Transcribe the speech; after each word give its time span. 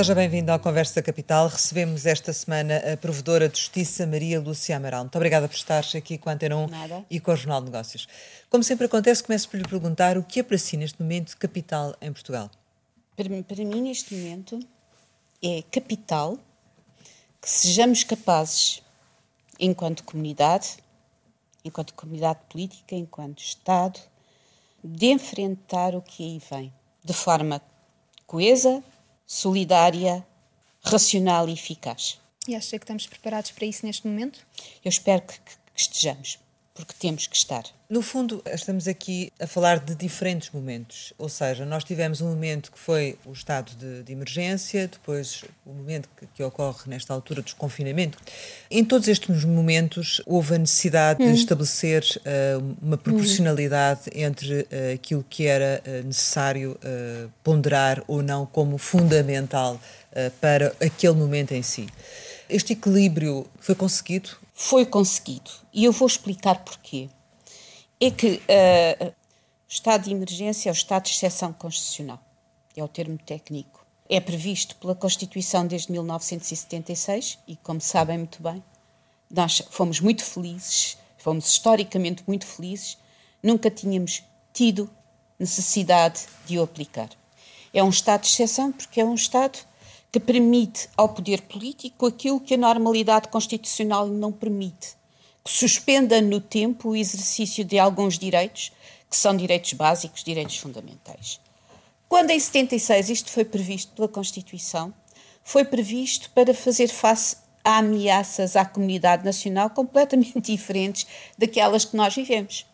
Seja 0.00 0.14
bem-vindo 0.14 0.50
à 0.50 0.58
Conversa 0.58 1.02
Capital. 1.02 1.46
Recebemos 1.46 2.06
esta 2.06 2.32
semana 2.32 2.78
a 2.90 2.96
Provedora 2.96 3.50
de 3.50 3.58
Justiça, 3.58 4.06
Maria 4.06 4.40
Lúcia 4.40 4.74
Amaral. 4.74 5.02
Muito 5.02 5.16
obrigada 5.16 5.46
por 5.46 5.54
estar 5.54 5.84
aqui 5.94 6.16
com 6.16 6.30
a 6.30 6.32
Antena 6.32 6.56
1 6.56 6.66
Nada. 6.68 7.04
e 7.10 7.20
com 7.20 7.30
o 7.30 7.36
Jornal 7.36 7.60
de 7.60 7.66
Negócios. 7.66 8.08
Como 8.48 8.64
sempre 8.64 8.86
acontece, 8.86 9.22
começo 9.22 9.46
por 9.50 9.58
lhe 9.58 9.68
perguntar 9.68 10.16
o 10.16 10.22
que 10.22 10.40
é 10.40 10.42
para 10.42 10.56
si 10.56 10.78
neste 10.78 11.02
momento 11.02 11.36
capital 11.36 11.94
em 12.00 12.10
Portugal? 12.14 12.50
Para, 13.14 13.28
para 13.42 13.62
mim, 13.62 13.82
neste 13.82 14.14
momento, 14.14 14.58
é 15.42 15.62
capital 15.70 16.38
que 17.38 17.50
sejamos 17.50 18.02
capazes, 18.02 18.82
enquanto 19.58 20.02
comunidade, 20.04 20.78
enquanto 21.62 21.92
comunidade 21.92 22.38
política, 22.48 22.94
enquanto 22.94 23.40
Estado, 23.40 24.00
de 24.82 25.08
enfrentar 25.08 25.94
o 25.94 26.00
que 26.00 26.24
aí 26.24 26.42
vem 26.50 26.72
de 27.04 27.12
forma 27.12 27.60
coesa, 28.26 28.82
solidária, 29.34 30.26
racional 30.82 31.48
e 31.48 31.52
eficaz. 31.52 32.18
E 32.48 32.56
acha 32.56 32.70
que 32.76 32.82
estamos 32.84 33.06
preparados 33.06 33.52
para 33.52 33.64
isso 33.64 33.86
neste 33.86 34.04
momento? 34.04 34.40
Eu 34.84 34.88
espero 34.88 35.22
que, 35.22 35.34
que- 35.34 35.52
estejamos, 35.76 36.36
porque 36.80 36.94
temos 36.98 37.26
que 37.26 37.36
estar. 37.36 37.64
No 37.88 38.02
fundo, 38.02 38.42
estamos 38.46 38.86
aqui 38.86 39.32
a 39.40 39.46
falar 39.46 39.80
de 39.80 39.94
diferentes 39.94 40.50
momentos. 40.50 41.12
Ou 41.18 41.28
seja, 41.28 41.66
nós 41.66 41.84
tivemos 41.84 42.20
um 42.20 42.28
momento 42.28 42.70
que 42.70 42.78
foi 42.78 43.18
o 43.26 43.32
estado 43.32 43.72
de, 43.74 44.04
de 44.04 44.12
emergência, 44.12 44.86
depois 44.86 45.44
o 45.66 45.72
momento 45.72 46.08
que, 46.16 46.26
que 46.34 46.42
ocorre 46.42 46.84
nesta 46.86 47.12
altura 47.12 47.42
do 47.42 47.44
desconfinamento. 47.44 48.16
Em 48.70 48.84
todos 48.84 49.08
estes 49.08 49.44
momentos, 49.44 50.22
houve 50.24 50.54
a 50.54 50.58
necessidade 50.58 51.24
de 51.24 51.32
estabelecer 51.32 52.04
eh, 52.24 52.56
uma 52.80 52.96
proporcionalidade 52.96 54.02
entre 54.14 54.66
eh, 54.70 54.92
aquilo 54.94 55.24
que 55.28 55.46
era 55.46 55.82
eh, 55.84 56.02
necessário 56.02 56.78
ponderar 57.42 58.02
ou 58.06 58.22
não 58.22 58.46
como 58.46 58.78
fundamental 58.78 59.80
para 60.40 60.74
aquele 60.80 61.14
momento 61.14 61.52
em 61.52 61.62
si. 61.62 61.86
Este 62.48 62.72
equilíbrio 62.72 63.46
foi 63.60 63.74
conseguido? 63.74 64.30
Foi 64.62 64.84
conseguido. 64.84 65.50
E 65.72 65.86
eu 65.86 65.90
vou 65.90 66.06
explicar 66.06 66.62
porquê. 66.62 67.08
É 67.98 68.10
que 68.10 68.42
o 69.66 69.66
estado 69.66 70.04
de 70.04 70.10
emergência 70.10 70.68
é 70.68 70.72
o 70.72 70.74
estado 70.74 71.04
de 71.04 71.12
exceção 71.12 71.50
constitucional. 71.50 72.20
É 72.76 72.84
o 72.84 72.86
termo 72.86 73.16
técnico. 73.16 73.84
É 74.06 74.20
previsto 74.20 74.76
pela 74.76 74.94
Constituição 74.94 75.66
desde 75.66 75.90
1976 75.90 77.38
e, 77.48 77.56
como 77.56 77.80
sabem 77.80 78.18
muito 78.18 78.42
bem, 78.42 78.62
nós 79.30 79.62
fomos 79.70 79.98
muito 79.98 80.22
felizes, 80.22 80.98
fomos 81.16 81.48
historicamente 81.48 82.22
muito 82.26 82.44
felizes, 82.44 82.98
nunca 83.42 83.70
tínhamos 83.70 84.22
tido 84.52 84.90
necessidade 85.38 86.26
de 86.44 86.58
o 86.58 86.62
aplicar. 86.62 87.08
É 87.72 87.82
um 87.82 87.88
estado 87.88 88.24
de 88.24 88.28
exceção 88.28 88.70
porque 88.70 89.00
é 89.00 89.04
um 89.06 89.14
estado 89.14 89.58
que 90.12 90.18
permite 90.18 90.88
ao 90.96 91.08
poder 91.08 91.42
político 91.42 92.06
aquilo 92.06 92.40
que 92.40 92.54
a 92.54 92.58
normalidade 92.58 93.28
constitucional 93.28 94.06
não 94.06 94.32
permite, 94.32 94.96
que 95.44 95.50
suspenda 95.50 96.20
no 96.20 96.40
tempo 96.40 96.90
o 96.90 96.96
exercício 96.96 97.64
de 97.64 97.78
alguns 97.78 98.18
direitos, 98.18 98.72
que 99.08 99.16
são 99.16 99.36
direitos 99.36 99.72
básicos, 99.72 100.24
direitos 100.24 100.56
fundamentais. 100.56 101.40
Quando 102.08 102.30
em 102.30 102.40
76 102.40 103.08
isto 103.10 103.30
foi 103.30 103.44
previsto 103.44 103.92
pela 103.92 104.08
Constituição, 104.08 104.92
foi 105.44 105.64
previsto 105.64 106.30
para 106.30 106.52
fazer 106.52 106.88
face 106.88 107.36
a 107.64 107.78
ameaças 107.78 108.56
à 108.56 108.64
comunidade 108.64 109.24
nacional 109.24 109.70
completamente 109.70 110.40
diferentes 110.52 111.06
daquelas 111.38 111.84
que 111.84 111.96
nós 111.96 112.14
vivemos. 112.14 112.66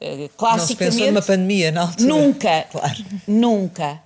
Eh, 0.00 0.16
Não 0.16 0.22
se 0.26 0.28
Classicamente, 0.36 0.96
pensou 0.96 1.12
numa 1.12 1.22
pandemia 1.22 1.72
na 1.72 1.82
altura? 1.82 2.08
Nunca. 2.08 2.62
Claro. 2.70 3.04
Nunca. 3.26 4.02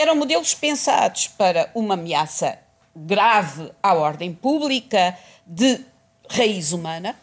Eram 0.00 0.16
modelos 0.16 0.54
pensados 0.54 1.28
para 1.28 1.70
uma 1.74 1.92
ameaça 1.92 2.58
grave 2.96 3.70
à 3.82 3.92
ordem 3.92 4.32
pública, 4.32 5.14
de 5.46 5.78
raiz 6.26 6.72
humana, 6.72 7.14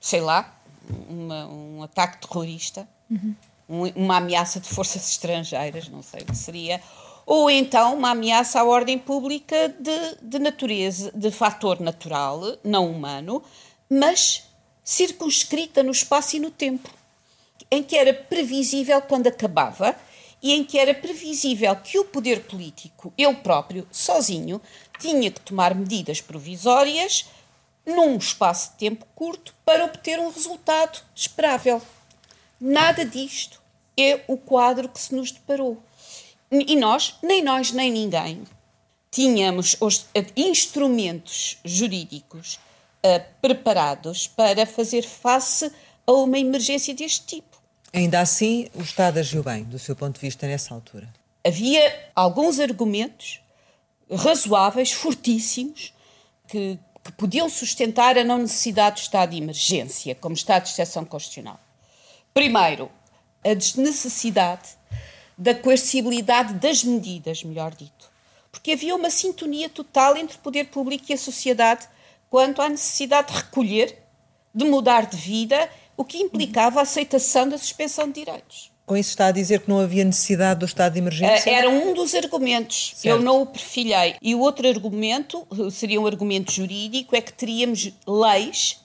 sei 0.00 0.22
lá, 0.22 0.54
uma- 1.06 1.46
um 1.46 1.82
ataque 1.82 2.26
terrorista, 2.26 2.88
um- 3.68 3.92
uma 3.94 4.16
ameaça 4.16 4.58
de 4.58 4.66
forças 4.70 5.06
estrangeiras, 5.06 5.86
não 5.90 6.02
sei 6.02 6.22
o 6.22 6.24
que 6.24 6.34
seria, 6.34 6.80
ou 7.26 7.50
então 7.50 7.94
uma 7.94 8.12
ameaça 8.12 8.58
à 8.58 8.64
ordem 8.64 8.98
pública 8.98 9.68
de, 9.78 10.16
de 10.22 10.38
natureza, 10.38 11.12
de 11.14 11.30
fator 11.30 11.78
natural, 11.78 12.40
não 12.64 12.90
humano, 12.90 13.42
mas 13.86 14.44
circunscrita 14.82 15.82
no 15.82 15.90
espaço 15.92 16.36
e 16.36 16.40
no 16.40 16.50
tempo 16.50 16.88
em 17.70 17.82
que 17.82 17.98
era 17.98 18.14
previsível 18.14 19.02
quando 19.02 19.26
acabava 19.26 19.94
e 20.44 20.52
em 20.52 20.62
que 20.62 20.78
era 20.78 20.92
previsível 20.92 21.74
que 21.74 21.98
o 21.98 22.04
poder 22.04 22.42
político, 22.42 23.10
ele 23.16 23.36
próprio, 23.36 23.88
sozinho, 23.90 24.60
tinha 25.00 25.30
que 25.30 25.40
tomar 25.40 25.74
medidas 25.74 26.20
provisórias 26.20 27.24
num 27.86 28.18
espaço 28.18 28.72
de 28.72 28.76
tempo 28.76 29.06
curto 29.14 29.54
para 29.64 29.86
obter 29.86 30.18
um 30.18 30.30
resultado 30.30 31.00
esperável. 31.14 31.80
Nada 32.60 33.06
disto 33.06 33.58
é 33.96 34.22
o 34.28 34.36
quadro 34.36 34.86
que 34.86 35.00
se 35.00 35.14
nos 35.14 35.30
deparou. 35.30 35.82
E 36.50 36.76
nós, 36.76 37.14
nem 37.22 37.42
nós, 37.42 37.72
nem 37.72 37.90
ninguém, 37.90 38.44
tínhamos 39.10 39.76
os 39.80 40.04
eh, 40.14 40.26
instrumentos 40.36 41.56
jurídicos 41.64 42.60
eh, 43.02 43.18
preparados 43.40 44.26
para 44.26 44.66
fazer 44.66 45.04
face 45.04 45.72
a 46.06 46.12
uma 46.12 46.38
emergência 46.38 46.92
deste 46.92 47.24
tipo. 47.24 47.53
Ainda 47.94 48.18
assim, 48.18 48.68
o 48.74 48.82
Estado 48.82 49.20
agiu 49.20 49.40
bem, 49.44 49.62
do 49.62 49.78
seu 49.78 49.94
ponto 49.94 50.16
de 50.16 50.20
vista, 50.20 50.48
nessa 50.48 50.74
altura. 50.74 51.08
Havia 51.46 52.10
alguns 52.16 52.58
argumentos 52.58 53.40
razoáveis, 54.10 54.90
fortíssimos, 54.90 55.94
que, 56.48 56.76
que 57.04 57.12
podiam 57.12 57.48
sustentar 57.48 58.18
a 58.18 58.24
não 58.24 58.38
necessidade 58.38 58.96
do 58.96 59.04
estado 59.04 59.30
de 59.30 59.36
emergência 59.36 60.12
como 60.16 60.34
estado 60.34 60.64
de 60.64 60.70
exceção 60.70 61.04
constitucional. 61.04 61.60
Primeiro, 62.32 62.90
a 63.44 63.54
desnecessidade 63.54 64.70
da 65.38 65.54
coercibilidade 65.54 66.54
das 66.54 66.82
medidas, 66.82 67.44
melhor 67.44 67.72
dito. 67.72 68.10
Porque 68.50 68.72
havia 68.72 68.96
uma 68.96 69.10
sintonia 69.10 69.68
total 69.68 70.16
entre 70.16 70.36
o 70.36 70.40
poder 70.40 70.64
público 70.64 71.04
e 71.10 71.12
a 71.12 71.18
sociedade 71.18 71.86
quanto 72.28 72.60
à 72.60 72.68
necessidade 72.68 73.32
de 73.32 73.38
recolher, 73.38 73.96
de 74.52 74.64
mudar 74.64 75.06
de 75.06 75.16
vida, 75.16 75.70
o 75.96 76.04
que 76.04 76.18
implicava 76.18 76.80
a 76.80 76.82
aceitação 76.82 77.48
da 77.48 77.58
suspensão 77.58 78.06
de 78.08 78.24
direitos. 78.24 78.72
Com 78.86 78.96
isso 78.96 79.10
está 79.10 79.28
a 79.28 79.32
dizer 79.32 79.60
que 79.60 79.68
não 79.70 79.80
havia 79.80 80.04
necessidade 80.04 80.60
do 80.60 80.66
estado 80.66 80.92
de 80.92 80.98
emergência? 80.98 81.48
Eh, 81.48 81.54
Era 81.54 81.70
um 81.70 81.94
dos 81.94 82.14
argumentos. 82.14 82.92
Certo. 82.96 83.06
Eu 83.06 83.22
não 83.22 83.40
o 83.40 83.46
perfilhei. 83.46 84.16
E 84.20 84.34
o 84.34 84.40
outro 84.40 84.68
argumento, 84.68 85.46
eh, 85.52 85.70
seria 85.70 85.98
um 86.00 86.06
argumento 86.06 86.52
jurídico, 86.52 87.16
é 87.16 87.20
que 87.22 87.32
teríamos 87.32 87.90
leis 88.06 88.78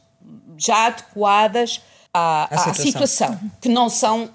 já 0.57 0.85
adequadas 0.87 1.81
à, 2.13 2.47
À 2.69 2.73
situação. 2.73 3.37
que 3.61 3.67
não 3.67 3.89
são 3.89 4.29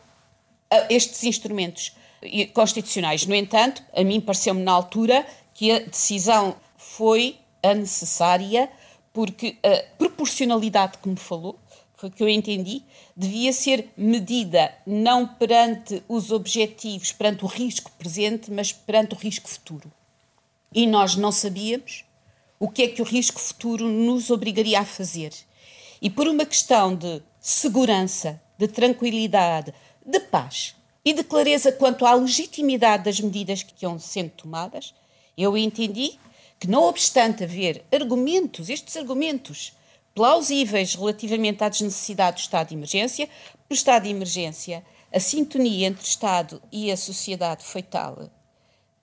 ah, 0.71 0.87
estes 0.91 1.25
instrumentos 1.25 1.95
eh, 2.23 2.45
constitucionais. 2.47 3.25
No 3.25 3.35
entanto, 3.35 3.83
a 3.97 4.05
mim 4.05 4.21
pareceu-me 4.21 4.63
na 4.63 4.73
altura 4.73 5.25
que 5.55 5.73
a 5.73 5.79
decisão 5.79 6.57
foi 6.77 7.39
a 7.63 7.73
necessária, 7.73 8.69
porque 9.15 9.57
a 9.63 9.83
proporcionalidade 9.97 10.99
que 10.99 11.09
me 11.09 11.17
falou, 11.17 11.59
foi 11.97 12.09
o 12.09 12.13
que 12.13 12.23
eu 12.23 12.29
entendi, 12.29 12.83
devia 13.17 13.53
ser 13.53 13.91
medida 13.97 14.75
não 14.87 15.27
perante 15.27 16.03
os 16.09 16.31
objetivos, 16.31 17.13
perante 17.13 17.45
o 17.45 17.49
risco 17.49 17.91
presente, 17.93 18.51
mas 18.51 18.73
perante 18.73 19.15
o 19.15 19.19
risco 19.19 19.49
futuro. 19.49 19.91
E 20.75 20.87
nós 20.87 21.15
não 21.15 21.31
sabíamos 21.31 22.05
o 22.59 22.69
que 22.69 22.83
é 22.83 22.89
que 22.89 23.03
o 23.03 23.05
risco 23.05 23.41
futuro 23.41 23.89
nos 23.89 24.31
obrigaria 24.31 24.81
a 24.81 24.85
fazer. 24.85 25.33
E 26.03 26.11
por 26.11 26.27
uma 26.27 26.45
questão 26.45 26.95
de 26.95 27.23
segurança, 27.41 28.41
de 28.59 28.67
tranquilidade, 28.69 29.73
de 30.05 30.21
paz 30.21 30.75
e 31.05 31.13
de 31.13 31.23
clareza 31.23 31.71
quanto 31.73 32.05
à 32.07 32.15
legitimidade 32.15 33.05
das 33.05 33.21
medidas 33.21 33.63
que 33.63 33.85
iam 33.85 33.99
sendo 33.99 34.31
tomadas, 34.31 34.95
eu 35.37 35.57
entendi 35.57 36.19
que, 36.59 36.69
não 36.69 36.85
obstante 36.85 37.45
haver 37.45 37.85
argumentos, 37.93 38.69
estes 38.69 38.97
argumentos 38.97 39.73
plausíveis 40.15 40.95
relativamente 40.95 41.65
à 41.65 41.69
desnecessidade 41.69 42.37
do 42.37 42.41
estado 42.41 42.69
de 42.69 42.75
emergência, 42.75 43.29
no 43.69 43.75
estado 43.75 44.05
de 44.05 44.11
emergência, 44.11 44.85
a 45.13 45.21
sintonia 45.21 45.89
entre 45.89 46.03
o 46.03 46.07
Estado 46.07 46.63
e 46.73 46.91
a 46.91 46.97
sociedade 46.97 47.65
foi 47.65 47.83
tal 47.83 48.31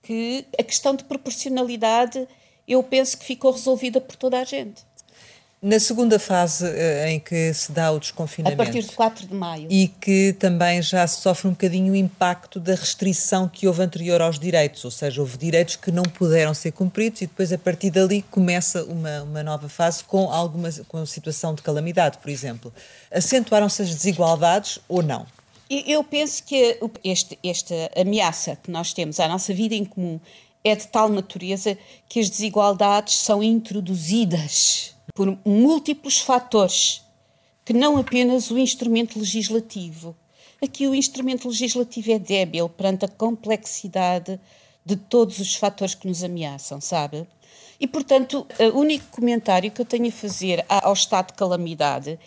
que 0.02 0.44
a 0.58 0.62
questão 0.62 0.94
de 0.94 1.04
proporcionalidade 1.04 2.26
eu 2.66 2.82
penso 2.82 3.18
que 3.18 3.24
ficou 3.24 3.52
resolvida 3.52 4.00
por 4.00 4.16
toda 4.16 4.38
a 4.38 4.44
gente. 4.44 4.84
Na 5.64 5.78
segunda 5.78 6.18
fase 6.18 6.66
eh, 6.66 7.12
em 7.12 7.20
que 7.20 7.54
se 7.54 7.70
dá 7.70 7.92
o 7.92 7.96
A 7.96 7.98
desconfinamento 8.00 8.56
partir 8.56 8.82
de 8.82 8.90
4 8.90 9.28
de 9.28 9.32
maio. 9.34 9.68
e 9.70 9.86
que 9.86 10.32
também 10.32 10.82
já 10.82 11.06
se 11.06 11.20
sofre 11.20 11.46
um 11.46 11.52
bocadinho 11.52 11.92
o 11.92 11.96
impacto 11.96 12.58
da 12.58 12.74
restrição 12.74 13.48
que 13.48 13.68
houve 13.68 13.80
anterior 13.80 14.20
aos 14.20 14.40
direitos, 14.40 14.84
ou 14.84 14.90
seja, 14.90 15.20
houve 15.20 15.38
direitos 15.38 15.76
que 15.76 15.92
não 15.92 16.02
puderam 16.02 16.52
ser 16.52 16.72
cumpridos 16.72 17.20
e 17.22 17.28
depois 17.28 17.52
a 17.52 17.58
partir 17.58 17.90
dali 17.90 18.22
começa 18.28 18.82
uma, 18.82 19.22
uma 19.22 19.42
nova 19.44 19.68
fase 19.68 20.02
com 20.02 20.28
alguma 20.32 20.68
com 20.88 20.98
a 20.98 21.06
situação 21.06 21.54
de 21.54 21.62
calamidade, 21.62 22.18
por 22.18 22.28
exemplo. 22.28 22.72
Acentuaram-se 23.12 23.82
as 23.82 23.88
desigualdades 23.94 24.80
ou 24.88 25.00
não? 25.00 25.24
Eu- 25.70 26.02
penso 26.02 26.42
que 26.42 26.76
este- 27.04 27.38
esta 27.44 27.74
ameaça 27.96 28.56
que 28.56 28.68
nós 28.68 28.92
temos 28.92 29.20
à 29.20 29.28
nossa 29.28 29.54
vida 29.54 29.76
em 29.76 29.84
comum 29.84 30.18
é 30.64 30.74
de 30.74 30.88
tal 30.88 31.08
natureza 31.08 31.78
que 32.08 32.18
as 32.18 32.28
desigualdades 32.28 33.14
são 33.16 33.40
introduzidas 33.44 34.91
por 35.14 35.38
múltiplos 35.44 36.18
fatores, 36.18 37.02
que 37.64 37.72
não 37.72 37.96
apenas 37.96 38.50
o 38.50 38.58
instrumento 38.58 39.18
legislativo. 39.18 40.16
Aqui 40.62 40.86
o 40.86 40.94
instrumento 40.94 41.48
legislativo 41.48 42.12
é 42.12 42.18
débil 42.18 42.68
perante 42.68 43.04
a 43.04 43.08
complexidade 43.08 44.38
de 44.84 44.96
todos 44.96 45.38
os 45.38 45.54
fatores 45.54 45.94
que 45.94 46.08
nos 46.08 46.22
ameaçam, 46.22 46.80
sabe? 46.80 47.26
E, 47.78 47.86
portanto, 47.86 48.46
o 48.72 48.78
único 48.78 49.06
comentário 49.10 49.70
que 49.70 49.80
eu 49.80 49.84
tenho 49.84 50.08
a 50.08 50.12
fazer 50.12 50.64
ao 50.68 50.92
estado 50.92 51.28
de 51.28 51.34
calamidade 51.34 52.18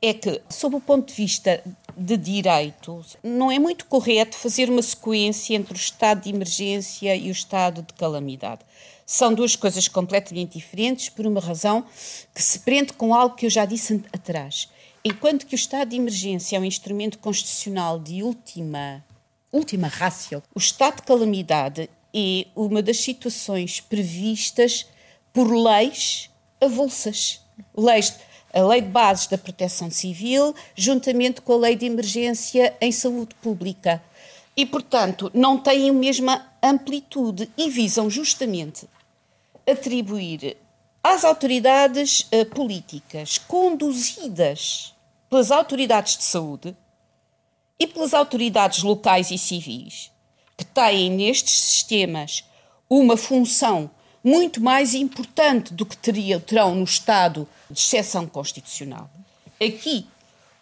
é 0.00 0.12
que, 0.14 0.40
sob 0.48 0.76
o 0.76 0.80
ponto 0.80 1.08
de 1.08 1.14
vista 1.14 1.62
de 1.96 2.16
direito, 2.16 3.04
não 3.22 3.50
é 3.50 3.58
muito 3.58 3.86
correto 3.86 4.36
fazer 4.36 4.68
uma 4.70 4.82
sequência 4.82 5.54
entre 5.54 5.72
o 5.72 5.76
estado 5.76 6.22
de 6.22 6.30
emergência 6.30 7.16
e 7.16 7.28
o 7.28 7.32
estado 7.32 7.82
de 7.82 7.92
calamidade. 7.94 8.60
São 9.10 9.32
duas 9.32 9.56
coisas 9.56 9.88
completamente 9.88 10.58
diferentes 10.58 11.08
por 11.08 11.26
uma 11.26 11.40
razão 11.40 11.82
que 12.34 12.42
se 12.42 12.58
prende 12.58 12.92
com 12.92 13.14
algo 13.14 13.34
que 13.34 13.46
eu 13.46 13.50
já 13.50 13.64
disse 13.64 14.04
atrás. 14.12 14.68
Enquanto 15.02 15.46
que 15.46 15.54
o 15.54 15.56
estado 15.56 15.88
de 15.88 15.96
emergência 15.96 16.58
é 16.58 16.60
um 16.60 16.64
instrumento 16.64 17.18
constitucional 17.18 17.98
de 17.98 18.22
última, 18.22 19.02
última 19.50 19.88
rácio, 19.88 20.42
o 20.54 20.58
estado 20.58 20.96
de 20.96 21.04
calamidade 21.04 21.88
é 22.14 22.46
uma 22.54 22.82
das 22.82 22.98
situações 22.98 23.80
previstas 23.80 24.84
por 25.32 25.50
leis 25.50 26.28
avulsas. 26.60 27.40
Leis 27.74 28.14
a 28.52 28.60
Lei 28.60 28.82
de 28.82 28.88
Bases 28.88 29.26
da 29.26 29.38
Proteção 29.38 29.90
Civil, 29.90 30.54
juntamente 30.76 31.40
com 31.40 31.54
a 31.54 31.56
Lei 31.56 31.76
de 31.76 31.86
Emergência 31.86 32.76
em 32.78 32.92
Saúde 32.92 33.34
Pública. 33.36 34.02
E, 34.54 34.66
portanto, 34.66 35.30
não 35.32 35.56
têm 35.56 35.88
a 35.88 35.94
mesma 35.94 36.46
amplitude 36.62 37.48
e 37.56 37.70
visam 37.70 38.10
justamente 38.10 38.86
atribuir 39.68 40.56
às 41.02 41.24
autoridades 41.24 42.28
uh, 42.32 42.46
políticas 42.46 43.38
conduzidas 43.38 44.94
pelas 45.28 45.50
autoridades 45.50 46.16
de 46.16 46.24
saúde 46.24 46.76
e 47.78 47.86
pelas 47.86 48.14
autoridades 48.14 48.82
locais 48.82 49.30
e 49.30 49.38
civis, 49.38 50.10
que 50.56 50.64
têm 50.64 51.10
nestes 51.10 51.60
sistemas 51.60 52.44
uma 52.88 53.16
função 53.16 53.90
muito 54.24 54.60
mais 54.60 54.94
importante 54.94 55.72
do 55.72 55.86
que 55.86 55.96
teria, 55.96 56.40
terão 56.40 56.74
no 56.74 56.84
Estado 56.84 57.46
de 57.70 57.78
exceção 57.78 58.26
constitucional. 58.26 59.08
Aqui, 59.60 60.06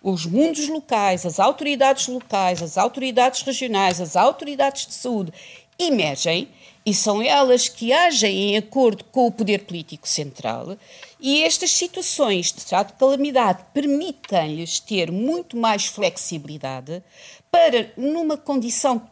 os 0.03 0.27
mundos 0.27 0.69
locais, 0.69 1.25
as 1.25 1.41
autoridades 1.41 2.07
locais, 2.09 2.63
as 2.63 2.77
autoridades 2.77 3.43
regionais, 3.43 4.01
as 4.01 4.17
autoridades 4.17 4.87
de 4.87 4.95
saúde 4.95 5.33
emergem 5.79 6.49
e 6.87 6.95
são 6.95 7.21
elas 7.21 7.69
que 7.69 7.93
agem 7.93 8.53
em 8.53 8.57
acordo 8.57 9.03
com 9.03 9.27
o 9.27 9.33
poder 9.33 9.65
político 9.65 10.07
central 10.07 10.79
e 11.21 11.43
estas 11.43 11.73
situações 11.73 12.53
de 12.53 12.61
estado 12.61 12.93
de 12.93 12.93
calamidade 12.93 13.65
permitem-lhes 13.75 14.79
ter 14.79 15.11
muito 15.11 15.57
mais 15.57 15.87
flexibilidade 15.87 17.03
para, 17.51 17.93
numa 17.97 18.37
condição 18.37 19.03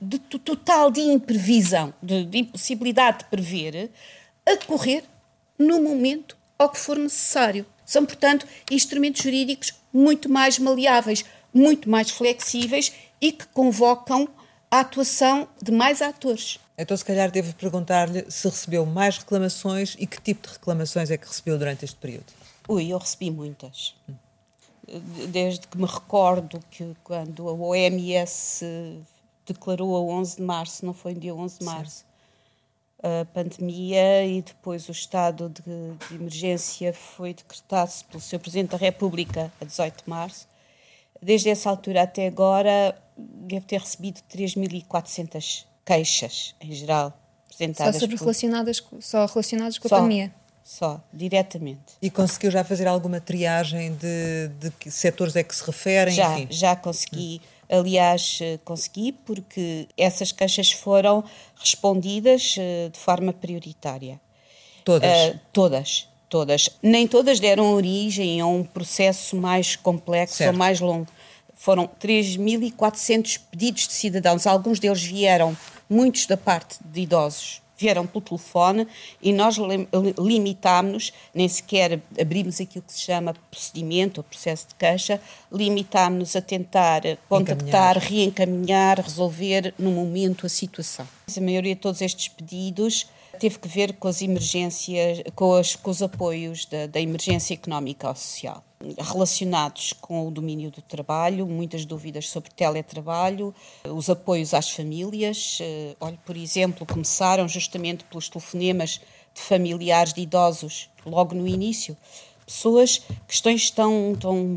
de 0.00 0.18
total 0.18 0.90
de 0.90 1.00
imprevisão, 1.00 1.94
de, 2.02 2.24
de 2.24 2.38
impossibilidade 2.38 3.18
de 3.18 3.24
prever, 3.26 3.92
acorrer 4.44 5.04
no 5.56 5.80
momento 5.80 6.36
ao 6.58 6.68
que 6.68 6.78
for 6.78 6.98
necessário. 6.98 7.64
São, 7.84 8.04
portanto, 8.04 8.46
instrumentos 8.70 9.22
jurídicos 9.22 9.72
muito 9.92 10.28
mais 10.28 10.58
maleáveis, 10.58 11.24
muito 11.52 11.88
mais 11.88 12.10
flexíveis 12.10 12.92
e 13.20 13.30
que 13.30 13.46
convocam 13.48 14.28
a 14.70 14.80
atuação 14.80 15.46
de 15.62 15.70
mais 15.70 16.02
atores. 16.02 16.58
Então, 16.76 16.96
se 16.96 17.04
calhar, 17.04 17.30
devo 17.30 17.54
perguntar-lhe 17.54 18.28
se 18.30 18.48
recebeu 18.48 18.84
mais 18.84 19.18
reclamações 19.18 19.96
e 19.98 20.06
que 20.06 20.20
tipo 20.20 20.48
de 20.48 20.54
reclamações 20.54 21.10
é 21.10 21.16
que 21.16 21.26
recebeu 21.26 21.56
durante 21.56 21.84
este 21.84 21.96
período? 21.96 22.26
Ui, 22.68 22.88
eu 22.88 22.98
recebi 22.98 23.30
muitas. 23.30 23.94
Desde 25.28 25.68
que 25.68 25.78
me 25.78 25.86
recordo 25.86 26.60
que 26.70 26.96
quando 27.04 27.48
a 27.48 27.52
OMS 27.52 28.64
declarou 29.46 29.96
a 29.96 30.00
11 30.00 30.36
de 30.36 30.42
março, 30.42 30.84
não 30.84 30.92
foi 30.92 31.14
no 31.14 31.20
dia 31.20 31.34
11 31.34 31.58
de 31.60 31.64
março, 31.64 31.98
Sim. 31.98 33.20
a 33.20 33.24
pandemia 33.26 34.26
e 34.26 34.42
depois 34.42 34.88
o 34.88 34.92
estado 34.92 35.48
de, 35.48 36.08
de 36.08 36.14
emergência 36.16 36.92
foi 36.92 37.34
decretado 37.34 37.92
pelo 38.10 38.20
Sr. 38.20 38.40
Presidente 38.40 38.70
da 38.70 38.76
República 38.76 39.52
a 39.60 39.64
18 39.64 40.04
de 40.04 40.10
março. 40.10 40.48
Desde 41.22 41.50
essa 41.50 41.70
altura 41.70 42.02
até 42.02 42.26
agora, 42.26 43.00
deve 43.16 43.64
ter 43.64 43.80
recebido 43.80 44.20
3.400 44.30 45.64
queixas, 45.84 46.54
em 46.60 46.72
geral, 46.72 47.12
apresentadas. 47.46 47.94
Só, 47.94 48.00
sobre 48.00 48.16
por... 48.16 48.22
relacionadas, 48.24 48.84
só 49.00 49.26
relacionadas 49.26 49.78
com 49.78 49.88
só, 49.88 49.96
a 49.96 49.98
pandemia? 49.98 50.34
Só, 50.62 51.00
diretamente. 51.12 51.94
E 52.00 52.10
conseguiu 52.10 52.50
já 52.50 52.64
fazer 52.64 52.86
alguma 52.86 53.20
triagem 53.20 53.94
de, 53.94 54.48
de 54.58 54.70
que 54.72 54.90
setores 54.90 55.36
é 55.36 55.42
que 55.42 55.54
se 55.54 55.64
referem? 55.64 56.14
Já, 56.14 56.38
enfim. 56.38 56.46
já 56.50 56.74
consegui. 56.74 57.40
Hum 57.42 57.54
Aliás, 57.68 58.38
eh, 58.42 58.58
consegui 58.64 59.12
porque 59.12 59.88
essas 59.96 60.32
queixas 60.32 60.70
foram 60.70 61.24
respondidas 61.56 62.56
eh, 62.58 62.90
de 62.92 62.98
forma 62.98 63.32
prioritária. 63.32 64.20
Todas? 64.84 65.28
Uh, 65.28 65.40
todas, 65.52 66.08
todas. 66.28 66.68
Nem 66.82 67.06
todas 67.08 67.40
deram 67.40 67.72
origem 67.72 68.40
a 68.40 68.46
um 68.46 68.62
processo 68.62 69.34
mais 69.34 69.76
complexo 69.76 70.36
certo. 70.36 70.52
ou 70.52 70.58
mais 70.58 70.78
longo. 70.78 71.06
Foram 71.54 71.88
3.400 71.88 73.40
pedidos 73.50 73.88
de 73.88 73.94
cidadãos, 73.94 74.46
alguns 74.46 74.78
deles 74.78 75.02
vieram, 75.02 75.56
muitos 75.94 76.26
da 76.26 76.36
parte 76.36 76.76
de 76.84 77.02
idosos, 77.02 77.62
vieram 77.76 78.06
pelo 78.06 78.20
telefone 78.20 78.86
e 79.22 79.32
nós 79.32 79.56
limitámos, 80.18 81.12
nem 81.32 81.48
sequer 81.48 82.00
abrimos 82.20 82.60
aquilo 82.60 82.84
que 82.84 82.92
se 82.92 83.00
chama 83.00 83.34
procedimento 83.50 84.18
ou 84.18 84.24
processo 84.24 84.68
de 84.68 84.74
queixa, 84.74 85.20
limitámos-nos 85.52 86.36
a 86.36 86.40
tentar 86.40 87.02
contactar, 87.28 87.96
Encaminhar. 87.96 87.98
reencaminhar, 87.98 89.00
resolver 89.00 89.74
no 89.78 89.90
momento 89.90 90.46
a 90.46 90.48
situação. 90.48 91.06
A 91.36 91.40
maioria 91.40 91.74
de 91.74 91.80
todos 91.80 92.00
estes 92.00 92.28
pedidos 92.28 93.06
teve 93.38 93.58
que 93.58 93.68
ver 93.68 93.94
com 93.94 94.08
as 94.08 94.22
emergências, 94.22 95.22
com, 95.34 95.54
as, 95.54 95.74
com 95.74 95.90
os 95.90 96.02
apoios 96.02 96.66
da, 96.66 96.86
da 96.86 97.00
emergência 97.00 97.54
económica 97.54 98.08
ou 98.08 98.14
social 98.14 98.64
relacionados 98.98 99.92
com 99.92 100.26
o 100.26 100.30
domínio 100.30 100.70
do 100.70 100.82
trabalho, 100.82 101.46
muitas 101.46 101.84
dúvidas 101.84 102.28
sobre 102.28 102.50
teletrabalho, 102.50 103.54
os 103.84 104.10
apoios 104.10 104.54
às 104.54 104.70
famílias. 104.70 105.58
Eh, 105.60 105.96
olha, 106.00 106.18
por 106.24 106.36
exemplo, 106.36 106.86
começaram 106.86 107.48
justamente 107.48 108.04
pelos 108.04 108.28
telefonemas 108.28 109.00
de 109.34 109.40
familiares 109.40 110.12
de 110.12 110.20
idosos, 110.20 110.88
logo 111.04 111.34
no 111.34 111.46
início. 111.46 111.96
Pessoas, 112.46 113.02
questões 113.26 113.70
tão, 113.70 114.14
tão 114.20 114.56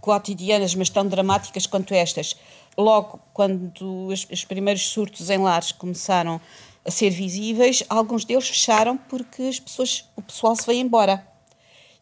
cotidianas, 0.00 0.74
mas 0.74 0.90
tão 0.90 1.06
dramáticas 1.06 1.66
quanto 1.66 1.94
estas. 1.94 2.36
Logo, 2.76 3.20
quando 3.32 4.06
os, 4.06 4.26
os 4.30 4.44
primeiros 4.44 4.86
surtos 4.88 5.30
em 5.30 5.38
lares 5.38 5.72
começaram 5.72 6.40
a 6.84 6.90
ser 6.90 7.10
visíveis, 7.10 7.82
alguns 7.88 8.24
deles 8.24 8.48
fecharam 8.48 8.96
porque 8.96 9.42
as 9.42 9.60
pessoas, 9.60 10.04
o 10.16 10.22
pessoal 10.22 10.56
se 10.56 10.66
veio 10.66 10.80
embora 10.80 11.29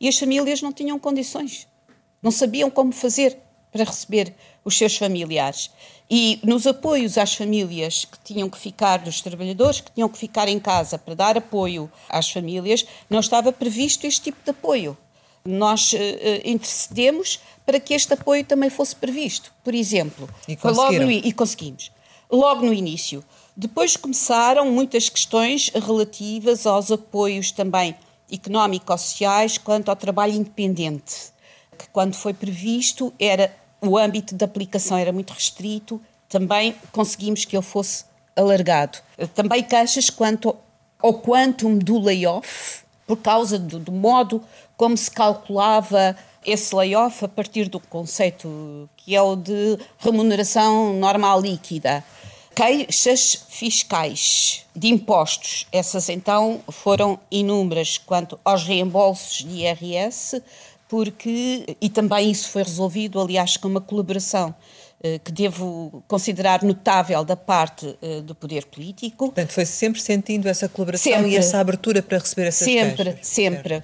e 0.00 0.08
as 0.08 0.18
famílias 0.18 0.62
não 0.62 0.72
tinham 0.72 0.98
condições, 0.98 1.66
não 2.22 2.30
sabiam 2.30 2.70
como 2.70 2.92
fazer 2.92 3.38
para 3.72 3.84
receber 3.84 4.34
os 4.64 4.76
seus 4.76 4.96
familiares. 4.96 5.70
E 6.10 6.40
nos 6.42 6.66
apoios 6.66 7.18
às 7.18 7.34
famílias 7.34 8.04
que 8.04 8.18
tinham 8.24 8.48
que 8.48 8.58
ficar, 8.58 8.98
dos 8.98 9.20
trabalhadores 9.20 9.80
que 9.80 9.90
tinham 9.92 10.08
que 10.08 10.18
ficar 10.18 10.48
em 10.48 10.58
casa 10.58 10.98
para 10.98 11.14
dar 11.14 11.36
apoio 11.36 11.90
às 12.08 12.30
famílias, 12.30 12.86
não 13.10 13.20
estava 13.20 13.52
previsto 13.52 14.06
este 14.06 14.22
tipo 14.22 14.38
de 14.42 14.50
apoio. 14.50 14.96
Nós 15.44 15.92
uh, 15.92 15.96
intercedemos 16.44 17.40
para 17.64 17.78
que 17.78 17.94
este 17.94 18.14
apoio 18.14 18.44
também 18.44 18.70
fosse 18.70 18.96
previsto. 18.96 19.52
Por 19.62 19.74
exemplo, 19.74 20.28
e, 20.46 20.58
logo 20.64 20.98
no, 20.98 21.10
e 21.10 21.32
conseguimos. 21.32 21.92
Logo 22.30 22.64
no 22.64 22.72
início. 22.72 23.22
Depois 23.56 23.96
começaram 23.96 24.70
muitas 24.70 25.08
questões 25.08 25.70
relativas 25.74 26.66
aos 26.66 26.90
apoios 26.90 27.50
também 27.50 27.94
económico-sociais 28.30 29.58
quanto 29.58 29.88
ao 29.88 29.96
trabalho 29.96 30.34
independente, 30.34 31.32
que 31.76 31.88
quando 31.88 32.14
foi 32.14 32.34
previsto 32.34 33.12
era 33.18 33.54
o 33.80 33.96
âmbito 33.96 34.34
de 34.34 34.44
aplicação 34.44 34.98
era 34.98 35.12
muito 35.12 35.32
restrito, 35.32 36.00
também 36.28 36.74
conseguimos 36.92 37.44
que 37.44 37.56
ele 37.56 37.62
fosse 37.62 38.04
alargado. 38.36 38.98
Também 39.34 39.62
queixas 39.62 40.10
quanto 40.10 40.54
ao 41.00 41.14
quantum 41.14 41.78
do 41.78 41.98
layoff, 41.98 42.82
por 43.06 43.16
causa 43.16 43.58
do, 43.58 43.78
do 43.78 43.92
modo 43.92 44.42
como 44.76 44.96
se 44.96 45.10
calculava 45.10 46.16
esse 46.44 46.74
layoff 46.74 47.24
a 47.24 47.28
partir 47.28 47.68
do 47.68 47.80
conceito 47.80 48.88
que 48.96 49.14
é 49.14 49.22
o 49.22 49.34
de 49.34 49.78
remuneração 49.98 50.92
normal 50.94 51.40
líquida 51.40 52.04
queixas 52.58 53.44
fiscais 53.48 54.66
de 54.74 54.88
impostos. 54.88 55.68
Essas 55.70 56.08
então 56.08 56.60
foram 56.68 57.20
inúmeras 57.30 57.98
quanto 57.98 58.38
aos 58.44 58.64
reembolsos 58.64 59.44
de 59.44 59.62
IRS, 59.62 60.42
porque, 60.88 61.76
e 61.80 61.88
também 61.88 62.32
isso 62.32 62.48
foi 62.48 62.64
resolvido, 62.64 63.20
aliás, 63.20 63.56
com 63.56 63.68
uma 63.68 63.80
colaboração 63.80 64.52
eh, 65.00 65.20
que 65.20 65.30
devo 65.30 66.02
considerar 66.08 66.64
notável 66.64 67.24
da 67.24 67.36
parte 67.36 67.86
uh, 68.02 68.22
do 68.22 68.34
poder 68.34 68.64
político. 68.66 69.26
Portanto, 69.26 69.52
foi 69.52 69.64
sempre 69.64 70.00
sentindo 70.00 70.48
essa 70.48 70.68
colaboração 70.68 71.12
sempre, 71.12 71.30
e 71.30 71.36
essa 71.36 71.60
abertura 71.60 72.02
para 72.02 72.18
receber 72.18 72.48
essas 72.48 72.64
Sempre, 72.64 73.04
queixas. 73.04 73.26
sempre, 73.26 73.82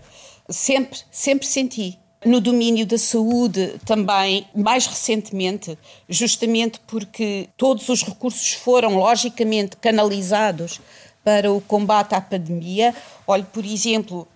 sempre, 0.48 0.98
sempre 1.12 1.46
senti. 1.46 1.98
No 2.24 2.40
domínio 2.40 2.86
da 2.86 2.96
saúde, 2.96 3.78
também, 3.84 4.46
mais 4.54 4.86
recentemente, 4.86 5.78
justamente 6.08 6.80
porque 6.86 7.48
todos 7.56 7.88
os 7.88 8.02
recursos 8.02 8.54
foram, 8.54 8.96
logicamente, 8.96 9.76
canalizados 9.76 10.80
para 11.22 11.52
o 11.52 11.60
combate 11.60 12.14
à 12.14 12.20
pandemia. 12.20 12.94
Olhe, 13.26 13.44
por 13.44 13.64
exemplo, 13.64 14.26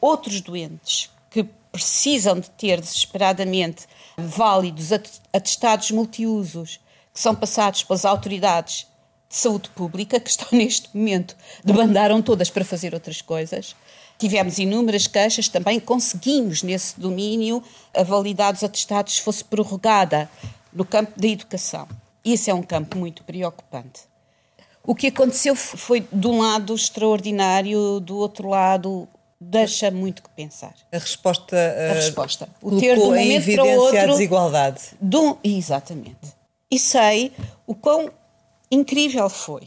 outros 0.00 0.40
doentes 0.40 1.10
que 1.30 1.44
precisam 1.72 2.38
de 2.38 2.50
ter 2.50 2.80
desesperadamente 2.80 3.86
válidos 4.18 4.90
atestados 5.32 5.90
multiusos 5.92 6.80
que 7.12 7.20
são 7.20 7.34
passados 7.34 7.82
pelas 7.82 8.04
autoridades 8.04 8.86
de 9.28 9.36
saúde 9.36 9.70
pública, 9.70 10.18
que 10.18 10.30
estão 10.30 10.48
neste 10.56 10.94
momento, 10.94 11.36
debandaram 11.64 12.20
todas 12.20 12.50
para 12.50 12.64
fazer 12.64 12.94
outras 12.94 13.22
coisas. 13.22 13.76
Tivemos 14.20 14.58
inúmeras 14.58 15.06
queixas, 15.06 15.48
também 15.48 15.80
conseguimos 15.80 16.62
nesse 16.62 17.00
domínio 17.00 17.62
a 17.96 18.02
validade 18.02 18.58
dos 18.58 18.64
atestados 18.64 19.16
fosse 19.16 19.42
prorrogada 19.42 20.30
no 20.70 20.84
campo 20.84 21.18
da 21.18 21.26
educação. 21.26 21.88
Isso 22.22 22.50
é 22.50 22.52
um 22.52 22.62
campo 22.62 22.98
muito 22.98 23.24
preocupante. 23.24 24.02
O 24.84 24.94
que 24.94 25.06
aconteceu 25.06 25.56
foi, 25.56 26.06
de 26.12 26.26
um 26.26 26.42
lado, 26.42 26.74
extraordinário, 26.74 27.98
do 27.98 28.18
outro 28.18 28.46
lado, 28.46 29.08
deixa 29.40 29.90
muito 29.90 30.22
que 30.22 30.28
pensar. 30.28 30.74
A 30.92 30.98
resposta, 30.98 31.56
uh, 31.56 31.90
a 31.90 31.94
resposta. 31.94 32.46
O 32.60 32.78
ter 32.78 32.96
de 32.96 33.00
um 33.00 33.06
momento 33.06 33.54
para 33.54 33.64
o 33.64 33.70
outro. 33.78 33.98
a 33.98 34.06
desigualdade. 34.06 34.82
Do, 35.00 35.38
exatamente. 35.42 36.34
E 36.70 36.78
sei 36.78 37.32
o 37.66 37.74
quão 37.74 38.10
incrível 38.70 39.30
foi 39.30 39.62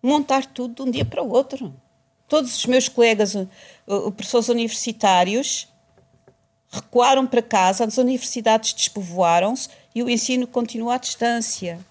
montar 0.00 0.46
tudo 0.46 0.76
de 0.76 0.88
um 0.88 0.92
dia 0.92 1.04
para 1.04 1.24
o 1.24 1.28
outro 1.28 1.74
todos 2.30 2.56
os 2.56 2.64
meus 2.64 2.88
colegas, 2.88 3.34
professores 4.16 4.48
universitários, 4.48 5.66
recuaram 6.70 7.26
para 7.26 7.42
casa, 7.42 7.84
as 7.84 7.98
universidades 7.98 8.72
despovoaram-se 8.72 9.68
e 9.92 10.00
o 10.00 10.08
ensino 10.08 10.46
continua 10.46 10.94
à 10.94 10.98
distância. 10.98 11.84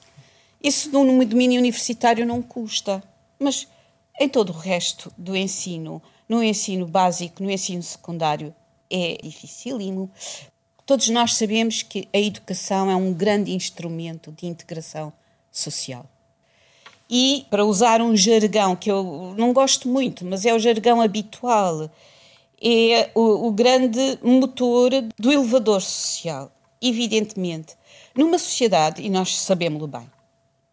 Isso 0.63 0.89
no 0.91 1.25
domínio 1.25 1.59
universitário 1.59 2.25
não 2.25 2.41
custa, 2.41 3.03
mas 3.37 3.67
em 4.17 4.29
todo 4.29 4.51
o 4.51 4.57
resto 4.57 5.11
do 5.17 5.35
ensino, 5.35 6.01
no 6.27 6.41
ensino 6.41 6.87
básico, 6.87 7.43
no 7.43 7.51
ensino 7.51 7.83
secundário, 7.83 8.55
é 8.89 9.17
dificílimo. 9.21 10.09
Todos 10.85 11.09
nós 11.09 11.35
sabemos 11.35 11.83
que 11.83 12.07
a 12.13 12.17
educação 12.17 12.89
é 12.89 12.95
um 12.95 13.13
grande 13.13 13.51
instrumento 13.51 14.31
de 14.31 14.47
integração 14.47 15.11
social. 15.51 16.09
E, 17.09 17.47
para 17.49 17.65
usar 17.65 18.01
um 18.01 18.15
jargão 18.15 18.75
que 18.75 18.91
eu 18.91 19.33
não 19.35 19.51
gosto 19.51 19.87
muito, 19.87 20.23
mas 20.23 20.45
é 20.45 20.53
o 20.53 20.59
jargão 20.59 21.01
habitual, 21.01 21.89
é 22.61 23.09
o, 23.15 23.47
o 23.47 23.51
grande 23.51 24.19
motor 24.21 24.91
do 25.17 25.31
elevador 25.31 25.81
social. 25.81 26.51
Evidentemente, 26.79 27.75
numa 28.15 28.37
sociedade, 28.37 29.01
e 29.01 29.09
nós 29.09 29.39
sabemos-lo 29.39 29.87
bem, 29.87 30.09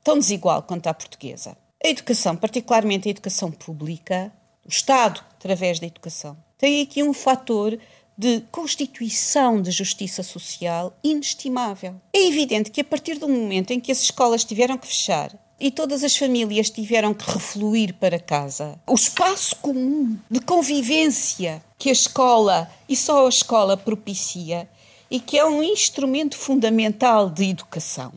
tão 0.05 0.19
desigual 0.19 0.63
quanto 0.63 0.89
a 0.89 0.95
portuguesa, 0.95 1.57
a 1.83 1.89
educação, 1.89 2.37
particularmente 2.37 3.09
a 3.09 3.11
educação 3.11 3.51
pública, 3.51 4.31
o 4.65 4.69
Estado, 4.69 5.25
através 5.39 5.81
da 5.81 5.87
educação, 5.87 6.37
tem 6.59 6.83
aqui 6.83 7.03
um 7.03 7.15
fator 7.15 7.79
de 8.19 8.41
constituição 8.51 9.61
de 9.61 9.71
justiça 9.71 10.23
social 10.23 10.97
inestimável. 11.03 11.95
É 12.13 12.27
evidente 12.27 12.71
que 12.71 12.81
a 12.81 12.85
partir 12.85 13.19
do 13.19 13.29
momento 13.29 13.73
em 13.73 13.81
que 13.81 13.93
as 13.93 14.01
escolas 14.01 14.45
tiveram 14.45 14.79
que 14.79 14.87
fechar 14.87 15.46
e 15.59 15.71
todas 15.71 16.05
as 16.05 16.17
famílias 16.17 16.71
tiveram 16.71 17.15
que 17.15 17.31
refluir 17.31 17.95
para 17.95 18.19
casa. 18.19 18.79
O 18.87 18.95
espaço 18.95 19.57
comum 19.57 20.17
de 20.31 20.41
convivência 20.41 21.63
que 21.79 21.89
a 21.89 21.93
escola 21.93 22.71
e 22.89 22.95
só 22.95 23.27
a 23.27 23.29
escola 23.29 23.77
propicia 23.77 24.69
e 25.11 25.19
que 25.21 25.39
é 25.39 25.45
um 25.45 25.63
instrumento 25.63 26.37
fundamental 26.37 27.31
de 27.31 27.51
educação 27.51 28.13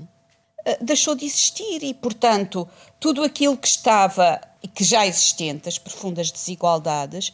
eh, 0.65 0.77
deixou 0.81 1.15
de 1.15 1.25
existir 1.25 1.83
e, 1.83 1.93
portanto, 1.93 2.67
tudo 2.99 3.23
aquilo 3.23 3.55
que 3.55 3.67
estava 3.67 4.41
e 4.61 4.67
que 4.67 4.83
já 4.83 5.07
existente, 5.07 5.69
as 5.69 5.77
profundas 5.77 6.31
desigualdades, 6.31 7.31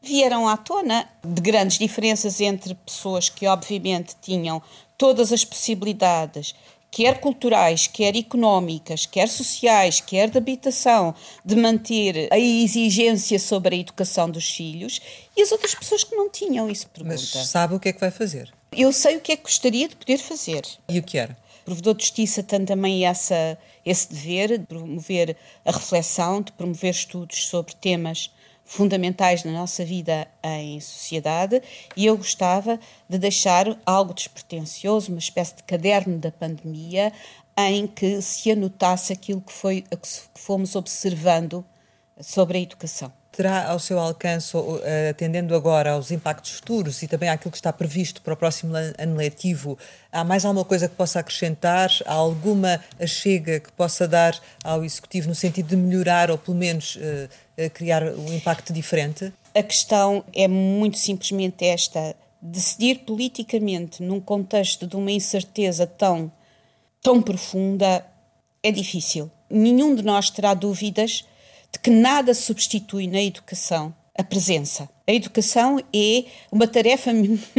vieram 0.00 0.48
à 0.48 0.56
tona 0.56 1.08
de 1.22 1.40
grandes 1.40 1.78
diferenças 1.78 2.40
entre 2.40 2.74
pessoas 2.74 3.28
que, 3.28 3.46
obviamente, 3.46 4.16
tinham 4.20 4.62
todas 4.96 5.32
as 5.32 5.44
possibilidades 5.44 6.54
quer 6.92 7.18
culturais, 7.20 7.86
quer 7.86 8.14
económicas, 8.14 9.06
quer 9.06 9.26
sociais, 9.26 9.98
quer 10.00 10.28
de 10.28 10.36
habitação, 10.36 11.14
de 11.42 11.56
manter 11.56 12.28
a 12.30 12.38
exigência 12.38 13.38
sobre 13.38 13.74
a 13.74 13.78
educação 13.78 14.30
dos 14.30 14.48
filhos, 14.48 15.00
e 15.34 15.40
as 15.42 15.50
outras 15.50 15.74
pessoas 15.74 16.04
que 16.04 16.14
não 16.14 16.28
tinham 16.28 16.68
isso 16.68 16.86
pergunta. 16.90 17.14
Mas 17.14 17.48
sabe 17.48 17.74
o 17.74 17.80
que 17.80 17.88
é 17.88 17.92
que 17.94 18.00
vai 18.00 18.10
fazer? 18.10 18.52
Eu 18.70 18.92
sei 18.92 19.16
o 19.16 19.20
que 19.20 19.32
é 19.32 19.36
que 19.36 19.42
gostaria 19.42 19.88
de 19.88 19.96
poder 19.96 20.18
fazer. 20.18 20.62
E 20.88 20.98
o 20.98 21.02
que 21.02 21.16
era? 21.16 21.36
O 21.62 21.64
provedor 21.64 21.94
de 21.94 22.02
justiça 22.02 22.42
tem 22.42 22.64
também 22.64 23.06
essa, 23.06 23.56
esse 23.86 24.12
dever 24.12 24.58
de 24.58 24.66
promover 24.66 25.36
a 25.64 25.72
reflexão, 25.72 26.42
de 26.42 26.52
promover 26.52 26.90
estudos 26.90 27.46
sobre 27.46 27.74
temas 27.74 28.30
fundamentais 28.72 29.44
na 29.44 29.52
nossa 29.52 29.84
vida 29.84 30.26
em 30.42 30.80
sociedade 30.80 31.62
e 31.94 32.06
eu 32.06 32.16
gostava 32.16 32.80
de 33.06 33.18
deixar 33.18 33.78
algo 33.84 34.14
despretensioso, 34.14 35.12
uma 35.12 35.18
espécie 35.18 35.56
de 35.56 35.62
caderno 35.62 36.16
da 36.16 36.32
pandemia 36.32 37.12
em 37.54 37.86
que 37.86 38.22
se 38.22 38.50
anotasse 38.50 39.12
aquilo 39.12 39.42
que, 39.42 39.52
foi, 39.52 39.82
que 39.82 40.08
fomos 40.34 40.74
observando 40.74 41.62
sobre 42.18 42.56
a 42.56 42.60
educação 42.62 43.12
terá 43.32 43.70
ao 43.70 43.78
seu 43.78 43.98
alcance, 43.98 44.52
eh, 44.84 45.08
atendendo 45.08 45.54
agora 45.54 45.92
aos 45.92 46.10
impactos 46.10 46.50
futuros 46.50 47.02
e 47.02 47.08
também 47.08 47.30
àquilo 47.30 47.50
que 47.50 47.56
está 47.56 47.72
previsto 47.72 48.20
para 48.20 48.34
o 48.34 48.36
próximo 48.36 48.74
ano 48.76 49.16
letivo, 49.16 49.78
há 50.12 50.22
mais 50.22 50.44
alguma 50.44 50.66
coisa 50.66 50.86
que 50.86 50.94
possa 50.94 51.20
acrescentar? 51.20 51.90
Há 52.04 52.12
alguma 52.12 52.78
achega 53.00 53.58
que 53.58 53.72
possa 53.72 54.06
dar 54.06 54.38
ao 54.62 54.84
Executivo 54.84 55.28
no 55.28 55.34
sentido 55.34 55.68
de 55.68 55.76
melhorar 55.76 56.30
ou 56.30 56.36
pelo 56.36 56.58
menos 56.58 56.96
uh, 56.96 57.70
criar 57.72 58.02
um 58.02 58.32
impacto 58.34 58.70
diferente? 58.70 59.32
A 59.54 59.62
questão 59.62 60.22
é 60.34 60.46
muito 60.46 60.98
simplesmente 60.98 61.64
esta: 61.64 62.14
decidir 62.40 63.00
politicamente 63.06 64.02
num 64.02 64.20
contexto 64.20 64.86
de 64.86 64.94
uma 64.94 65.10
incerteza 65.10 65.86
tão, 65.86 66.30
tão 67.00 67.22
profunda 67.22 68.04
é 68.62 68.70
difícil. 68.70 69.30
Nenhum 69.50 69.94
de 69.94 70.02
nós 70.02 70.28
terá 70.28 70.52
dúvidas 70.52 71.24
de 71.72 71.78
que 71.80 71.90
nada 71.90 72.34
substitui 72.34 73.06
na 73.06 73.22
educação 73.22 73.94
a 74.16 74.22
presença. 74.22 74.88
A 75.08 75.12
educação 75.12 75.78
é 75.92 76.24
uma 76.50 76.66
tarefa, 76.66 77.10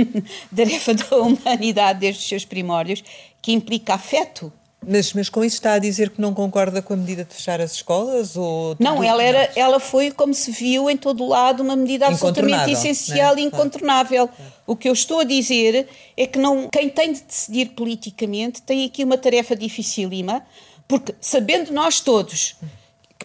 tarefa 0.55 0.93
da 0.93 1.17
humanidade 1.17 1.99
desde 1.99 2.21
os 2.21 2.27
seus 2.27 2.45
primórdios 2.45 3.03
que 3.41 3.51
implica 3.51 3.95
afeto. 3.95 4.53
Mas, 4.85 5.13
mas 5.13 5.29
com 5.29 5.43
isso 5.43 5.55
está 5.55 5.73
a 5.73 5.79
dizer 5.79 6.09
que 6.09 6.19
não 6.19 6.33
concorda 6.33 6.81
com 6.81 6.93
a 6.93 6.97
medida 6.97 7.23
de 7.23 7.33
fechar 7.33 7.61
as 7.61 7.71
escolas? 7.73 8.35
Ou 8.35 8.75
não, 8.79 9.03
ela, 9.03 9.23
era, 9.23 9.49
ela 9.55 9.79
foi, 9.79 10.11
como 10.11 10.33
se 10.33 10.51
viu 10.51 10.89
em 10.89 10.97
todo 10.97 11.25
lado, 11.25 11.63
uma 11.63 11.75
medida 11.75 12.07
absolutamente 12.07 12.71
essencial 12.71 13.35
né? 13.35 13.41
e 13.41 13.45
incontornável. 13.45 14.29
O 14.67 14.75
que 14.75 14.89
eu 14.89 14.93
estou 14.93 15.21
a 15.21 15.23
dizer 15.23 15.87
é 16.17 16.27
que 16.27 16.37
não, 16.37 16.69
quem 16.69 16.89
tem 16.89 17.13
de 17.13 17.21
decidir 17.21 17.69
politicamente 17.69 18.61
tem 18.61 18.85
aqui 18.85 19.03
uma 19.03 19.17
tarefa 19.17 19.55
dificílima, 19.55 20.45
porque 20.87 21.15
sabendo 21.19 21.71
nós 21.71 22.01
todos 22.01 22.55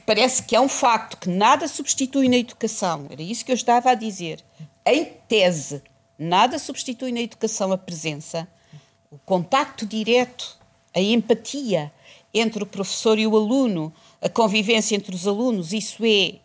parece 0.08 0.42
que 0.42 0.56
é 0.56 0.60
um 0.60 0.70
facto 0.70 1.18
que 1.18 1.28
nada 1.28 1.68
substitui 1.68 2.30
na 2.30 2.38
educação, 2.38 3.06
era 3.10 3.20
isso 3.20 3.44
que 3.44 3.52
eu 3.52 3.54
estava 3.54 3.90
a 3.90 3.94
dizer. 3.94 4.42
Em 4.86 5.04
tese, 5.04 5.82
nada 6.18 6.58
substitui 6.58 7.12
na 7.12 7.20
educação 7.20 7.72
a 7.72 7.76
presença, 7.76 8.48
o 9.10 9.18
contacto 9.18 9.84
direto, 9.84 10.56
a 10.96 11.00
empatia 11.00 11.92
entre 12.32 12.62
o 12.62 12.66
professor 12.66 13.18
e 13.18 13.26
o 13.26 13.36
aluno, 13.36 13.92
a 14.22 14.30
convivência 14.30 14.96
entre 14.96 15.14
os 15.14 15.26
alunos, 15.26 15.74
isso 15.74 16.02
é 16.02 16.36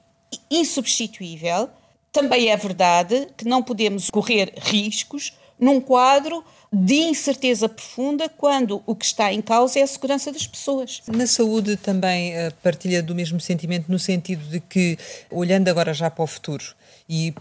insubstituível. 0.52 1.70
Também 2.12 2.50
é 2.50 2.58
verdade 2.58 3.30
que 3.38 3.46
não 3.46 3.64
podemos 3.64 4.10
correr 4.10 4.54
riscos 4.58 5.38
num 5.60 5.80
quadro 5.80 6.44
de 6.72 6.96
incerteza 6.96 7.70
profunda 7.70 8.28
quando 8.28 8.82
o 8.86 8.96
que 8.96 9.06
está 9.06 9.32
em 9.32 9.42
causa 9.42 9.80
é 9.80 9.84
a 9.84 9.88
segurança 9.88 10.32
das 10.32 10.48
pessoas. 10.48 11.02
Na 11.08 11.28
saúde 11.28 11.78
também 11.78 12.34
eh, 12.34 12.52
partilha 12.64 13.04
do 13.04 13.14
mesmo 13.14 13.40
sentimento, 13.40 13.92
no 13.92 14.00
sentido 14.00 14.44
de 14.50 14.60
que, 14.60 14.98
olhando 15.30 15.68
agora 15.68 15.94
já 15.94 16.10
para 16.10 16.24
o 16.24 16.28
futuro 16.28 16.64
e 17.08 17.34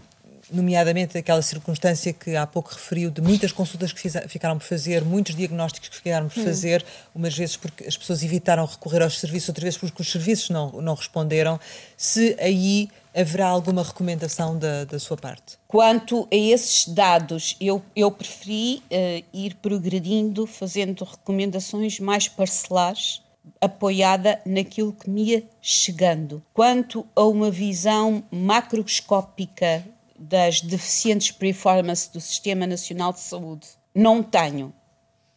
nomeadamente 0.51 1.17
aquela 1.17 1.41
circunstância 1.41 2.13
que 2.13 2.35
há 2.35 2.45
pouco 2.45 2.71
referiu 2.71 3.09
de 3.09 3.21
muitas 3.21 3.51
consultas 3.51 3.91
que 3.91 3.99
fiz, 3.99 4.13
ficaram 4.27 4.57
por 4.59 4.65
fazer, 4.65 5.03
muitos 5.03 5.35
diagnósticos 5.35 5.89
que 5.89 5.95
ficaram 5.95 6.29
por 6.29 6.39
hum. 6.39 6.43
fazer, 6.43 6.85
umas 7.15 7.35
vezes 7.35 7.57
porque 7.57 7.85
as 7.85 7.97
pessoas 7.97 8.21
evitaram 8.23 8.65
recorrer 8.65 9.01
aos 9.01 9.19
serviços, 9.19 9.49
outras 9.49 9.63
vezes 9.63 9.79
porque 9.79 10.01
os 10.01 10.11
serviços 10.11 10.49
não, 10.51 10.71
não 10.73 10.93
responderam, 10.93 11.59
se 11.97 12.35
aí 12.39 12.89
haverá 13.15 13.47
alguma 13.47 13.83
recomendação 13.83 14.57
da, 14.57 14.85
da 14.85 14.99
sua 14.99 15.15
parte? 15.15 15.57
Quanto 15.67 16.27
a 16.31 16.35
esses 16.35 16.87
dados, 16.87 17.55
eu, 17.59 17.81
eu 17.95 18.11
preferi 18.11 18.77
uh, 18.77 19.25
ir 19.33 19.55
progredindo, 19.55 20.47
fazendo 20.47 21.03
recomendações 21.03 21.99
mais 21.99 22.27
parcelares, 22.27 23.21
apoiada 23.59 24.41
naquilo 24.45 24.93
que 24.93 25.09
me 25.09 25.23
ia 25.23 25.43
chegando. 25.61 26.43
Quanto 26.53 27.05
a 27.15 27.23
uma 27.23 27.51
visão 27.51 28.23
macroscópica 28.31 29.85
das 30.17 30.61
deficientes 30.61 31.31
performance 31.31 32.11
do 32.11 32.21
Sistema 32.21 32.65
Nacional 32.65 33.11
de 33.11 33.19
Saúde, 33.19 33.67
não 33.93 34.23
tenho 34.23 34.73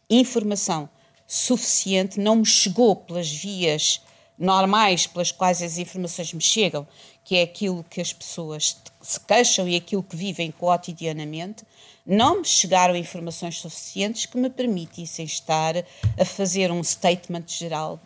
informação 0.09 0.89
suficiente, 1.27 2.19
não 2.19 2.37
me 2.37 2.45
chegou 2.45 2.95
pelas 2.95 3.29
vias 3.29 4.01
normais 4.37 5.07
pelas 5.07 5.31
quais 5.31 5.61
as 5.61 5.77
informações 5.77 6.33
me 6.33 6.41
chegam, 6.41 6.87
que 7.23 7.35
é 7.35 7.43
aquilo 7.43 7.83
que 7.89 7.99
as 7.99 8.13
pessoas 8.13 8.77
se 9.01 9.19
queixam 9.19 9.67
e 9.67 9.75
aquilo 9.75 10.03
que 10.03 10.15
vivem 10.15 10.51
cotidianamente, 10.51 11.63
não 12.05 12.39
me 12.39 12.45
chegaram 12.45 12.95
informações 12.95 13.59
suficientes 13.59 14.25
que 14.25 14.37
me 14.37 14.49
permitissem 14.49 15.25
estar 15.25 15.75
a 16.17 16.25
fazer 16.25 16.71
um 16.71 16.83
statement 16.83 17.43
geral 17.47 17.99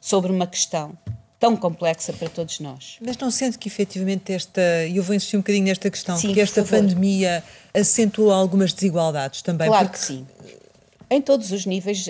sobre 0.00 0.30
uma 0.30 0.46
questão 0.46 0.96
tão 1.38 1.56
complexa 1.56 2.12
para 2.12 2.28
todos 2.28 2.58
nós. 2.60 2.96
Mas 3.00 3.16
não 3.16 3.30
sente 3.30 3.58
que 3.58 3.68
efetivamente 3.68 4.32
esta, 4.32 4.86
e 4.86 4.96
eu 4.96 5.02
vou 5.02 5.14
insistir 5.14 5.36
um 5.36 5.40
bocadinho 5.40 5.66
nesta 5.66 5.90
questão, 5.90 6.16
sim, 6.16 6.34
que 6.34 6.40
esta 6.40 6.64
pandemia 6.64 7.44
acentuou 7.72 8.32
algumas 8.32 8.72
desigualdades 8.72 9.42
também? 9.42 9.68
Claro 9.68 9.88
porque... 9.88 9.98
que 9.98 10.04
sim. 10.04 10.26
Em 11.10 11.22
todos 11.22 11.52
os 11.52 11.64
níveis, 11.64 12.08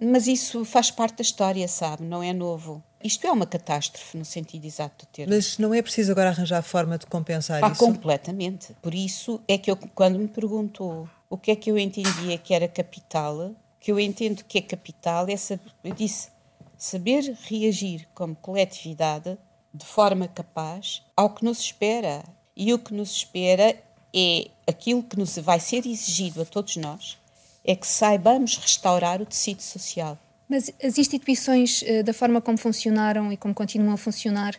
mas 0.00 0.26
isso 0.26 0.64
faz 0.64 0.90
parte 0.90 1.18
da 1.18 1.22
história, 1.22 1.68
sabe? 1.68 2.02
Não 2.02 2.22
é 2.22 2.32
novo. 2.32 2.82
Isto 3.02 3.26
é 3.26 3.32
uma 3.32 3.46
catástrofe 3.46 4.16
no 4.16 4.24
sentido 4.24 4.64
exato 4.66 5.06
do 5.06 5.08
termo. 5.08 5.34
Mas 5.34 5.56
não 5.56 5.72
é 5.72 5.80
preciso 5.80 6.12
agora 6.12 6.28
arranjar 6.28 6.62
forma 6.62 6.98
de 6.98 7.06
compensar 7.06 7.64
ah, 7.64 7.68
isso? 7.68 7.78
Completamente. 7.78 8.74
Por 8.82 8.94
isso 8.94 9.40
é 9.48 9.56
que 9.56 9.70
eu, 9.70 9.76
quando 9.94 10.18
me 10.18 10.28
perguntou 10.28 11.08
o 11.28 11.38
que 11.38 11.50
é 11.50 11.56
que 11.56 11.70
eu 11.70 11.78
entendia 11.78 12.36
que 12.36 12.52
era 12.52 12.68
capital, 12.68 13.52
que 13.78 13.90
eu 13.90 13.98
entendo 13.98 14.44
que 14.44 14.58
é 14.58 14.62
capital, 14.62 15.26
é 15.28 15.36
saber, 15.36 15.72
eu 15.82 15.94
disse 15.94 16.28
saber 16.76 17.34
reagir 17.48 18.06
como 18.14 18.36
coletividade 18.36 19.38
de 19.72 19.86
forma 19.86 20.28
capaz 20.28 21.02
ao 21.16 21.30
que 21.30 21.44
nos 21.44 21.60
espera. 21.60 22.22
E 22.54 22.74
o 22.74 22.78
que 22.78 22.92
nos 22.92 23.12
espera 23.12 23.74
é 24.14 24.50
aquilo 24.66 25.02
que 25.02 25.18
nos 25.18 25.38
vai 25.38 25.58
ser 25.58 25.86
exigido 25.86 26.42
a 26.42 26.44
todos 26.44 26.76
nós, 26.76 27.16
é 27.64 27.74
que 27.74 27.86
saibamos 27.86 28.56
restaurar 28.56 29.22
o 29.22 29.26
tecido 29.26 29.62
social 29.62 30.18
mas 30.50 30.70
as 30.82 30.98
instituições, 30.98 31.84
eh, 31.86 32.02
da 32.02 32.12
forma 32.12 32.40
como 32.40 32.58
funcionaram 32.58 33.32
e 33.32 33.36
como 33.36 33.54
continuam 33.54 33.94
a 33.94 33.96
funcionar, 33.96 34.56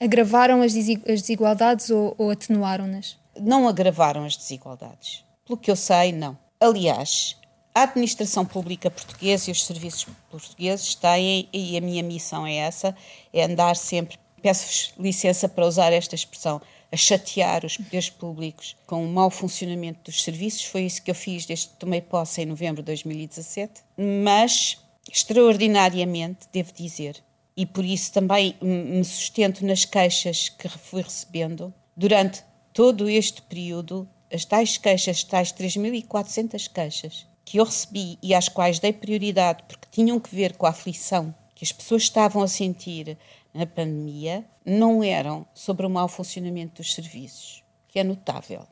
agravaram 0.00 0.62
as 0.62 0.72
desigualdades 0.72 1.90
ou, 1.90 2.14
ou 2.16 2.30
atenuaram-nas? 2.30 3.18
Não 3.38 3.68
agravaram 3.68 4.24
as 4.24 4.36
desigualdades. 4.36 5.22
Pelo 5.46 5.58
que 5.58 5.70
eu 5.70 5.76
sei, 5.76 6.12
não. 6.12 6.38
Aliás, 6.58 7.36
a 7.74 7.82
administração 7.82 8.46
pública 8.46 8.90
portuguesa 8.90 9.50
e 9.50 9.52
os 9.52 9.66
serviços 9.66 10.06
portugueses 10.30 10.94
têm, 10.94 11.46
e 11.52 11.76
a 11.76 11.80
minha 11.80 12.02
missão 12.02 12.46
é 12.46 12.54
essa, 12.54 12.96
é 13.30 13.44
andar 13.44 13.76
sempre, 13.76 14.16
peço-vos 14.40 14.94
licença 14.98 15.46
para 15.46 15.66
usar 15.66 15.92
esta 15.92 16.14
expressão, 16.14 16.62
a 16.90 16.96
chatear 16.96 17.66
os 17.66 17.76
poderes 17.76 18.08
públicos 18.08 18.76
com 18.86 19.04
o 19.04 19.08
mau 19.08 19.28
funcionamento 19.28 20.04
dos 20.04 20.22
serviços. 20.22 20.64
Foi 20.64 20.82
isso 20.82 21.02
que 21.02 21.10
eu 21.10 21.14
fiz 21.14 21.44
desde 21.44 21.66
que 21.66 21.74
tomei 21.74 22.00
posse 22.00 22.42
em 22.42 22.46
novembro 22.46 22.82
de 22.82 22.86
2017. 22.86 23.82
Mas 24.22 24.78
extraordinariamente, 25.10 26.48
devo 26.52 26.72
dizer, 26.72 27.22
e 27.56 27.64
por 27.64 27.84
isso 27.84 28.12
também 28.12 28.56
me 28.60 29.04
sustento 29.04 29.64
nas 29.64 29.84
queixas 29.84 30.48
que 30.48 30.68
fui 30.68 31.02
recebendo 31.02 31.72
durante 31.96 32.42
todo 32.72 33.08
este 33.08 33.40
período, 33.42 34.08
as 34.32 34.44
tais 34.44 34.76
queixas, 34.76 35.18
as 35.18 35.24
tais 35.24 35.52
3.400 35.52 36.68
queixas 36.72 37.26
que 37.44 37.58
eu 37.58 37.64
recebi 37.64 38.18
e 38.22 38.34
às 38.34 38.48
quais 38.48 38.78
dei 38.78 38.92
prioridade 38.92 39.62
porque 39.68 39.86
tinham 39.90 40.18
que 40.18 40.34
ver 40.34 40.56
com 40.56 40.66
a 40.66 40.70
aflição 40.70 41.34
que 41.54 41.64
as 41.64 41.70
pessoas 41.70 42.02
estavam 42.02 42.42
a 42.42 42.48
sentir 42.48 43.16
na 43.52 43.64
pandemia, 43.64 44.44
não 44.64 45.04
eram 45.04 45.46
sobre 45.54 45.86
o 45.86 45.90
mau 45.90 46.08
funcionamento 46.08 46.82
dos 46.82 46.92
serviços, 46.92 47.62
que 47.86 48.00
é 48.00 48.04
notável. 48.04 48.66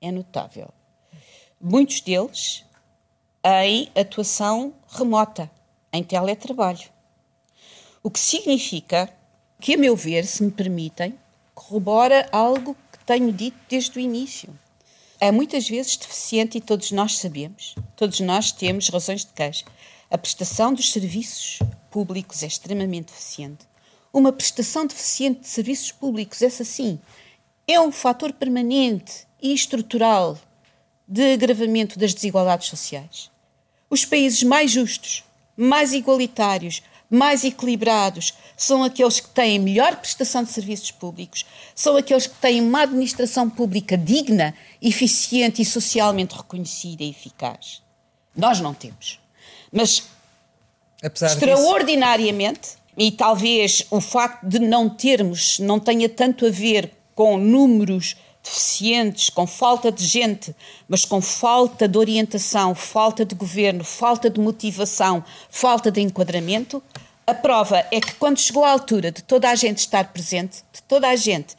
É 0.00 0.12
notável. 0.12 0.68
Muitos 1.60 2.00
deles 2.00 2.64
em 3.44 3.90
atuação 3.96 4.72
remota, 4.88 5.50
em 5.92 6.02
teletrabalho. 6.02 6.88
O 8.02 8.10
que 8.10 8.20
significa 8.20 9.12
que, 9.60 9.74
a 9.74 9.78
meu 9.78 9.96
ver, 9.96 10.24
se 10.24 10.42
me 10.42 10.50
permitem, 10.50 11.18
corrobora 11.54 12.28
algo 12.32 12.76
que 12.92 13.04
tenho 13.04 13.32
dito 13.32 13.56
desde 13.68 13.98
o 13.98 14.00
início. 14.00 14.56
É 15.20 15.30
muitas 15.30 15.68
vezes 15.68 15.96
deficiente 15.96 16.58
e 16.58 16.60
todos 16.60 16.90
nós 16.90 17.18
sabemos, 17.18 17.74
todos 17.96 18.18
nós 18.20 18.50
temos 18.50 18.88
razões 18.88 19.24
de 19.24 19.32
queixa. 19.32 19.64
A 20.10 20.18
prestação 20.18 20.74
dos 20.74 20.90
serviços 20.90 21.60
públicos 21.90 22.42
é 22.42 22.46
extremamente 22.46 23.06
deficiente. 23.06 23.66
Uma 24.12 24.32
prestação 24.32 24.86
deficiente 24.86 25.40
de 25.40 25.48
serviços 25.48 25.92
públicos, 25.92 26.42
essa 26.42 26.64
sim, 26.64 27.00
é 27.66 27.80
um 27.80 27.92
fator 27.92 28.32
permanente 28.32 29.26
e 29.40 29.54
estrutural 29.54 30.38
de 31.12 31.34
agravamento 31.34 31.98
das 31.98 32.14
desigualdades 32.14 32.68
sociais. 32.68 33.30
Os 33.90 34.06
países 34.06 34.42
mais 34.42 34.70
justos, 34.70 35.22
mais 35.54 35.92
igualitários, 35.92 36.82
mais 37.10 37.44
equilibrados 37.44 38.32
são 38.56 38.82
aqueles 38.82 39.20
que 39.20 39.28
têm 39.28 39.58
melhor 39.58 39.94
prestação 39.96 40.42
de 40.42 40.50
serviços 40.50 40.90
públicos, 40.90 41.44
são 41.74 41.98
aqueles 41.98 42.26
que 42.26 42.36
têm 42.36 42.62
uma 42.62 42.84
administração 42.84 43.50
pública 43.50 43.94
digna, 43.94 44.54
eficiente 44.80 45.60
e 45.60 45.66
socialmente 45.66 46.34
reconhecida 46.34 47.04
e 47.04 47.10
eficaz. 47.10 47.82
Nós 48.34 48.58
não 48.58 48.72
temos. 48.72 49.20
Mas, 49.70 50.04
Apesar 51.02 51.26
extraordinariamente, 51.26 52.60
disso... 52.60 52.78
e 52.96 53.10
talvez 53.12 53.84
o 53.90 54.00
facto 54.00 54.46
de 54.46 54.58
não 54.58 54.88
termos 54.88 55.58
não 55.58 55.78
tenha 55.78 56.08
tanto 56.08 56.46
a 56.46 56.50
ver 56.50 56.90
com 57.14 57.36
números 57.36 58.16
deficientes, 58.42 59.30
com 59.30 59.46
falta 59.46 59.92
de 59.92 60.04
gente, 60.04 60.54
mas 60.88 61.04
com 61.04 61.20
falta 61.20 61.86
de 61.86 61.96
orientação, 61.96 62.74
falta 62.74 63.24
de 63.24 63.34
governo, 63.34 63.84
falta 63.84 64.28
de 64.28 64.40
motivação, 64.40 65.24
falta 65.48 65.90
de 65.90 66.00
enquadramento, 66.00 66.82
a 67.26 67.34
prova 67.34 67.86
é 67.90 68.00
que 68.00 68.14
quando 68.16 68.38
chegou 68.38 68.64
a 68.64 68.70
altura 68.70 69.12
de 69.12 69.22
toda 69.22 69.48
a 69.48 69.54
gente 69.54 69.78
estar 69.78 70.12
presente, 70.12 70.64
de 70.72 70.82
toda 70.82 71.08
a 71.08 71.16
gente 71.16 71.56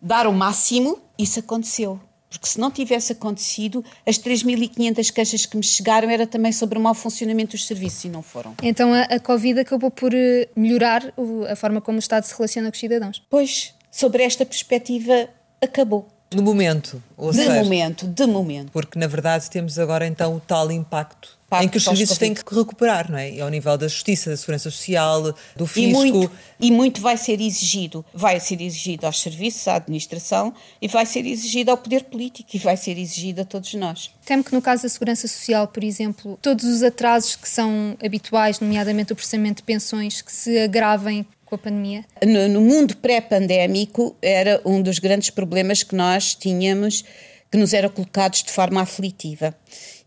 dar 0.00 0.26
o 0.26 0.32
máximo, 0.32 0.98
isso 1.18 1.40
aconteceu. 1.40 2.00
Porque 2.30 2.46
se 2.46 2.58
não 2.58 2.70
tivesse 2.70 3.12
acontecido, 3.12 3.84
as 4.06 4.18
3.500 4.18 5.12
queixas 5.12 5.44
que 5.44 5.56
me 5.56 5.62
chegaram 5.62 6.08
era 6.08 6.26
também 6.26 6.50
sobre 6.50 6.78
o 6.78 6.80
mau 6.80 6.94
funcionamento 6.94 7.52
dos 7.52 7.66
serviços 7.66 8.04
e 8.04 8.08
não 8.08 8.22
foram. 8.22 8.54
Então 8.62 8.94
a, 8.94 9.02
a 9.02 9.20
Covid 9.20 9.60
acabou 9.60 9.90
por 9.90 10.14
eh, 10.14 10.48
melhorar 10.56 11.12
a 11.50 11.54
forma 11.54 11.80
como 11.80 11.96
o 11.96 11.98
Estado 11.98 12.24
se 12.24 12.34
relaciona 12.34 12.70
com 12.70 12.74
os 12.74 12.80
cidadãos? 12.80 13.22
Pois, 13.28 13.74
sobre 13.90 14.22
esta 14.22 14.46
perspectiva, 14.46 15.28
acabou. 15.62 16.08
No 16.34 16.42
momento, 16.42 17.02
ou 17.16 17.30
de 17.30 17.36
seja, 17.36 17.62
momento, 17.62 18.06
de 18.06 18.26
momento. 18.26 18.72
Porque 18.72 18.98
na 18.98 19.06
verdade 19.06 19.50
temos 19.50 19.78
agora 19.78 20.06
então 20.06 20.36
o 20.36 20.40
tal 20.40 20.72
impacto 20.72 21.38
em 21.60 21.68
que 21.68 21.76
os 21.76 21.84
serviços 21.84 22.16
têm 22.16 22.32
que 22.32 22.42
recuperar, 22.54 23.10
não 23.10 23.18
é? 23.18 23.30
E 23.30 23.40
ao 23.40 23.50
nível 23.50 23.76
da 23.76 23.86
justiça, 23.86 24.30
da 24.30 24.36
segurança 24.36 24.70
social, 24.70 25.34
do 25.54 25.66
fisco. 25.66 25.90
E 25.90 25.92
muito, 25.92 26.32
e 26.58 26.70
muito 26.70 27.00
vai 27.02 27.16
ser 27.16 27.40
exigido. 27.40 28.04
Vai 28.14 28.40
ser 28.40 28.62
exigido 28.62 29.04
aos 29.04 29.20
serviços, 29.20 29.68
à 29.68 29.76
administração, 29.76 30.54
e 30.80 30.88
vai 30.88 31.04
ser 31.04 31.26
exigido 31.26 31.70
ao 31.70 31.76
poder 31.76 32.04
político, 32.04 32.48
e 32.54 32.58
vai 32.58 32.76
ser 32.76 32.96
exigido 32.96 33.42
a 33.42 33.44
todos 33.44 33.74
nós. 33.74 34.10
Temo 34.24 34.42
que 34.42 34.54
no 34.54 34.62
caso 34.62 34.84
da 34.84 34.88
segurança 34.88 35.28
social, 35.28 35.68
por 35.68 35.84
exemplo, 35.84 36.38
todos 36.40 36.64
os 36.64 36.82
atrasos 36.82 37.36
que 37.36 37.48
são 37.48 37.96
habituais, 38.02 38.60
nomeadamente 38.60 39.12
o 39.12 39.16
processamento 39.16 39.56
de 39.56 39.64
pensões, 39.64 40.22
que 40.22 40.32
se 40.32 40.58
agravem 40.58 41.26
com 41.52 41.56
a 41.56 41.58
pandemia? 41.58 42.04
No, 42.24 42.48
no 42.48 42.60
mundo 42.62 42.96
pré-pandémico, 42.96 44.16
era 44.22 44.62
um 44.64 44.80
dos 44.80 44.98
grandes 44.98 45.28
problemas 45.28 45.82
que 45.82 45.94
nós 45.94 46.34
tínhamos, 46.34 47.04
que 47.50 47.58
nos 47.58 47.74
eram 47.74 47.90
colocados 47.90 48.42
de 48.42 48.50
forma 48.50 48.80
aflitiva 48.80 49.54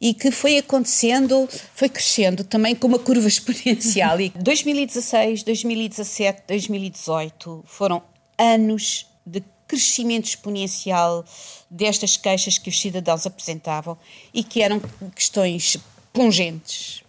e 0.01 0.15
que 0.15 0.31
foi 0.31 0.57
acontecendo, 0.57 1.47
foi 1.75 1.87
crescendo 1.87 2.43
também 2.43 2.73
com 2.73 2.87
uma 2.87 2.97
curva 2.97 3.27
exponencial. 3.29 4.19
E 4.19 4.29
2016, 4.29 5.43
2017, 5.43 6.43
2018 6.47 7.63
foram 7.67 8.01
anos 8.39 9.05
de 9.23 9.43
crescimento 9.67 10.25
exponencial 10.25 11.23
destas 11.69 12.17
queixas 12.17 12.57
que 12.57 12.69
os 12.69 12.81
cidadãos 12.81 13.27
apresentavam 13.27 13.97
e 14.33 14.43
que 14.43 14.63
eram 14.63 14.81
questões 15.15 15.77
pungentes, 16.11 17.03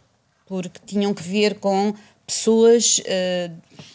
porque 0.47 0.79
tinham 0.85 1.15
que 1.15 1.23
ver 1.23 1.59
com 1.59 1.95
pessoas 2.27 2.99
uh, 2.99 3.87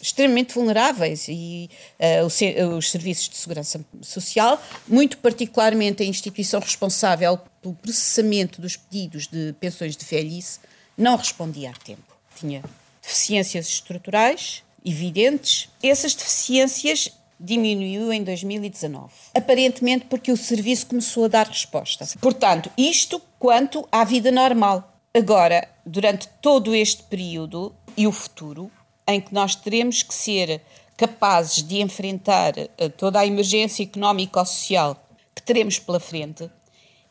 extremamente 0.00 0.54
vulneráveis 0.54 1.26
e 1.28 1.68
uh, 1.98 2.76
os 2.76 2.90
serviços 2.90 3.28
de 3.28 3.36
segurança 3.36 3.84
social, 4.00 4.62
muito 4.88 5.18
particularmente 5.18 6.02
a 6.02 6.06
instituição 6.06 6.60
responsável 6.60 7.38
pelo 7.60 7.74
processamento 7.74 8.60
dos 8.60 8.76
pedidos 8.76 9.26
de 9.26 9.54
pensões 9.60 9.96
de 9.96 10.04
velhice, 10.04 10.60
não 10.96 11.16
respondia 11.16 11.70
a 11.70 11.72
tempo. 11.72 12.16
Tinha 12.38 12.62
deficiências 13.02 13.68
estruturais 13.68 14.62
evidentes. 14.84 15.68
Essas 15.82 16.14
deficiências 16.14 17.10
diminuiu 17.38 18.12
em 18.12 18.22
2019. 18.22 19.12
Aparentemente 19.34 20.06
porque 20.06 20.30
o 20.30 20.36
serviço 20.36 20.86
começou 20.86 21.24
a 21.24 21.28
dar 21.28 21.46
resposta. 21.46 22.06
Portanto, 22.20 22.70
isto 22.76 23.20
quanto 23.38 23.86
à 23.90 24.04
vida 24.04 24.30
normal. 24.30 24.92
Agora, 25.12 25.68
durante 25.84 26.28
todo 26.40 26.74
este 26.74 27.02
período 27.04 27.74
e 27.96 28.06
o 28.06 28.12
futuro, 28.12 28.70
em 29.06 29.20
que 29.20 29.34
nós 29.34 29.54
teremos 29.54 30.02
que 30.02 30.14
ser 30.14 30.60
capazes 30.96 31.62
de 31.62 31.80
enfrentar 31.80 32.54
eh, 32.56 32.88
toda 32.88 33.20
a 33.20 33.26
emergência 33.26 33.82
económica 33.82 34.40
ou 34.40 34.46
social 34.46 35.04
que 35.34 35.42
teremos 35.42 35.78
pela 35.78 35.98
frente, 35.98 36.50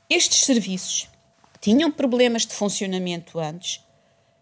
estes 0.09 0.45
serviços 0.45 1.09
que 1.53 1.59
tinham 1.59 1.91
problemas 1.91 2.45
de 2.45 2.53
funcionamento 2.53 3.39
antes 3.39 3.81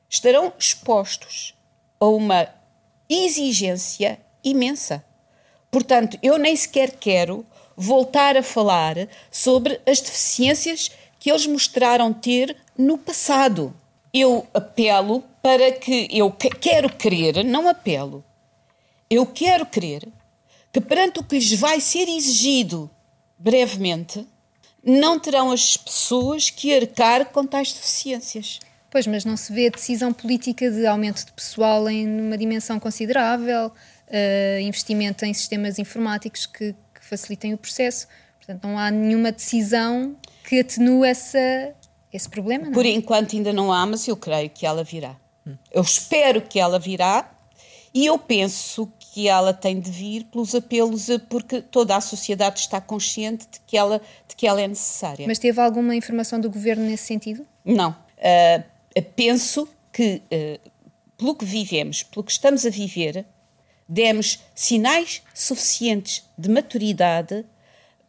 estarão 0.10 0.54
expostos 0.60 1.56
a 2.00 2.06
uma 2.06 2.48
exigência 3.10 4.20
imensa. 4.44 5.04
Portanto, 5.70 6.18
eu 6.22 6.38
nem 6.38 6.56
sequer 6.56 6.92
quero 6.92 7.46
voltar 7.76 8.38
a 8.38 8.44
falar 8.44 9.08
sobre 9.32 9.80
as 9.88 10.02
deficiências 10.02 10.92
que 11.20 11.30
eles 11.30 11.48
mostraram 11.48 12.12
ter 12.14 12.58
no 12.78 12.98
passado. 12.98 13.74
Eu 14.14 14.48
apelo 14.54 15.24
para 15.42 15.72
que 15.72 16.08
eu 16.12 16.32
quero 16.32 16.90
crer, 16.94 17.44
não 17.44 17.68
apelo. 17.68 18.24
Eu 19.10 19.26
quero 19.26 19.66
crer 19.66 20.08
que 20.72 20.80
perante 20.80 21.20
o 21.20 21.24
que 21.24 21.36
lhes 21.36 21.54
vai 21.54 21.82
ser 21.82 22.08
exigido 22.08 22.90
brevemente, 23.38 24.26
não 24.84 25.20
terão 25.20 25.52
as 25.52 25.78
pessoas 25.78 26.50
que 26.50 26.76
arcar 26.76 27.26
com 27.26 27.46
tais 27.46 27.74
deficiências. 27.74 28.60
Pois, 28.90 29.08
mas 29.08 29.24
não 29.24 29.38
se 29.38 29.54
vê 29.54 29.70
decisão 29.70 30.12
política 30.12 30.70
de 30.70 30.86
aumento 30.86 31.26
de 31.26 31.32
pessoal 31.32 31.90
em 31.90 32.08
uma 32.22 32.38
dimensão 32.38 32.80
considerável, 32.80 33.68
uh, 33.68 34.60
investimento 34.62 35.24
em 35.24 35.34
sistemas 35.34 35.80
informáticos 35.80 36.46
que, 36.46 36.74
que 36.94 37.06
facilitem 37.06 37.54
o 37.54 37.58
processo. 37.58 38.08
Portanto, 38.38 38.64
não 38.64 38.78
há 38.78 38.92
nenhuma 38.92 39.32
decisão 39.32 40.16
que 40.44 40.60
atenua 40.60 41.08
essa, 41.08 41.74
esse 42.12 42.30
problema? 42.30 42.66
Não? 42.66 42.72
Por 42.72 42.86
enquanto 42.86 43.36
ainda 43.36 43.54
não 43.54 43.72
há, 43.72 43.86
mas 43.86 44.08
eu 44.08 44.18
creio 44.18 44.50
que 44.50 44.66
ela 44.66 44.84
virá. 44.84 45.16
Eu 45.72 45.82
espero 45.82 46.42
que 46.42 46.60
ela 46.60 46.78
virá 46.78 47.32
e 47.94 48.06
eu 48.06 48.18
penso 48.18 48.92
que 49.00 49.28
ela 49.28 49.54
tem 49.54 49.80
de 49.80 49.92
vir 49.92 50.24
pelos 50.26 50.56
apelos, 50.56 51.08
porque 51.28 51.62
toda 51.62 51.96
a 51.96 52.02
sociedade 52.02 52.60
está 52.60 52.80
consciente 52.80 53.46
de 53.52 53.60
que 53.68 53.76
ela, 53.76 54.02
de 54.28 54.36
que 54.36 54.48
ela 54.48 54.62
é 54.62 54.68
necessária. 54.68 55.28
Mas 55.28 55.40
teve 55.40 55.60
alguma 55.60 55.96
informação 55.96 56.40
do 56.40 56.50
governo 56.50 56.86
nesse 56.86 57.06
sentido? 57.06 57.46
Não. 57.66 57.92
Uh, 57.92 59.02
penso 59.16 59.68
que, 59.92 60.22
uh, 60.32 60.72
pelo 61.18 61.36
que 61.36 61.44
vivemos, 61.44 62.04
pelo 62.04 62.24
que 62.24 62.32
estamos 62.32 62.66
a 62.66 62.70
viver, 62.70 63.26
demos 63.88 64.40
sinais 64.56 65.22
suficientes 65.34 66.24
de 66.38 66.50
maturidade 66.50 67.46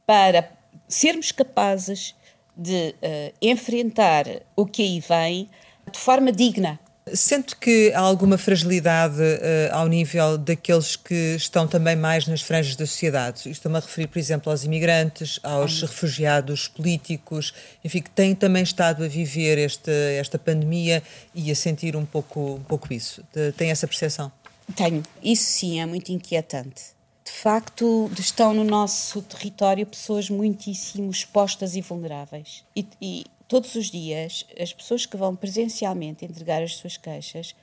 para 0.07 0.53
sermos 0.87 1.33
capazes 1.33 2.15
de 2.57 2.95
uh, 3.03 3.35
enfrentar 3.41 4.27
o 4.55 4.67
que 4.67 4.83
aí 4.83 5.01
vem 5.01 5.49
de 5.91 5.99
forma 5.99 6.31
digna. 6.31 6.79
Sente 7.13 7.57
que 7.57 7.93
há 7.95 8.01
alguma 8.01 8.39
fragilidade 8.39 9.21
uh, 9.21 9.73
ao 9.75 9.89
nível 9.89 10.39
daqueles 10.39 10.95
que 10.95 11.35
estão 11.35 11.67
também 11.67 11.97
mais 11.97 12.29
nas 12.29 12.41
franjas 12.41 12.77
da 12.77 12.87
sociedade? 12.87 13.51
Estou-me 13.51 13.77
a 13.77 13.81
referir, 13.81 14.07
por 14.07 14.19
exemplo, 14.19 14.53
aos 14.53 14.63
imigrantes, 14.63 15.41
aos 15.43 15.83
refugiados 15.83 16.69
políticos, 16.69 17.53
enfim, 17.85 18.01
que 18.01 18.11
têm 18.11 18.35
também 18.37 18.63
estado 18.63 19.05
a 19.05 19.09
viver 19.09 19.59
esta, 19.59 19.91
esta 19.91 20.39
pandemia 20.39 21.03
e 21.35 21.51
a 21.51 21.55
sentir 21.57 21.97
um 21.97 22.05
pouco, 22.05 22.55
um 22.55 22.63
pouco 22.63 22.93
isso. 22.93 23.25
Tem 23.57 23.71
essa 23.73 23.89
percepção? 23.89 24.31
Tenho. 24.77 25.03
Isso 25.21 25.45
sim 25.45 25.81
é 25.81 25.87
muito 25.87 26.13
inquietante 26.13 26.93
de 27.25 27.31
facto 27.31 28.11
estão 28.19 28.53
no 28.53 28.65
nosso 28.65 29.23
território 29.23 29.87
pessoas 29.87 30.29
muitíssimo 30.29 31.11
expostas 31.11 31.77
e 31.77 31.81
vulneráveis. 31.81 32.65
E, 32.75 32.87
e, 33.01 33.25
todos 33.47 33.75
os 33.75 33.91
dias 33.91 34.47
as 34.59 34.73
pessoas 34.73 35.07
que 35.07 35.17
vão 35.17 35.37
presencialmente 35.37 36.25
entregar 36.25 36.63
as 36.63 36.77
suas 36.77 36.97
queixas 36.97 37.55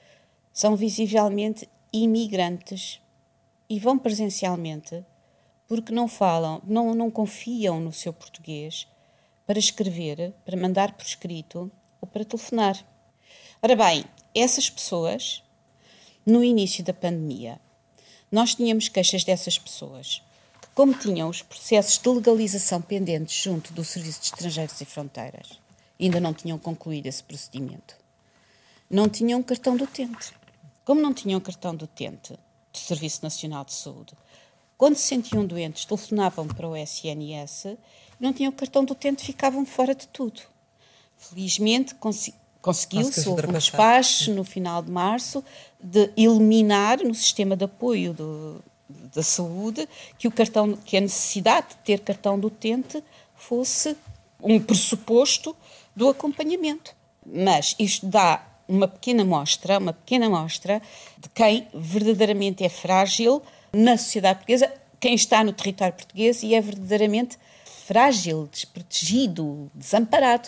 são 0.53 0.75
visivelmente 0.75 1.67
imigrantes 1.91 3.01
e 3.69 3.79
vão 3.79 3.97
presencialmente 3.97 5.03
porque 5.67 5.93
não 5.93 6.07
falam, 6.07 6.61
não, 6.65 6.95
não 6.95 7.11
confiam 7.11 7.79
no 7.79 7.93
seu 7.93 8.11
português 8.11 8.87
para 9.45 9.59
escrever, 9.59 10.33
para 10.45 10.57
mandar 10.57 10.93
por 10.93 11.05
escrito 11.05 11.71
ou 12.01 12.07
para 12.07 12.25
telefonar. 12.25 12.77
Ora 13.61 13.75
bem, 13.75 14.05
essas 14.33 14.69
pessoas, 14.69 15.43
no 16.25 16.43
início 16.43 16.83
da 16.83 16.93
pandemia, 16.93 17.59
nós 18.31 18.53
tínhamos 18.53 18.87
queixas 18.87 19.23
dessas 19.23 19.57
pessoas, 19.57 20.21
que, 20.61 20.67
como 20.75 20.93
tinham 20.93 21.29
os 21.29 21.41
processos 21.41 21.97
de 21.97 22.09
legalização 22.09 22.81
pendentes 22.81 23.35
junto 23.35 23.73
do 23.73 23.83
Serviço 23.83 24.21
de 24.21 24.27
Estrangeiros 24.27 24.79
e 24.79 24.85
Fronteiras, 24.85 25.59
ainda 25.99 26.19
não 26.19 26.33
tinham 26.33 26.57
concluído 26.57 27.07
esse 27.07 27.23
procedimento, 27.23 27.95
não 28.89 29.09
tinham 29.09 29.41
cartão 29.41 29.75
do 29.75 29.83
utente. 29.83 30.33
Como 30.85 31.01
não 31.01 31.13
tinham 31.13 31.39
cartão 31.39 31.75
do 31.75 31.85
utente 31.85 32.33
do 32.33 32.77
Serviço 32.77 33.21
Nacional 33.23 33.65
de 33.65 33.73
Saúde, 33.73 34.13
quando 34.77 34.95
se 34.95 35.07
sentiam 35.07 35.45
doentes, 35.45 35.85
telefonavam 35.85 36.47
para 36.47 36.67
o 36.67 36.75
SNS, 36.75 37.77
não 38.19 38.31
tinham 38.31 38.51
cartão 38.51 38.85
do 38.85 38.93
utente, 38.93 39.25
ficavam 39.25 39.65
fora 39.65 39.93
de 39.93 40.07
tudo. 40.07 40.41
Felizmente, 41.17 41.95
conseguiu-se, 42.61 43.27
houve 43.27 43.47
um 43.47 43.51
despacho 43.53 44.33
no 44.33 44.43
final 44.43 44.81
de 44.81 44.91
março 44.91 45.43
de 45.81 46.11
eliminar 46.17 46.99
no 47.03 47.13
sistema 47.13 47.55
de 47.55 47.65
apoio 47.65 48.13
do, 48.13 48.63
da 49.13 49.23
saúde 49.23 49.87
que 50.17 50.27
o 50.27 50.31
cartão, 50.31 50.73
que 50.73 50.97
a 50.97 51.01
necessidade 51.01 51.69
de 51.69 51.75
ter 51.77 51.99
cartão 51.99 52.39
do 52.39 52.47
utente 52.47 53.03
fosse 53.35 53.95
um 54.41 54.59
pressuposto 54.59 55.55
do 55.95 56.09
acompanhamento. 56.09 56.95
Mas 57.25 57.75
isto 57.79 58.05
dá 58.05 58.45
uma 58.67 58.87
pequena 58.87 59.25
mostra, 59.25 59.77
uma 59.77 59.93
pequena 59.93 60.29
mostra 60.29 60.81
de 61.17 61.29
quem 61.29 61.67
verdadeiramente 61.73 62.63
é 62.63 62.69
frágil 62.69 63.41
na 63.73 63.97
sociedade 63.97 64.39
portuguesa, 64.39 64.71
quem 64.99 65.15
está 65.15 65.43
no 65.43 65.53
território 65.53 65.93
português 65.93 66.43
e 66.43 66.53
é 66.53 66.61
verdadeiramente 66.61 67.37
frágil, 67.87 68.47
desprotegido, 68.51 69.71
desamparado. 69.73 70.47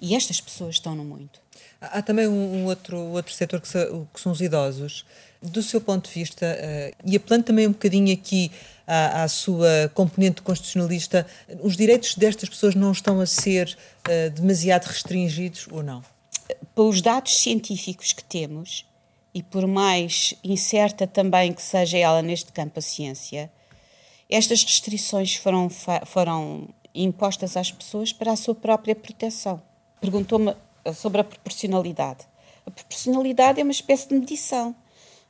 E 0.00 0.14
estas 0.14 0.40
pessoas 0.40 0.76
estão 0.76 0.94
no 0.94 1.04
muito. 1.04 1.40
Há 1.80 2.02
também 2.02 2.26
um, 2.26 2.64
outro, 2.66 2.98
outro 2.98 3.32
setor 3.32 3.60
que, 3.60 3.68
são 3.68 4.32
os 4.32 4.40
idosos. 4.40 5.04
Do 5.40 5.62
seu 5.62 5.80
ponto 5.80 6.08
de 6.08 6.14
vista, 6.14 6.46
uh, 6.46 6.96
e 7.04 7.14
apelando 7.14 7.44
também 7.44 7.68
um 7.68 7.72
bocadinho 7.72 8.12
aqui 8.12 8.50
à, 8.84 9.22
à, 9.22 9.28
sua 9.28 9.88
componente 9.94 10.42
constitucionalista, 10.42 11.24
os 11.60 11.76
direitos 11.76 12.16
destas 12.16 12.48
pessoas 12.48 12.74
não 12.74 12.90
estão 12.90 13.20
a 13.20 13.26
ser 13.26 13.78
uh, 14.08 14.30
demasiado 14.30 14.86
restringidos 14.86 15.68
ou 15.70 15.80
não? 15.80 16.02
Pelos 16.74 17.00
dados 17.00 17.38
científicos 17.38 18.12
que 18.12 18.24
temos, 18.24 18.84
e 19.32 19.40
por 19.40 19.68
mais 19.68 20.34
incerta 20.42 21.06
também 21.06 21.52
que 21.52 21.62
seja 21.62 21.96
ela 21.96 22.20
neste 22.20 22.50
campo 22.50 22.80
a 22.80 22.82
ciência, 22.82 23.48
estas 24.28 24.64
restrições 24.64 25.36
foram, 25.36 25.70
foram 26.04 26.68
impostas 26.92 27.56
às 27.56 27.70
pessoas 27.70 28.12
para 28.12 28.32
a 28.32 28.36
sua 28.36 28.54
própria 28.56 28.96
proteção. 28.96 29.62
Perguntou-me 30.00 30.54
sobre 30.92 31.20
a 31.20 31.24
proporcionalidade. 31.24 32.26
A 32.66 32.70
proporcionalidade 32.70 33.60
é 33.60 33.62
uma 33.62 33.72
espécie 33.72 34.08
de 34.08 34.14
medição, 34.14 34.74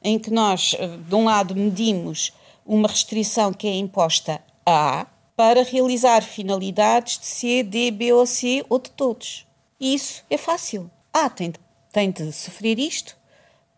em 0.03 0.19
que 0.19 0.31
nós, 0.31 0.75
eh, 0.79 0.87
de 0.87 1.15
um 1.15 1.25
lado, 1.25 1.55
medimos 1.55 2.33
uma 2.67 2.89
restrição 2.89 3.53
que 3.53 3.67
é 3.67 3.75
imposta 3.75 4.41
a 4.65 5.01
A 5.01 5.07
para 5.37 5.63
realizar 5.63 6.23
finalidades 6.23 7.19
de 7.19 7.27
C, 7.27 7.63
D, 7.63 7.91
B 7.91 8.13
ou 8.13 8.27
C 8.27 8.65
ou 8.69 8.79
de 8.79 8.91
todos. 8.91 9.47
E 9.79 9.95
isso 9.95 10.25
é 10.29 10.37
fácil. 10.37 10.91
A 11.13 11.31
tem 11.31 11.51
de, 11.51 11.61
tem 11.93 12.11
de 12.11 12.33
sofrer 12.33 12.79
isto 12.79 13.17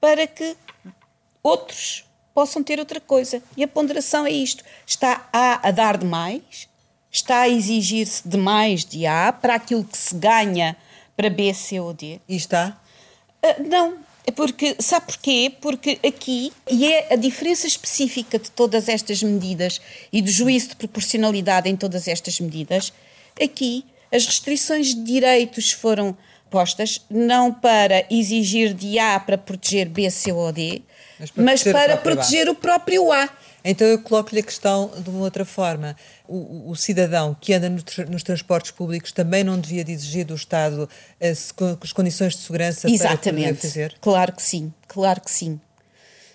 para 0.00 0.26
que 0.26 0.56
outros 1.42 2.04
possam 2.34 2.62
ter 2.62 2.78
outra 2.78 3.00
coisa. 3.00 3.42
E 3.56 3.62
a 3.62 3.68
ponderação 3.68 4.26
é 4.26 4.30
isto. 4.30 4.64
Está 4.86 5.28
A 5.32 5.68
a 5.68 5.70
dar 5.70 5.98
demais, 5.98 6.68
está 7.10 7.40
a 7.40 7.48
exigir-se 7.48 8.26
demais 8.26 8.84
de 8.84 9.06
A 9.06 9.32
para 9.32 9.54
aquilo 9.54 9.84
que 9.84 9.98
se 9.98 10.14
ganha 10.14 10.76
para 11.20 11.28
B, 11.28 11.52
C 11.52 11.78
ou 11.78 11.92
D. 11.92 12.18
E 12.26 12.34
está? 12.34 12.80
Uh, 13.44 13.68
não, 13.68 13.98
é 14.26 14.30
porque, 14.30 14.74
sabe 14.78 15.04
porquê? 15.04 15.52
Porque 15.60 15.98
aqui, 16.02 16.50
e 16.70 16.90
é 16.90 17.12
a 17.12 17.16
diferença 17.16 17.66
específica 17.66 18.38
de 18.38 18.50
todas 18.50 18.88
estas 18.88 19.22
medidas 19.22 19.82
e 20.10 20.22
do 20.22 20.30
juízo 20.30 20.70
de 20.70 20.76
proporcionalidade 20.76 21.68
em 21.68 21.76
todas 21.76 22.08
estas 22.08 22.40
medidas, 22.40 22.90
aqui 23.40 23.84
as 24.10 24.24
restrições 24.24 24.94
de 24.94 25.02
direitos 25.02 25.72
foram 25.72 26.16
postas 26.48 27.02
não 27.10 27.52
para 27.52 28.06
exigir 28.10 28.72
de 28.72 28.98
A 28.98 29.20
para 29.20 29.36
proteger 29.36 29.90
B, 29.90 30.10
C 30.10 30.32
ou 30.32 30.50
D, 30.50 30.80
mas 31.18 31.30
para, 31.30 31.42
mas 31.44 31.62
proteger, 31.62 31.86
para 31.86 31.94
o 31.94 32.02
proteger 32.02 32.48
o 32.48 32.54
próprio 32.54 33.12
A. 33.12 33.28
Então 33.64 33.86
eu 33.86 33.98
coloco-lhe 34.00 34.40
a 34.40 34.42
questão 34.42 34.90
de 34.98 35.10
uma 35.10 35.20
outra 35.20 35.44
forma. 35.44 35.96
O, 36.26 36.70
o 36.70 36.76
cidadão 36.76 37.36
que 37.40 37.52
anda 37.52 37.68
no, 37.68 37.82
nos 38.08 38.22
transportes 38.22 38.70
públicos 38.70 39.12
também 39.12 39.44
não 39.44 39.58
devia 39.58 39.84
de 39.84 39.92
exigir 39.92 40.24
do 40.24 40.34
Estado 40.34 40.88
as, 41.20 41.52
as 41.82 41.92
condições 41.92 42.34
de 42.34 42.40
segurança 42.40 42.88
Exatamente. 42.88 43.42
para 43.44 43.54
poder 43.54 43.60
fazer? 43.60 43.94
Claro 44.00 44.32
que 44.32 44.42
sim, 44.42 44.72
claro 44.88 45.20
que 45.20 45.30
sim. 45.30 45.60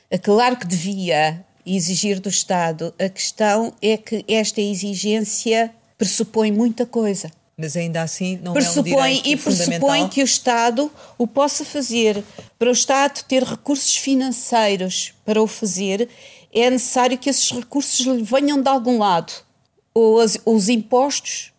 É 0.10 0.18
claro 0.18 0.56
que 0.58 0.68
devia, 0.68 1.44
exigir 1.66 2.20
do 2.20 2.30
Estado. 2.30 2.94
A 3.00 3.10
questão 3.10 3.74
é 3.82 3.98
que 3.98 4.24
esta 4.28 4.62
exigência 4.62 5.72
pressupõe 5.98 6.52
muita 6.52 6.86
coisa. 6.86 7.32
Mas 7.58 7.78
ainda 7.78 8.02
assim 8.02 8.38
não 8.44 8.54
pressupõe, 8.54 8.92
é 8.92 8.96
um 8.96 9.22
direito 9.22 9.28
E 9.28 9.38
pressupõe 9.38 10.10
que 10.10 10.22
o 10.22 10.26
Estado 10.26 10.92
o 11.18 11.26
possa 11.26 11.64
fazer. 11.64 12.22
Para 12.60 12.70
o 12.70 12.74
Estado 12.74 13.24
ter 13.24 13.44
recursos 13.44 13.96
financeiros 13.96 15.14
para 15.26 15.42
o 15.42 15.48
fazer, 15.48 16.10
é 16.62 16.70
necessário 16.70 17.18
que 17.18 17.30
esses 17.30 17.52
recursos 17.52 18.06
venham 18.22 18.62
de 18.62 18.70
algum 18.70 18.98
lado. 18.98 19.34
Ou 19.94 20.20
as, 20.20 20.38
os 20.46 20.70
impostos 20.70 21.52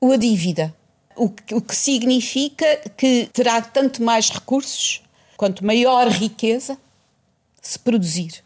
ou 0.00 0.12
a 0.12 0.16
dívida. 0.16 0.74
O 1.16 1.30
que, 1.30 1.54
o 1.54 1.60
que 1.60 1.74
significa 1.74 2.90
que 2.96 3.28
terá 3.32 3.60
tanto 3.60 4.02
mais 4.02 4.30
recursos 4.30 5.02
quanto 5.36 5.64
maior 5.64 6.08
riqueza 6.08 6.78
se 7.60 7.78
produzir. 7.78 8.42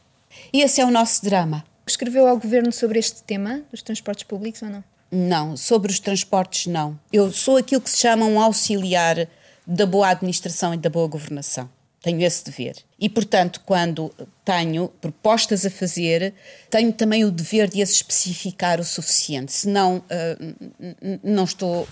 E 0.52 0.62
esse 0.62 0.80
é 0.80 0.84
o 0.84 0.90
nosso 0.90 1.24
drama. 1.24 1.64
Escreveu 1.86 2.26
ao 2.26 2.38
governo 2.38 2.72
sobre 2.72 2.98
este 2.98 3.22
tema 3.22 3.62
dos 3.70 3.82
transportes 3.82 4.24
públicos 4.24 4.62
ou 4.62 4.70
não? 4.70 4.84
Não, 5.10 5.56
sobre 5.56 5.90
os 5.90 5.98
transportes 5.98 6.66
não. 6.66 6.98
Eu 7.12 7.32
sou 7.32 7.56
aquilo 7.56 7.80
que 7.80 7.90
se 7.90 7.98
chama 7.98 8.26
um 8.26 8.40
auxiliar 8.40 9.28
da 9.66 9.84
boa 9.84 10.08
administração 10.08 10.72
e 10.72 10.76
da 10.76 10.88
boa 10.88 11.08
governação. 11.08 11.68
Tenho 12.02 12.22
esse 12.22 12.44
dever. 12.44 12.76
E, 12.98 13.08
portanto, 13.08 13.60
quando 13.66 14.10
tenho 14.44 14.88
propostas 15.00 15.66
a 15.66 15.70
fazer, 15.70 16.32
tenho 16.70 16.92
também 16.92 17.24
o 17.24 17.30
dever 17.30 17.68
de 17.68 17.82
as 17.82 17.90
especificar 17.90 18.80
o 18.80 18.84
suficiente, 18.84 19.52
senão 19.52 19.98
uh, 19.98 21.20
não 21.22 21.44
estou 21.44 21.86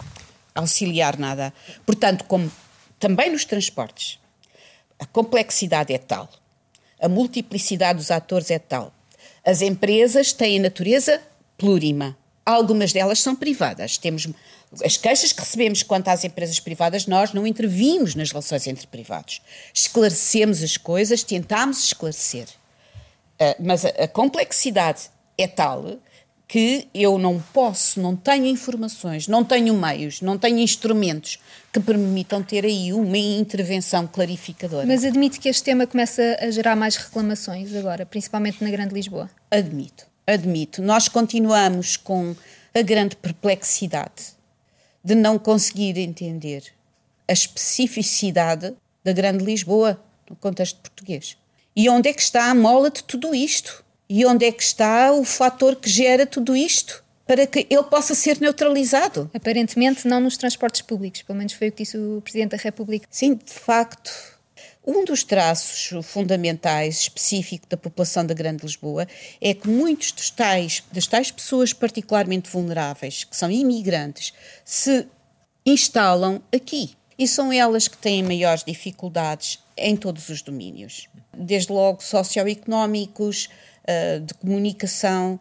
a 0.54 0.60
auxiliar 0.60 1.18
nada. 1.18 1.52
Portanto, 1.84 2.24
como 2.24 2.50
também 2.98 3.30
nos 3.30 3.44
transportes, 3.44 4.18
a 4.98 5.04
complexidade 5.04 5.92
é 5.92 5.98
tal, 5.98 6.28
a 7.00 7.08
multiplicidade 7.08 7.98
dos 7.98 8.10
atores 8.10 8.50
é 8.50 8.58
tal, 8.58 8.94
as 9.44 9.60
empresas 9.60 10.32
têm 10.32 10.58
natureza 10.58 11.20
plurima 11.58 12.16
algumas 12.54 12.92
delas 12.92 13.20
são 13.20 13.36
privadas. 13.36 13.98
Temos 13.98 14.26
as 14.82 14.96
queixas 14.96 15.32
que 15.32 15.40
recebemos 15.40 15.82
quanto 15.82 16.08
às 16.08 16.24
empresas 16.24 16.60
privadas, 16.60 17.06
nós 17.06 17.32
não 17.32 17.46
intervimos 17.46 18.14
nas 18.14 18.30
relações 18.30 18.66
entre 18.66 18.86
privados. 18.86 19.40
Esclarecemos 19.72 20.62
as 20.62 20.76
coisas, 20.76 21.22
tentámos 21.22 21.84
esclarecer. 21.84 22.46
Uh, 23.40 23.54
mas 23.60 23.84
a, 23.84 23.88
a, 23.88 24.08
complexidade 24.08 25.02
é 25.36 25.46
tal 25.46 25.98
que 26.46 26.88
eu 26.94 27.18
não 27.18 27.38
posso, 27.52 28.00
não 28.00 28.16
tenho 28.16 28.46
informações, 28.46 29.28
não 29.28 29.44
tenho 29.44 29.74
meios, 29.74 30.22
não 30.22 30.38
tenho 30.38 30.58
instrumentos 30.58 31.38
que 31.72 31.78
permitam 31.78 32.42
ter 32.42 32.64
aí 32.64 32.92
uma 32.92 33.18
intervenção 33.18 34.06
clarificadora. 34.06 34.86
Mas 34.86 35.04
admite 35.04 35.38
que 35.38 35.48
este 35.48 35.62
tema 35.62 35.86
começa 35.86 36.38
a 36.40 36.50
gerar 36.50 36.74
mais 36.74 36.96
reclamações 36.96 37.74
agora, 37.74 38.06
principalmente 38.06 38.64
na 38.64 38.70
Grande 38.70 38.94
Lisboa? 38.94 39.30
Admito 39.50 40.08
admito, 40.28 40.82
nós 40.82 41.08
continuamos 41.08 41.96
com 41.96 42.36
a 42.74 42.82
grande 42.82 43.16
perplexidade 43.16 44.36
de 45.08 45.14
não 45.14 45.38
conseguir 45.38 45.96
entender 45.96 46.64
a 47.26 47.32
especificidade 47.32 48.74
da 49.02 49.10
Grande 49.10 49.42
Lisboa 49.42 49.98
no 50.28 50.36
contexto 50.36 50.78
português. 50.80 51.38
E 51.74 51.88
onde 51.88 52.10
é 52.10 52.12
que 52.12 52.20
está 52.20 52.50
a 52.50 52.54
mola 52.54 52.90
de 52.90 53.02
tudo 53.02 53.34
isto? 53.34 53.82
E 54.06 54.26
onde 54.26 54.44
é 54.44 54.52
que 54.52 54.62
está 54.62 55.10
o 55.12 55.24
fator 55.24 55.76
que 55.76 55.88
gera 55.88 56.26
tudo 56.26 56.54
isto? 56.54 57.02
Para 57.26 57.46
que 57.46 57.66
ele 57.70 57.84
possa 57.84 58.14
ser 58.14 58.38
neutralizado. 58.38 59.30
Aparentemente, 59.32 60.06
não 60.06 60.20
nos 60.20 60.36
transportes 60.36 60.82
públicos, 60.82 61.22
pelo 61.22 61.38
menos 61.38 61.54
foi 61.54 61.68
o 61.68 61.72
que 61.72 61.84
disse 61.84 61.96
o 61.96 62.20
Presidente 62.20 62.50
da 62.50 62.58
República. 62.58 63.06
Sim, 63.10 63.34
de 63.34 63.52
facto, 63.54 64.10
um 64.88 65.04
dos 65.04 65.22
traços 65.22 65.90
fundamentais 66.02 67.00
específicos 67.00 67.68
da 67.68 67.76
população 67.76 68.24
da 68.24 68.32
Grande 68.32 68.62
Lisboa 68.62 69.06
é 69.38 69.52
que 69.52 69.68
muitos 69.68 70.12
dos 70.12 70.30
tais, 70.30 70.82
das 70.90 71.06
tais 71.06 71.30
pessoas 71.30 71.74
particularmente 71.74 72.48
vulneráveis, 72.48 73.22
que 73.22 73.36
são 73.36 73.50
imigrantes, 73.50 74.32
se 74.64 75.06
instalam 75.66 76.40
aqui. 76.50 76.96
E 77.18 77.28
são 77.28 77.52
elas 77.52 77.86
que 77.86 77.98
têm 77.98 78.22
maiores 78.22 78.64
dificuldades 78.64 79.58
em 79.76 79.94
todos 79.94 80.30
os 80.30 80.40
domínios, 80.40 81.06
desde 81.36 81.70
logo 81.70 82.02
socioeconómicos, 82.02 83.50
eh, 83.84 84.20
de 84.20 84.32
comunicação, 84.34 85.38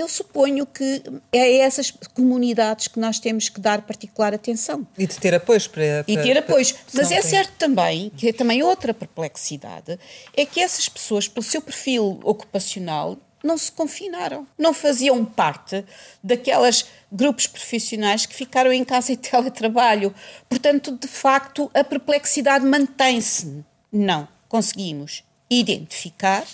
eu 0.00 0.08
suponho 0.08 0.66
que 0.66 1.02
é 1.32 1.42
a 1.42 1.64
essas 1.64 1.90
comunidades 2.12 2.88
que 2.88 2.98
nós 2.98 3.18
temos 3.18 3.48
que 3.48 3.60
dar 3.60 3.82
particular 3.82 4.34
atenção. 4.34 4.86
E 4.98 5.06
de 5.06 5.18
ter 5.18 5.34
apoios 5.34 5.66
para. 5.66 6.04
para 6.04 6.12
e 6.12 6.22
ter 6.22 6.38
apoios. 6.38 6.74
Mas 6.92 7.10
é 7.10 7.22
certo 7.22 7.52
também, 7.58 8.10
que 8.16 8.28
é 8.28 8.32
também 8.32 8.62
outra 8.62 8.92
perplexidade, 8.92 9.98
é 10.36 10.44
que 10.44 10.60
essas 10.60 10.88
pessoas, 10.88 11.28
pelo 11.28 11.44
seu 11.44 11.62
perfil 11.62 12.20
ocupacional, 12.24 13.16
não 13.44 13.58
se 13.58 13.70
confinaram. 13.70 14.46
Não 14.58 14.72
faziam 14.72 15.24
parte 15.24 15.84
daquelas 16.22 16.86
grupos 17.12 17.46
profissionais 17.46 18.26
que 18.26 18.34
ficaram 18.34 18.72
em 18.72 18.82
casa 18.82 19.12
e 19.12 19.16
teletrabalho. 19.18 20.14
Portanto, 20.48 20.96
de 20.96 21.06
facto, 21.06 21.70
a 21.74 21.84
perplexidade 21.84 22.64
mantém-se. 22.64 23.62
Não 23.92 24.26
conseguimos 24.48 25.22
identificar 25.50 26.44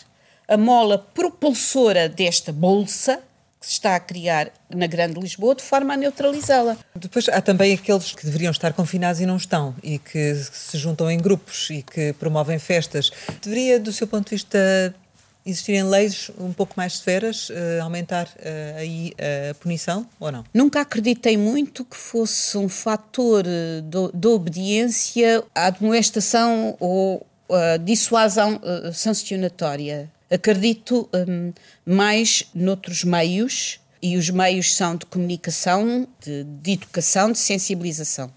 a 0.49 0.57
mola 0.57 0.99
propulsora 0.99 2.09
desta 2.09 2.53
bolsa 2.53 3.23
que 3.61 3.67
se 3.67 3.73
está 3.73 3.95
a 3.95 4.01
criar 4.01 4.51
na 4.75 4.87
Grande 4.87 5.21
Lisboa 5.21 5.55
de 5.55 5.63
forma 5.63 5.93
a 5.93 5.97
neutralizá-la. 5.97 6.79
Depois 6.97 7.29
há 7.29 7.43
também 7.43 7.75
aqueles 7.75 8.13
que 8.13 8.25
deveriam 8.25 8.51
estar 8.51 8.73
confinados 8.73 9.21
e 9.21 9.27
não 9.27 9.37
estão 9.37 9.75
e 9.83 9.99
que 9.99 10.35
se 10.35 10.79
juntam 10.79 11.11
em 11.11 11.19
grupos 11.19 11.69
e 11.69 11.83
que 11.83 12.15
promovem 12.15 12.59
festas. 12.59 13.11
Deveria, 13.43 13.79
do 13.79 13.93
seu 13.93 14.07
ponto 14.07 14.25
de 14.25 14.37
vista, 14.37 14.95
existirem 15.45 15.83
leis 15.83 16.31
um 16.39 16.55
pouco 16.55 16.73
mais 16.75 16.99
severas, 16.99 17.51
uh, 17.51 17.83
aumentar 17.83 18.27
uh, 18.27 18.79
aí 18.79 19.13
a 19.51 19.55
punição 19.55 20.07
ou 20.19 20.33
não? 20.33 20.45
Nunca 20.55 20.81
acreditei 20.81 21.37
muito 21.37 21.85
que 21.85 21.97
fosse 21.97 22.57
um 22.57 22.69
fator 22.69 23.45
eh, 23.47 23.83
de 24.15 24.27
obediência 24.29 25.45
à 25.55 25.69
demoestação 25.69 26.77
ou 26.81 27.27
à 27.51 27.77
dissuasão 27.77 28.61
sancionatória 28.93 30.09
Acredito 30.31 31.09
um, 31.13 31.53
mais 31.85 32.45
noutros 32.55 33.03
meios, 33.03 33.81
e 34.03 34.17
os 34.17 34.31
meios 34.31 34.75
são 34.75 34.97
de 34.97 35.05
comunicação, 35.07 36.09
de, 36.21 36.45
de 36.45 36.73
educação, 36.73 37.33
de 37.33 37.39
sensibilização. 37.39 38.33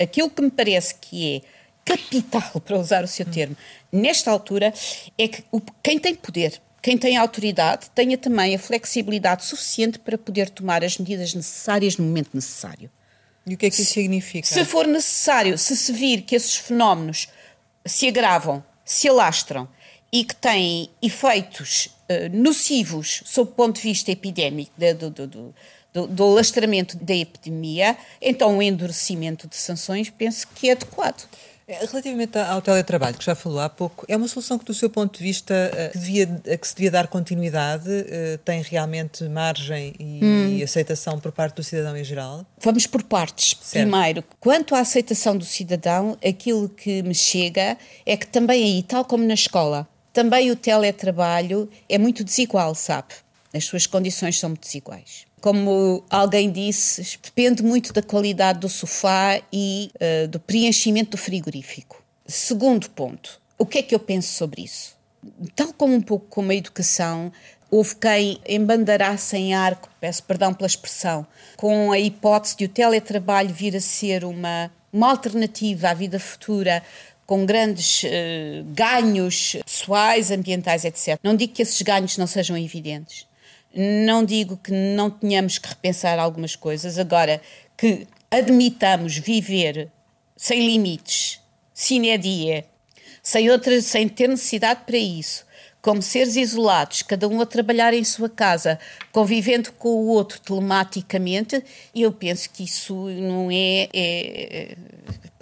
Aquilo 0.00 0.30
que 0.30 0.42
me 0.42 0.50
parece 0.50 0.94
que 0.94 1.36
é 1.36 1.40
capital, 1.84 2.60
para 2.64 2.78
usar 2.78 3.04
o 3.04 3.08
seu 3.08 3.26
termo, 3.26 3.56
nesta 3.92 4.30
altura, 4.30 4.72
é 5.18 5.28
que 5.28 5.44
o, 5.52 5.60
quem 5.82 5.98
tem 5.98 6.14
poder, 6.14 6.60
quem 6.80 6.96
tem 6.96 7.16
autoridade, 7.16 7.90
tenha 7.94 8.16
também 8.16 8.54
a 8.54 8.58
flexibilidade 8.58 9.44
suficiente 9.44 9.98
para 9.98 10.16
poder 10.16 10.50
tomar 10.50 10.84
as 10.84 10.98
medidas 10.98 11.34
necessárias 11.34 11.96
no 11.96 12.04
momento 12.04 12.30
necessário. 12.32 12.90
E 13.46 13.54
o 13.54 13.58
que 13.58 13.66
é 13.66 13.70
que 13.70 13.82
isso 13.82 13.92
significa? 13.92 14.46
Se 14.46 14.64
for 14.64 14.86
necessário, 14.86 15.58
se 15.58 15.76
se 15.76 15.92
vir 15.92 16.22
que 16.22 16.34
esses 16.34 16.56
fenómenos 16.56 17.28
se 17.84 18.08
agravam, 18.08 18.64
se 18.84 19.06
alastram 19.08 19.68
e 20.14 20.22
que 20.22 20.36
têm 20.36 20.88
efeitos 21.02 21.86
uh, 22.08 22.30
nocivos 22.32 23.24
sob 23.26 23.50
o 23.50 23.52
ponto 23.52 23.76
de 23.76 23.82
vista 23.82 24.12
epidémico 24.12 24.70
do, 24.78 25.10
do, 25.10 25.26
do, 25.26 25.54
do, 25.92 26.06
do 26.06 26.22
alastramento 26.22 26.96
da 26.96 27.16
epidemia, 27.16 27.96
então 28.22 28.56
o 28.56 28.62
endurecimento 28.62 29.48
de 29.48 29.56
sanções 29.56 30.10
penso 30.10 30.46
que 30.54 30.68
é 30.68 30.72
adequado. 30.72 31.28
É, 31.66 31.78
relativamente 31.86 32.38
ao 32.38 32.60
teletrabalho, 32.60 33.16
que 33.16 33.24
já 33.24 33.34
falou 33.34 33.58
há 33.58 33.70
pouco, 33.70 34.04
é 34.06 34.14
uma 34.16 34.28
solução 34.28 34.58
que, 34.58 34.66
do 34.66 34.74
seu 34.74 34.90
ponto 34.90 35.16
de 35.16 35.24
vista, 35.24 35.54
eh, 35.54 35.88
que, 35.88 35.98
devia, 35.98 36.26
que 36.60 36.68
se 36.68 36.74
devia 36.74 36.90
dar 36.90 37.06
continuidade? 37.06 37.88
Eh, 37.90 38.38
tem 38.44 38.60
realmente 38.60 39.24
margem 39.24 39.94
e, 39.98 40.20
hum. 40.22 40.48
e, 40.58 40.62
aceitação 40.62 41.18
por 41.18 41.32
parte 41.32 41.56
do 41.56 41.62
cidadão 41.62 41.96
em 41.96 42.04
geral? 42.04 42.44
Vamos 42.60 42.86
por 42.86 43.02
partes. 43.02 43.56
Certo. 43.62 43.88
Primeiro, 43.88 44.22
quanto 44.38 44.74
à 44.74 44.80
aceitação 44.80 45.38
do 45.38 45.44
cidadão, 45.46 46.18
aquilo 46.22 46.68
que 46.68 47.02
me 47.02 47.14
chega 47.14 47.78
é 48.04 48.14
que 48.14 48.26
também 48.26 48.62
aí, 48.62 48.82
tal 48.82 49.02
como 49.02 49.24
na 49.24 49.32
escola, 49.32 49.88
também 50.14 50.50
o 50.52 50.56
teletrabalho 50.56 51.68
é 51.88 51.98
muito 51.98 52.22
desigual, 52.22 52.74
sabe? 52.74 53.14
As 53.52 53.64
suas 53.64 53.86
condições 53.86 54.38
são 54.38 54.50
muito 54.50 54.62
desiguais. 54.62 55.26
Como 55.40 56.04
alguém 56.08 56.50
disse, 56.50 57.18
depende 57.22 57.62
muito 57.62 57.92
da 57.92 58.00
qualidade 58.00 58.60
do 58.60 58.68
sofá 58.68 59.42
e 59.52 59.90
uh, 59.96 60.28
do 60.28 60.38
preenchimento 60.38 61.10
do 61.10 61.18
frigorífico. 61.18 62.02
Segundo 62.26 62.88
ponto, 62.90 63.40
o 63.58 63.66
que 63.66 63.78
é 63.78 63.82
que 63.82 63.94
eu 63.94 63.98
penso 63.98 64.32
sobre 64.32 64.62
isso? 64.62 64.96
Tal 65.54 65.72
como 65.72 65.94
um 65.94 66.00
pouco 66.00 66.26
como 66.30 66.50
a 66.52 66.54
educação, 66.54 67.32
houve 67.70 67.96
quem 67.96 68.40
embandarasse 68.48 69.36
em 69.36 69.52
arco, 69.52 69.90
peço 70.00 70.22
perdão 70.22 70.54
pela 70.54 70.66
expressão, 70.66 71.26
com 71.56 71.90
a 71.90 71.98
hipótese 71.98 72.56
de 72.56 72.64
o 72.66 72.68
teletrabalho 72.68 73.52
vir 73.52 73.76
a 73.76 73.80
ser 73.80 74.24
uma, 74.24 74.70
uma 74.92 75.10
alternativa 75.10 75.90
à 75.90 75.94
vida 75.94 76.20
futura 76.20 76.82
com 77.26 77.46
grandes 77.46 78.02
uh, 78.04 78.08
ganhos 78.74 79.56
pessoais, 79.64 80.30
ambientais, 80.30 80.84
etc. 80.84 81.18
Não 81.22 81.34
digo 81.34 81.52
que 81.52 81.62
esses 81.62 81.80
ganhos 81.82 82.18
não 82.18 82.26
sejam 82.26 82.56
evidentes. 82.56 83.26
Não 83.74 84.24
digo 84.24 84.56
que 84.56 84.70
não 84.70 85.10
tenhamos 85.10 85.58
que 85.58 85.68
repensar 85.68 86.18
algumas 86.18 86.54
coisas. 86.54 86.98
Agora, 86.98 87.40
que 87.76 88.06
admitamos 88.30 89.16
viver 89.16 89.90
sem 90.36 90.66
limites, 90.66 91.40
sine 91.72 92.16
die, 92.18 92.64
sem, 93.22 93.48
sem 93.80 94.08
ter 94.08 94.28
necessidade 94.28 94.82
para 94.86 94.96
isso, 94.96 95.44
como 95.80 96.00
seres 96.00 96.36
isolados, 96.36 97.02
cada 97.02 97.28
um 97.28 97.40
a 97.40 97.46
trabalhar 97.46 97.92
em 97.92 98.02
sua 98.04 98.28
casa, 98.28 98.78
convivendo 99.12 99.70
com 99.72 99.88
o 99.88 100.06
outro 100.06 100.40
telematicamente, 100.40 101.62
eu 101.94 102.10
penso 102.10 102.48
que 102.50 102.64
isso 102.64 102.94
não 102.94 103.50
é, 103.50 103.88
é 103.92 104.76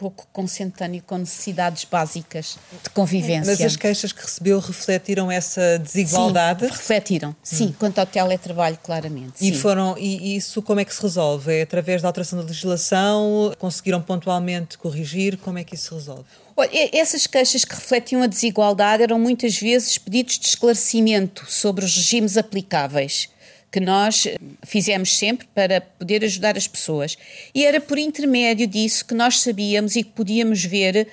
pouco 0.02 0.26
consentâneo 0.32 1.02
com 1.06 1.18
necessidades 1.18 1.84
básicas 1.84 2.58
de 2.82 2.90
convivência. 2.90 3.52
Mas 3.52 3.60
as 3.60 3.76
queixas 3.76 4.12
que 4.12 4.20
recebeu 4.20 4.58
refletiram 4.58 5.30
essa 5.30 5.78
desigualdade? 5.78 6.66
Sim, 6.66 6.72
refletiram. 6.72 7.36
Sim, 7.42 7.66
hum. 7.66 7.74
quanto 7.78 7.98
ao 8.00 8.06
teletrabalho, 8.06 8.78
claramente. 8.82 9.34
E, 9.40 9.54
foram, 9.54 9.96
e 9.96 10.36
isso 10.36 10.60
como 10.60 10.80
é 10.80 10.84
que 10.84 10.94
se 10.94 11.00
resolve? 11.00 11.52
É 11.54 11.62
através 11.62 12.02
da 12.02 12.08
alteração 12.08 12.38
da 12.38 12.44
legislação? 12.44 13.54
Conseguiram 13.58 14.02
pontualmente 14.02 14.76
corrigir? 14.76 15.38
Como 15.38 15.58
é 15.58 15.64
que 15.64 15.76
isso 15.76 15.88
se 15.88 15.94
resolve? 15.94 16.24
Olha, 16.56 16.70
essas 16.92 17.26
queixas 17.26 17.64
que 17.64 17.74
refletiam 17.74 18.22
a 18.22 18.26
desigualdade 18.26 19.02
eram 19.02 19.18
muitas 19.18 19.56
vezes 19.56 19.96
pedidos 19.96 20.38
de 20.38 20.46
esclarecimento 20.46 21.46
sobre 21.48 21.84
os 21.84 21.94
regimes 21.94 22.36
aplicáveis 22.36 23.30
que 23.72 23.80
nós 23.80 24.28
fizemos 24.62 25.16
sempre 25.16 25.48
para 25.54 25.80
poder 25.80 26.22
ajudar 26.22 26.58
as 26.58 26.68
pessoas. 26.68 27.16
E 27.54 27.64
era 27.64 27.80
por 27.80 27.98
intermédio 27.98 28.66
disso 28.66 29.06
que 29.06 29.14
nós 29.14 29.40
sabíamos 29.40 29.96
e 29.96 30.04
que 30.04 30.10
podíamos 30.10 30.62
ver 30.62 31.08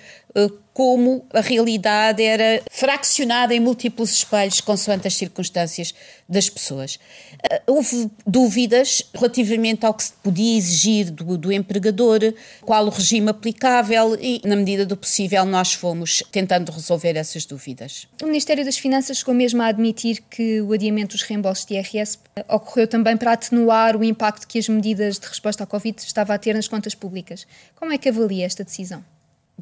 como 0.80 1.26
a 1.34 1.42
realidade 1.42 2.24
era 2.24 2.62
fraccionada 2.72 3.54
em 3.54 3.60
múltiplos 3.60 4.14
espelhos 4.14 4.62
consoante 4.62 5.08
as 5.10 5.16
circunstâncias 5.16 5.94
das 6.28 6.50
pessoas. 6.50 6.96
Uh, 6.96 7.74
houve 7.74 8.10
dúvidas 8.26 9.04
relativamente 9.14 9.86
ao 9.86 9.94
que 9.94 10.06
se 10.06 10.14
podia 10.24 10.58
exigir 10.58 11.12
do, 11.12 11.38
do 11.38 11.52
empregador, 11.52 12.34
qual 12.62 12.86
o 12.86 12.90
regime 12.90 13.30
aplicável 13.30 14.18
e, 14.22 14.42
na 14.46 14.56
medida 14.56 14.86
do 14.86 14.96
possível, 14.96 15.44
nós 15.44 15.74
fomos 15.74 16.24
tentando 16.32 16.72
resolver 16.72 17.18
essas 17.18 17.46
dúvidas. 17.46 18.08
O 18.24 18.28
Ministério 18.28 18.64
das 18.64 18.78
Finanças 18.78 19.18
chegou 19.18 19.34
mesmo 19.34 19.62
a 19.62 19.66
admitir 19.66 20.24
que 20.30 20.62
o 20.62 20.72
adiamento 20.72 21.18
dos 21.18 21.24
reembolsos 21.24 21.66
de 21.66 21.74
IRS 21.74 22.20
ocorreu 22.48 22.88
também 22.88 23.18
para 23.18 23.34
atenuar 23.34 23.98
o 23.98 24.04
impacto 24.04 24.48
que 24.48 24.58
as 24.58 24.70
medidas 24.70 25.20
de 25.20 25.28
resposta 25.28 25.66
à 25.66 25.68
Covid 25.68 26.00
estavam 26.00 26.34
a 26.34 26.40
ter 26.40 26.54
nas 26.54 26.70
contas 26.70 26.96
públicas. 26.96 27.46
Como 27.76 27.92
é 27.92 27.98
que 27.98 28.08
avalia 28.08 28.46
esta 28.46 28.64
decisão? 28.64 29.04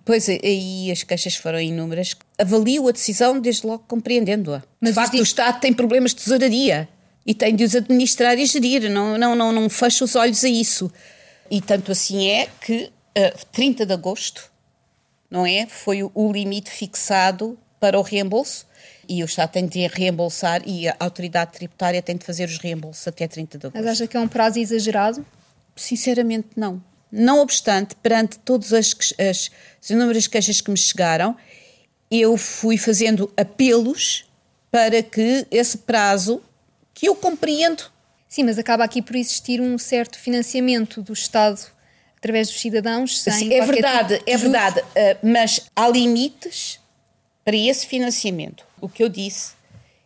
Pois, 0.05 0.27
aí 0.29 0.91
as 0.91 1.03
queixas 1.03 1.35
foram 1.35 1.59
inúmeras. 1.59 2.15
Avalio 2.37 2.87
a 2.87 2.91
decisão 2.91 3.39
desde 3.39 3.65
logo 3.65 3.83
compreendendo-a. 3.87 4.63
De 4.81 4.93
facto, 4.93 5.15
o 5.15 5.23
Estado 5.23 5.59
tem 5.59 5.73
problemas 5.73 6.11
de 6.11 6.17
tesouraria 6.23 6.87
e 7.25 7.33
tem 7.33 7.55
de 7.55 7.63
os 7.63 7.75
administrar 7.75 8.37
e 8.37 8.45
gerir, 8.45 8.89
não, 8.89 9.17
não, 9.17 9.35
não, 9.35 9.51
não 9.51 9.69
fecha 9.69 10.05
os 10.05 10.15
olhos 10.15 10.43
a 10.43 10.49
isso. 10.49 10.91
E 11.49 11.61
tanto 11.61 11.91
assim 11.91 12.27
é 12.27 12.47
que 12.61 12.91
uh, 13.17 13.45
30 13.51 13.85
de 13.85 13.93
agosto, 13.93 14.49
não 15.29 15.45
é? 15.45 15.65
Foi 15.67 16.03
o 16.03 16.31
limite 16.31 16.69
fixado 16.69 17.57
para 17.79 17.99
o 17.99 18.01
reembolso 18.01 18.65
e 19.09 19.23
o 19.23 19.25
Estado 19.25 19.51
tem 19.51 19.67
de 19.67 19.87
reembolsar 19.87 20.61
e 20.65 20.87
a 20.87 20.95
autoridade 20.99 21.51
tributária 21.53 22.01
tem 22.01 22.15
de 22.15 22.25
fazer 22.25 22.45
os 22.45 22.57
reembolsos 22.57 23.07
até 23.07 23.27
30 23.27 23.57
de 23.57 23.67
agosto. 23.67 23.83
Mas 23.83 23.91
acha 23.91 24.07
que 24.07 24.17
é 24.17 24.19
um 24.19 24.27
prazo 24.27 24.59
exagerado? 24.59 25.25
Sinceramente, 25.75 26.47
não. 26.55 26.81
Não 27.11 27.39
obstante, 27.39 27.95
perante 27.95 28.37
todas 28.39 28.73
as, 28.73 28.95
as, 29.17 29.51
as 29.81 29.89
inúmeras 29.89 30.27
queixas 30.27 30.61
que 30.61 30.69
me 30.69 30.77
chegaram, 30.77 31.35
eu 32.11 32.37
fui 32.37 32.77
fazendo 32.77 33.31
apelos 33.35 34.25
para 34.71 35.01
que 35.01 35.45
esse 35.49 35.79
prazo, 35.79 36.41
que 36.93 37.07
eu 37.07 37.15
compreendo. 37.15 37.83
Sim, 38.27 38.43
mas 38.43 38.57
acaba 38.59 38.83
aqui 38.83 39.01
por 39.01 39.15
existir 39.15 39.61
um 39.61 39.77
certo 39.77 40.19
financiamento 40.19 41.01
do 41.01 41.13
Estado 41.13 41.59
através 42.17 42.49
dos 42.49 42.59
cidadãos. 42.59 43.19
Sem 43.19 43.33
Sim, 43.33 43.53
é 43.53 43.65
verdade, 43.65 44.17
tipo 44.17 44.29
é 44.29 44.37
verdade, 44.37 44.79
uh, 44.81 45.17
mas 45.23 45.61
há 45.75 45.87
limites 45.87 46.79
para 47.43 47.55
esse 47.55 47.87
financiamento. 47.87 48.65
O 48.81 48.89
que 48.89 49.01
eu 49.01 49.09
disse 49.09 49.56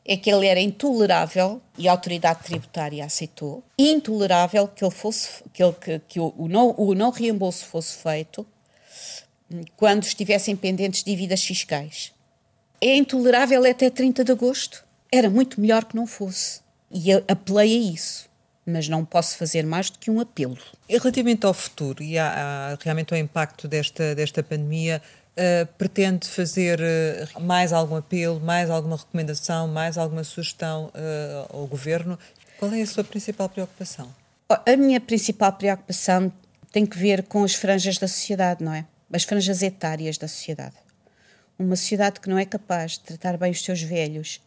é 0.06 0.18
que 0.18 0.32
ele 0.32 0.48
era 0.48 0.60
intolerável 0.60 1.62
e 1.78 1.88
a 1.88 1.92
autoridade 1.92 2.44
tributária 2.44 3.06
aceitou, 3.06 3.64
intolerável 3.78 4.68
que 4.68 4.84
ele 4.84 4.92
fosse 4.92 5.44
que, 5.54 5.64
ele, 5.64 5.74
que, 5.74 6.00
que 6.08 6.20
o, 6.20 6.34
não, 6.48 6.74
o 6.78 6.94
não 6.96 7.12
reembolso 7.12 7.66
fosse 7.66 7.98
feito 7.98 8.46
quando 9.76 10.04
estivessem 10.04 10.56
pendentes 10.56 11.04
dívidas 11.04 11.44
fiscais. 11.44 12.14
É 12.80 12.96
intolerável 12.96 13.70
até 13.70 13.90
30 13.90 14.24
de 14.24 14.32
agosto. 14.32 14.84
Era 15.12 15.30
muito 15.30 15.60
melhor 15.60 15.86
que 15.86 15.96
não 15.96 16.08
fosse. 16.08 16.62
E 16.90 17.12
apelei 17.14 17.76
a 17.76 17.94
isso. 17.94 18.30
Mas 18.66 18.88
não 18.88 19.04
posso 19.04 19.38
fazer 19.38 19.66
mais 19.66 19.90
do 19.90 20.00
que 20.00 20.10
um 20.10 20.20
apelo. 20.20 20.58
E 20.88 20.98
relativamente 20.98 21.46
ao 21.46 21.54
futuro 21.54 22.02
e 22.02 22.18
a, 22.18 22.74
a, 22.74 22.78
realmente 22.82 23.14
ao 23.14 23.20
impacto 23.20 23.68
desta, 23.68 24.16
desta 24.16 24.42
pandemia, 24.42 25.02
Uh, 25.32 25.66
pretende 25.78 26.28
fazer 26.28 26.80
uh, 26.82 27.40
mais 27.42 27.72
algum 27.72 27.96
apelo, 27.96 28.40
mais 28.42 28.70
alguma 28.70 28.98
recomendação, 28.98 29.66
mais 29.66 29.98
alguma 29.98 30.26
sugestão 30.26 30.88
uh, 30.88 31.58
ao 31.58 31.68
Governo? 31.68 32.20
Qual 32.60 32.72
é 32.74 32.82
a 32.82 32.86
sua 32.86 33.04
principal 33.04 33.48
preocupação? 33.48 34.14
A 34.50 34.76
minha 34.76 35.00
principal 35.00 35.54
preocupação 35.54 36.32
tem 36.72 36.86
que 36.86 36.98
ver 36.98 37.24
com 37.24 37.44
as 37.44 37.56
franjas 37.56 37.98
da 37.98 38.08
sociedade, 38.08 38.62
não 38.62 38.74
é? 38.74 38.86
As 39.12 39.24
franjas 39.24 39.62
etárias 39.62 40.18
da 40.18 40.28
sociedade. 40.28 40.76
Uma 41.58 41.76
sociedade 41.78 42.20
que 42.20 42.30
não 42.30 42.38
é 42.38 42.46
capaz 42.46 42.94
de 42.94 43.00
tratar 43.00 43.38
bem 43.38 43.52
os 43.52 43.64
seus 43.64 43.82
velhos 43.82 44.42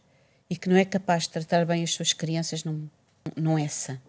e 0.49 0.55
que 0.55 0.69
não 0.69 0.75
é 0.75 0.85
capaz 0.85 1.23
de 1.23 1.29
tratar 1.29 1.65
bem 1.65 1.83
as 1.83 1.93
suas 1.93 2.13
crianças 2.13 2.63
não, 2.63 2.89
não 3.35 3.57
é 3.57 3.67
sã. 3.67 3.99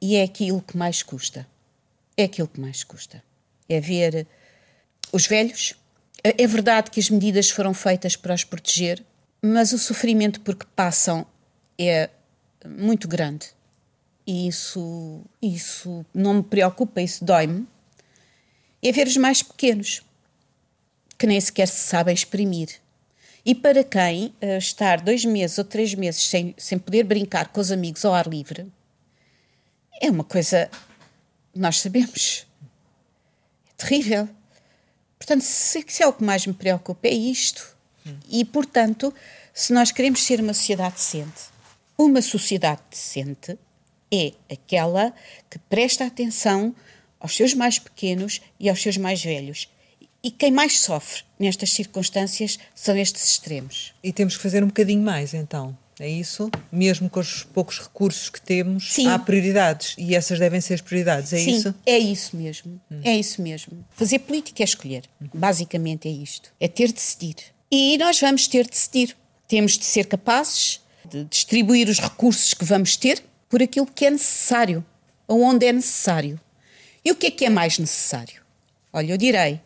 E 0.00 0.16
é 0.16 0.22
aquilo 0.24 0.60
que 0.60 0.76
mais 0.76 1.02
custa. 1.02 1.46
É 2.16 2.24
aquilo 2.24 2.48
que 2.48 2.60
mais 2.60 2.82
custa. 2.82 3.22
É 3.68 3.80
ver 3.80 4.26
os 5.12 5.26
velhos 5.26 5.74
é, 6.24 6.42
é 6.42 6.46
verdade 6.46 6.90
que 6.90 6.98
as 6.98 7.10
medidas 7.10 7.50
foram 7.50 7.74
feitas 7.74 8.16
para 8.16 8.34
os 8.34 8.42
proteger, 8.42 9.04
mas 9.42 9.72
o 9.72 9.78
sofrimento 9.78 10.40
por 10.40 10.56
que 10.56 10.64
passam 10.74 11.26
é 11.78 12.08
muito 12.66 13.06
grande. 13.06 13.48
E 14.26 14.48
isso, 14.48 15.20
isso 15.42 16.04
não 16.14 16.34
me 16.34 16.42
preocupa, 16.42 17.02
isso 17.02 17.22
dói-me. 17.22 17.68
É 18.82 18.90
ver 18.90 19.06
os 19.06 19.18
mais 19.18 19.42
pequenos, 19.42 20.02
que 21.18 21.26
nem 21.26 21.38
sequer 21.38 21.68
se 21.68 21.80
sabem 21.80 22.14
exprimir. 22.14 22.80
E 23.44 23.54
para 23.54 23.84
quem 23.84 24.34
uh, 24.42 24.56
estar 24.56 25.02
dois 25.02 25.26
meses 25.26 25.58
ou 25.58 25.64
três 25.64 25.94
meses 25.94 26.22
sem, 26.22 26.54
sem 26.56 26.78
poder 26.78 27.04
brincar 27.04 27.48
com 27.48 27.60
os 27.60 27.70
amigos 27.70 28.02
ao 28.02 28.14
ar 28.14 28.26
livre, 28.26 28.66
é 30.00 30.10
uma 30.10 30.24
coisa. 30.24 30.70
Nós 31.54 31.80
sabemos. 31.80 32.46
É 33.68 33.72
terrível. 33.76 34.28
Portanto, 35.24 35.42
se, 35.42 35.82
se 35.88 36.02
é 36.02 36.06
o 36.06 36.12
que 36.12 36.22
mais 36.22 36.46
me 36.46 36.52
preocupa, 36.52 37.08
é 37.08 37.14
isto. 37.14 37.74
E, 38.28 38.44
portanto, 38.44 39.12
se 39.54 39.72
nós 39.72 39.90
queremos 39.90 40.22
ser 40.22 40.38
uma 40.38 40.52
sociedade 40.52 40.96
decente, 40.96 41.44
uma 41.96 42.20
sociedade 42.20 42.82
decente 42.90 43.58
é 44.12 44.32
aquela 44.52 45.14
que 45.48 45.58
presta 45.58 46.04
atenção 46.04 46.76
aos 47.18 47.34
seus 47.34 47.54
mais 47.54 47.78
pequenos 47.78 48.42
e 48.60 48.68
aos 48.68 48.82
seus 48.82 48.98
mais 48.98 49.24
velhos. 49.24 49.70
E 50.22 50.30
quem 50.30 50.50
mais 50.50 50.78
sofre 50.78 51.22
nestas 51.38 51.72
circunstâncias 51.72 52.58
são 52.74 52.94
estes 52.94 53.26
extremos. 53.26 53.94
E 54.02 54.12
temos 54.12 54.36
que 54.36 54.42
fazer 54.42 54.62
um 54.62 54.66
bocadinho 54.66 55.02
mais, 55.02 55.32
então. 55.32 55.74
É 55.98 56.08
isso? 56.08 56.50
Mesmo 56.72 57.08
com 57.08 57.20
os 57.20 57.44
poucos 57.44 57.78
recursos 57.78 58.28
que 58.28 58.40
temos, 58.40 58.92
Sim. 58.92 59.06
há 59.06 59.18
prioridades 59.18 59.94
e 59.96 60.14
essas 60.14 60.38
devem 60.38 60.60
ser 60.60 60.74
as 60.74 60.80
prioridades, 60.80 61.32
é 61.32 61.38
Sim, 61.38 61.56
isso? 61.56 61.74
É 61.86 61.98
isso 61.98 62.36
mesmo. 62.36 62.80
Hum. 62.90 63.00
É 63.04 63.16
isso 63.16 63.40
mesmo. 63.40 63.84
Fazer 63.90 64.18
política 64.20 64.62
é 64.62 64.64
escolher. 64.64 65.04
Hum. 65.22 65.28
Basicamente 65.32 66.08
é 66.08 66.10
isto. 66.10 66.52
É 66.58 66.66
ter 66.66 66.88
de 66.88 66.94
decidir. 66.94 67.36
E 67.70 67.96
nós 67.98 68.20
vamos 68.20 68.48
ter 68.48 68.64
de 68.64 68.70
decidir. 68.70 69.16
Temos 69.46 69.78
de 69.78 69.84
ser 69.84 70.06
capazes 70.06 70.80
de 71.04 71.24
distribuir 71.24 71.88
os 71.88 72.00
recursos 72.00 72.54
que 72.54 72.64
vamos 72.64 72.96
ter 72.96 73.22
por 73.48 73.62
aquilo 73.62 73.86
que 73.86 74.06
é 74.06 74.10
necessário, 74.10 74.84
aonde 75.28 75.66
é 75.66 75.72
necessário. 75.72 76.40
E 77.04 77.12
o 77.12 77.14
que 77.14 77.26
é 77.26 77.30
que 77.30 77.44
é 77.44 77.50
mais 77.50 77.78
necessário? 77.78 78.42
Olha, 78.92 79.12
eu 79.12 79.16
direi 79.16 79.60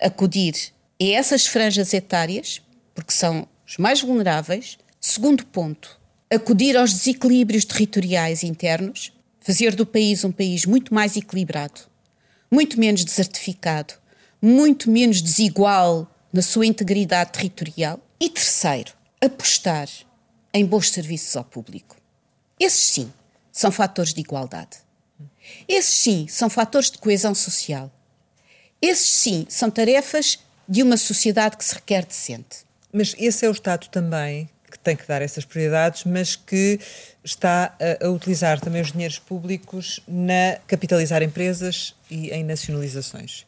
acudir 0.00 0.54
a 1.00 1.04
essas 1.04 1.46
franjas 1.46 1.92
etárias, 1.92 2.62
porque 2.94 3.12
são 3.12 3.46
os 3.66 3.76
mais 3.76 4.00
vulneráveis, 4.00 4.78
Segundo 5.00 5.46
ponto, 5.46 5.98
acudir 6.30 6.76
aos 6.76 6.92
desequilíbrios 6.92 7.64
territoriais 7.64 8.44
internos, 8.44 9.10
fazer 9.40 9.74
do 9.74 9.86
país 9.86 10.24
um 10.24 10.30
país 10.30 10.66
muito 10.66 10.92
mais 10.92 11.16
equilibrado, 11.16 11.80
muito 12.50 12.78
menos 12.78 13.02
desertificado, 13.02 13.94
muito 14.42 14.90
menos 14.90 15.22
desigual 15.22 16.06
na 16.30 16.42
sua 16.42 16.66
integridade 16.66 17.32
territorial. 17.32 17.98
E 18.20 18.28
terceiro, 18.28 18.92
apostar 19.22 19.88
em 20.52 20.66
bons 20.66 20.90
serviços 20.90 21.34
ao 21.34 21.44
público. 21.44 21.96
Esses 22.58 22.82
sim 22.82 23.12
são 23.50 23.72
fatores 23.72 24.12
de 24.12 24.20
igualdade. 24.20 24.76
Esses 25.66 25.94
sim 25.94 26.26
são 26.28 26.50
fatores 26.50 26.90
de 26.90 26.98
coesão 26.98 27.34
social. 27.34 27.90
Esses 28.82 29.08
sim 29.08 29.46
são 29.48 29.70
tarefas 29.70 30.38
de 30.68 30.82
uma 30.82 30.98
sociedade 30.98 31.56
que 31.56 31.64
se 31.64 31.74
requer 31.74 32.04
decente. 32.04 32.58
Mas 32.92 33.14
esse 33.18 33.46
é 33.46 33.48
o 33.48 33.52
Estado 33.52 33.88
também 33.88 34.50
que 34.70 34.78
tem 34.78 34.96
que 34.96 35.06
dar 35.06 35.20
essas 35.20 35.44
prioridades, 35.44 36.04
mas 36.04 36.36
que 36.36 36.78
está 37.24 37.74
a, 38.00 38.06
a, 38.06 38.10
utilizar 38.10 38.60
também 38.60 38.80
os 38.80 38.92
dinheiros 38.92 39.18
públicos 39.18 40.00
na 40.06 40.58
capitalizar 40.66 41.22
empresas 41.22 41.94
e 42.10 42.30
em 42.30 42.44
nacionalizações. 42.44 43.46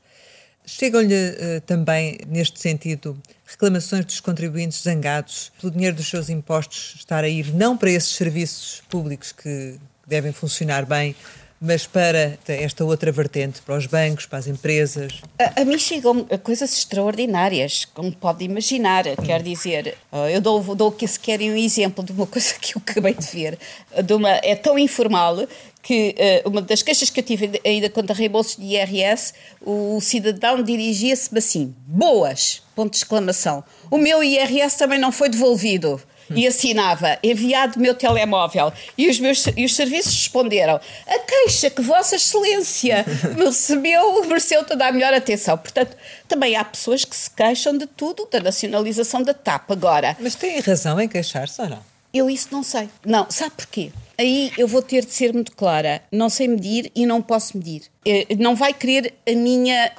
Chegam-lhe 0.64 1.14
uh, 1.14 1.60
também, 1.66 2.18
neste 2.28 2.60
sentido, 2.60 3.20
reclamações 3.46 4.04
dos 4.04 4.20
contribuintes 4.20 4.82
zangados 4.82 5.50
pelo 5.60 5.72
dinheiro 5.72 5.96
dos 5.96 6.08
seus 6.08 6.28
impostos 6.28 6.94
estar 6.96 7.24
a 7.24 7.28
ir 7.28 7.52
não 7.52 7.76
para 7.76 7.90
esses 7.90 8.14
serviços 8.14 8.82
públicos 8.88 9.32
que 9.32 9.78
devem 10.06 10.32
funcionar 10.32 10.86
bem, 10.86 11.16
mas 11.62 11.86
para 11.86 12.36
esta 12.48 12.84
outra 12.84 13.12
vertente, 13.12 13.62
para 13.62 13.76
os 13.76 13.86
bancos, 13.86 14.26
para 14.26 14.40
as 14.40 14.48
empresas? 14.48 15.22
A, 15.38 15.62
a 15.62 15.64
mim 15.64 15.78
chegam 15.78 16.26
coisas 16.42 16.72
extraordinárias, 16.76 17.84
como 17.84 18.10
pode 18.10 18.44
imaginar. 18.44 19.06
Hum. 19.06 19.14
Quer 19.24 19.40
dizer, 19.42 19.96
eu 20.32 20.40
dou, 20.40 20.74
dou 20.74 20.90
que 20.90 21.06
se 21.06 21.20
querem 21.20 21.52
um 21.52 21.56
exemplo 21.56 22.04
de 22.04 22.10
uma 22.10 22.26
coisa 22.28 22.54
que 22.60 22.76
eu 22.76 22.82
acabei 22.84 23.14
de 23.14 23.26
ver, 23.26 23.56
de 24.04 24.12
uma, 24.12 24.30
é 24.42 24.56
tão 24.56 24.76
informal 24.76 25.46
que 25.80 26.14
uh, 26.44 26.48
uma 26.48 26.62
das 26.62 26.82
queixas 26.82 27.10
que 27.10 27.20
eu 27.20 27.24
tive 27.24 27.60
ainda 27.64 27.88
quando 27.88 28.10
a 28.10 28.14
reembolsos 28.14 28.56
de 28.56 28.64
IRS, 28.64 29.32
o 29.60 30.00
cidadão 30.00 30.62
dirigia-se 30.62 31.36
assim, 31.36 31.74
boas, 31.86 32.62
ponto 32.74 32.92
de 32.92 32.98
exclamação. 32.98 33.62
O 33.90 33.98
meu 33.98 34.22
IRS 34.22 34.78
também 34.78 34.98
não 34.98 35.12
foi 35.12 35.28
devolvido 35.28 36.00
e 36.36 36.46
assinava 36.46 37.18
enviado 37.22 37.74
do 37.74 37.80
meu 37.80 37.94
telemóvel 37.94 38.72
e 38.96 39.08
os 39.08 39.18
meus 39.18 39.46
e 39.56 39.64
os 39.64 39.74
serviços 39.74 40.14
responderam 40.14 40.80
a 41.06 41.18
queixa 41.18 41.70
que 41.70 41.82
Vossa 41.82 42.16
Excelência 42.16 43.04
me 43.36 43.44
recebeu 43.44 44.24
mereceu 44.26 44.64
toda 44.64 44.86
a 44.86 44.92
melhor 44.92 45.12
atenção. 45.14 45.56
Portanto, 45.58 45.96
também 46.28 46.56
há 46.56 46.64
pessoas 46.64 47.04
que 47.04 47.14
se 47.14 47.30
queixam 47.30 47.76
de 47.76 47.86
tudo, 47.86 48.26
da 48.30 48.40
nacionalização 48.40 49.22
da 49.22 49.34
TAP 49.34 49.70
agora. 49.70 50.16
Mas 50.20 50.34
têm 50.34 50.60
razão 50.60 51.00
em 51.00 51.08
queixar-se 51.08 51.60
ou 51.60 51.68
não? 51.68 51.92
Eu 52.12 52.28
isso 52.28 52.48
não 52.52 52.62
sei. 52.62 52.88
Não, 53.04 53.26
sabe 53.30 53.52
porquê? 53.56 53.90
Aí 54.18 54.52
eu 54.58 54.68
vou 54.68 54.82
ter 54.82 55.04
de 55.04 55.12
ser 55.12 55.32
muito 55.32 55.52
clara. 55.52 56.02
Não 56.12 56.28
sei 56.28 56.46
medir 56.46 56.92
e 56.94 57.06
não 57.06 57.22
posso 57.22 57.56
medir. 57.56 57.84
Eh, 58.04 58.36
não 58.38 58.54
vai 58.54 58.74
querer 58.74 59.14
a 59.26 59.34
minha 59.34 59.92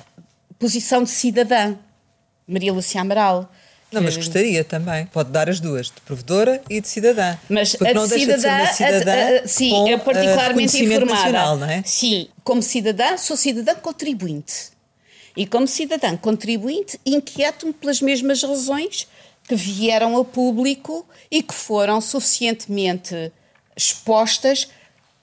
posição 0.59 1.03
de 1.03 1.09
cidadã, 1.09 1.75
Maria 2.47 2.71
Lúcia 2.71 3.01
Amaral. 3.01 3.51
Não, 3.93 4.01
mas 4.01 4.17
gostaria 4.17 4.63
também. 4.63 5.05
Pode 5.07 5.29
dar 5.29 5.49
as 5.49 5.59
duas, 5.59 5.87
de 5.87 6.01
provedora 6.05 6.61
e 6.69 6.81
de 6.81 6.87
cidadã. 6.87 7.37
Mas 7.47 7.75
a 7.79 7.93
não 7.93 8.07
cidadã, 8.07 8.65
de 8.65 8.73
cidadã 8.73 9.13
a, 9.13 9.43
a, 9.43 9.47
sim, 9.47 9.69
com, 9.69 9.87
é 9.87 9.97
particularmente 9.97 10.83
informada. 10.83 11.15
Nacional, 11.15 11.57
não 11.57 11.69
é? 11.69 11.83
Sim, 11.85 12.27
como 12.43 12.61
cidadã, 12.61 13.17
sou 13.17 13.37
cidadã 13.37 13.75
contribuinte. 13.75 14.71
E 15.35 15.45
como 15.45 15.67
cidadã 15.67 16.15
contribuinte, 16.15 16.99
inquieto-me 17.05 17.73
pelas 17.73 18.01
mesmas 18.01 18.41
razões 18.43 19.07
que 19.47 19.55
vieram 19.55 20.15
ao 20.15 20.23
público 20.23 21.05
e 21.29 21.41
que 21.41 21.53
foram 21.53 21.99
suficientemente 21.99 23.31
expostas 23.75 24.67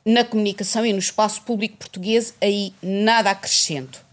na 0.04 0.24
comunicação 0.24 0.84
e 0.84 0.92
no 0.92 0.98
espaço 0.98 1.42
público 1.42 1.76
português, 1.76 2.34
aí 2.40 2.72
nada 2.82 3.30
acrescento. 3.30 4.04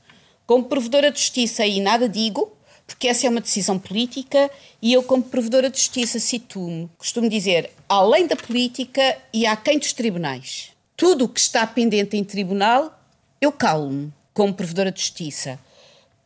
Como 0.46 0.66
provedora 0.66 1.12
de 1.12 1.20
justiça, 1.20 1.64
aí 1.64 1.82
nada 1.82 2.08
digo, 2.08 2.57
porque 2.88 3.10
essa 3.10 3.28
é 3.28 3.30
uma 3.30 3.42
decisão 3.42 3.78
política 3.78 4.50
e 4.82 4.94
eu, 4.94 5.04
como 5.04 5.22
provedora 5.22 5.70
de 5.70 5.78
justiça, 5.78 6.20
situo-me, 6.20 6.90
costumo 6.98 7.30
dizer, 7.30 7.70
além 7.88 8.26
da 8.26 8.36
política 8.36 9.18
e 9.34 9.46
aquém 9.46 9.78
dos 9.78 9.92
tribunais. 9.92 10.70
Tudo 10.96 11.26
o 11.26 11.30
que 11.30 11.40
está 11.40 11.68
pendente 11.68 12.16
em 12.16 12.24
tribunal, 12.24 12.98
eu 13.42 13.52
calo-me, 13.52 14.12
como 14.34 14.54
provedora 14.54 14.92
de 14.92 15.02
justiça. 15.02 15.60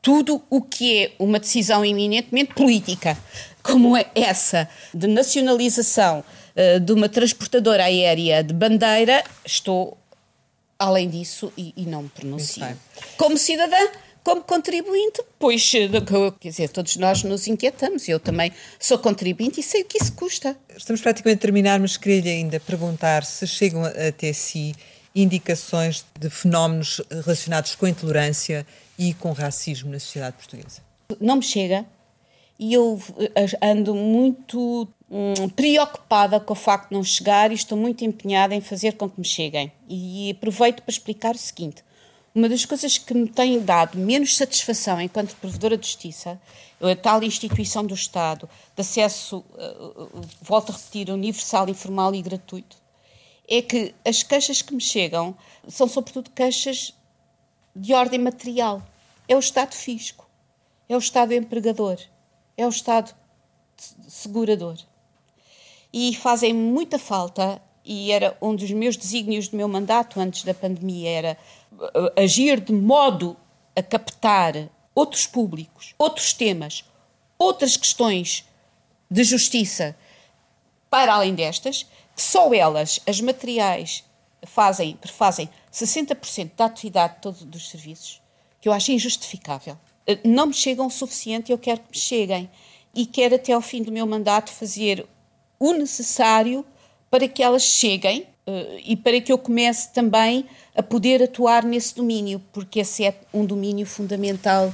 Tudo 0.01 0.41
o 0.49 0.61
que 0.61 1.03
é 1.03 1.11
uma 1.17 1.39
decisão 1.39 1.83
eminentemente 1.83 2.53
política, 2.53 3.17
como 3.63 3.97
é 3.97 4.09
essa 4.13 4.69
de 4.93 5.07
nacionalização 5.07 6.23
uh, 6.55 6.79
de 6.79 6.93
uma 6.93 7.09
transportadora 7.09 7.85
aérea 7.85 8.43
de 8.43 8.53
bandeira, 8.53 9.23
estou 9.43 9.97
além 10.77 11.09
disso 11.09 11.51
e, 11.57 11.73
e 11.75 11.85
não 11.85 12.03
me 12.03 12.09
pronuncio. 12.09 12.65
Como 13.17 13.37
cidadã, 13.37 13.77
como 14.23 14.43
contribuinte, 14.43 15.23
pois, 15.39 15.71
eh, 15.73 15.89
quer 16.39 16.49
dizer, 16.49 16.69
todos 16.69 16.95
nós 16.97 17.23
nos 17.23 17.47
inquietamos. 17.47 18.07
Eu 18.07 18.19
também 18.19 18.51
sou 18.79 18.97
contribuinte 18.97 19.59
e 19.59 19.63
sei 19.63 19.81
o 19.81 19.85
que 19.85 19.97
isso 20.01 20.13
custa. 20.13 20.55
Estamos 20.75 21.01
praticamente 21.01 21.37
a 21.37 21.41
terminar, 21.41 21.79
mas 21.79 21.97
queria-lhe 21.97 22.29
ainda 22.29 22.59
perguntar 22.59 23.23
se 23.23 23.47
chegam 23.47 23.83
até 23.83 24.31
si 24.33 24.73
indicações 25.15 26.05
de 26.19 26.29
fenómenos 26.29 27.01
relacionados 27.09 27.75
com 27.75 27.85
a 27.85 27.89
intolerância 27.89 28.65
e 28.97 29.13
com 29.13 29.31
o 29.31 29.33
racismo 29.33 29.91
na 29.91 29.99
sociedade 29.99 30.37
portuguesa. 30.37 30.81
Não 31.19 31.37
me 31.37 31.43
chega 31.43 31.85
e 32.59 32.73
eu 32.73 33.01
eh, 33.17 33.57
ando 33.61 33.95
muito 33.95 34.87
hum, 35.09 35.49
preocupada 35.55 36.39
com 36.39 36.53
o 36.53 36.55
facto 36.55 36.89
de 36.89 36.95
não 36.95 37.03
chegar 37.03 37.51
e 37.51 37.55
estou 37.55 37.75
muito 37.75 38.05
empenhada 38.05 38.53
em 38.53 38.61
fazer 38.61 38.93
com 38.93 39.09
que 39.09 39.19
me 39.19 39.25
cheguem. 39.25 39.71
E 39.89 40.29
aproveito 40.31 40.83
para 40.83 40.91
explicar 40.91 41.33
o 41.33 41.39
seguinte 41.39 41.83
uma 42.33 42.47
das 42.47 42.65
coisas 42.65 42.97
que 42.97 43.13
me 43.13 43.27
tem 43.27 43.59
dado 43.59 43.97
menos 43.97 44.37
satisfação 44.37 45.01
enquanto 45.01 45.35
provedora 45.35 45.77
de 45.77 45.85
justiça, 45.85 46.39
a 46.81 46.95
tal 46.95 47.21
instituição 47.23 47.85
do 47.85 47.93
Estado, 47.93 48.49
de 48.75 48.81
acesso, 48.81 49.39
uh, 49.39 50.21
volto 50.41 50.71
a 50.71 50.75
repetir, 50.75 51.09
universal, 51.09 51.69
informal 51.69 52.15
e 52.15 52.21
gratuito, 52.21 52.77
é 53.47 53.61
que 53.61 53.93
as 54.05 54.23
queixas 54.23 54.61
que 54.61 54.73
me 54.73 54.81
chegam 54.81 55.35
são 55.67 55.87
sobretudo 55.87 56.31
queixas 56.31 56.93
de 57.75 57.93
ordem 57.93 58.19
material. 58.19 58.81
É 59.27 59.35
o 59.35 59.39
Estado 59.39 59.73
fisco, 59.73 60.27
é 60.87 60.95
o 60.95 60.99
Estado 60.99 61.33
empregador, 61.33 61.97
é 62.57 62.65
o 62.65 62.69
Estado 62.69 63.13
segurador. 64.07 64.77
E 65.93 66.15
fazem 66.15 66.53
muita 66.53 66.97
falta, 66.97 67.61
e 67.83 68.11
era 68.11 68.37
um 68.41 68.55
dos 68.55 68.69
meus 68.71 68.95
desígnios 68.95 69.47
do 69.47 69.57
meu 69.57 69.67
mandato 69.67 70.19
antes 70.19 70.43
da 70.43 70.53
pandemia, 70.53 71.09
era 71.09 71.37
agir 72.15 72.59
de 72.59 72.73
modo 72.73 73.35
a 73.75 73.81
captar 73.81 74.69
outros 74.93 75.25
públicos, 75.25 75.95
outros 75.97 76.33
temas, 76.33 76.83
outras 77.37 77.75
questões 77.77 78.45
de 79.09 79.23
justiça 79.23 79.95
para 80.89 81.13
além 81.13 81.33
destas, 81.33 81.83
que 82.15 82.21
só 82.21 82.53
elas, 82.53 82.99
as 83.07 83.21
materiais, 83.21 84.03
fazem, 84.43 84.97
fazem 85.05 85.49
60% 85.71 86.51
da 86.55 86.65
atividade 86.65 87.15
de 87.15 87.21
todos 87.21 87.41
os 87.41 87.69
serviços, 87.69 88.21
que 88.59 88.67
eu 88.67 88.73
acho 88.73 88.91
injustificável. 88.91 89.77
Eh, 90.05 90.19
não 90.25 90.47
me 90.47 90.53
chegam 90.53 90.87
o 90.87 90.91
suficiente 90.91 91.51
eu 91.51 91.57
quero 91.57 91.81
que 91.81 91.91
me 91.91 91.97
cheguem. 91.97 92.49
E 92.93 93.05
quero 93.05 93.35
até 93.35 93.53
ao 93.53 93.61
fim 93.61 93.81
do 93.81 93.91
meu 93.91 94.05
mandato 94.05 94.51
fazer 94.51 95.07
o 95.57 95.71
necessário 95.73 96.65
para 97.11 97.27
que 97.27 97.43
elas 97.43 97.63
cheguem 97.63 98.25
uh, 98.47 98.79
e 98.83 98.95
para 98.95 99.19
que 99.19 99.31
eu 99.31 99.37
comece 99.37 99.93
também 99.93 100.45
a 100.73 100.81
poder 100.81 101.21
atuar 101.21 101.63
nesse 101.63 101.93
domínio, 101.93 102.41
porque 102.53 102.79
esse 102.79 103.03
é 103.03 103.13
um 103.33 103.45
domínio 103.45 103.85
fundamental 103.85 104.73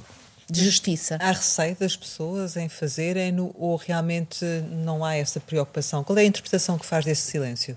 de 0.49 0.63
justiça. 0.63 1.17
Há 1.19 1.31
receio 1.31 1.75
das 1.75 1.97
pessoas 1.97 2.55
em 2.55 2.69
fazerem 2.69 3.35
ou 3.55 3.75
realmente 3.75 4.45
não 4.71 5.03
há 5.03 5.15
essa 5.15 5.39
preocupação? 5.39 6.03
Qual 6.03 6.17
é 6.17 6.21
a 6.21 6.25
interpretação 6.25 6.77
que 6.77 6.85
faz 6.85 7.03
desse 7.03 7.29
silêncio? 7.29 7.75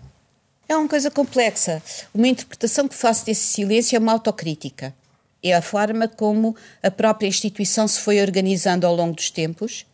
É 0.68 0.76
uma 0.76 0.86
coisa 0.86 1.10
complexa. 1.10 1.82
Uma 2.14 2.28
interpretação 2.28 2.86
que 2.86 2.94
faço 2.94 3.26
desse 3.26 3.40
silêncio 3.40 3.96
é 3.96 3.98
uma 3.98 4.12
autocrítica. 4.12 4.94
É 5.42 5.54
a 5.54 5.62
forma 5.62 6.06
como 6.06 6.54
a 6.82 6.90
própria 6.90 7.26
instituição 7.26 7.88
se 7.88 7.98
foi 7.98 8.20
organizando 8.20 8.86
ao 8.86 8.94
longo 8.94 9.16
dos 9.16 9.30
tempos, 9.30 9.84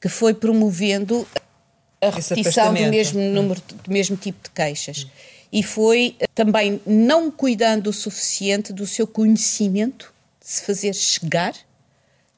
que 0.00 0.08
foi 0.08 0.32
promovendo 0.32 1.26
a 2.02 2.10
repetição 2.10 2.74
do 2.74 2.80
mesmo 2.88 3.20
número, 3.20 3.60
do 3.84 3.90
mesmo 3.90 4.16
tipo 4.16 4.42
de 4.44 4.50
queixas. 4.50 5.04
Hum 5.04 5.32
e 5.52 5.62
foi 5.62 6.16
eh, 6.18 6.26
também 6.34 6.80
não 6.86 7.30
cuidando 7.30 7.88
o 7.88 7.92
suficiente 7.92 8.72
do 8.72 8.86
seu 8.86 9.06
conhecimento, 9.06 10.12
de 10.40 10.48
se 10.48 10.62
fazer 10.64 10.94
chegar, 10.94 11.52
de 11.52 11.58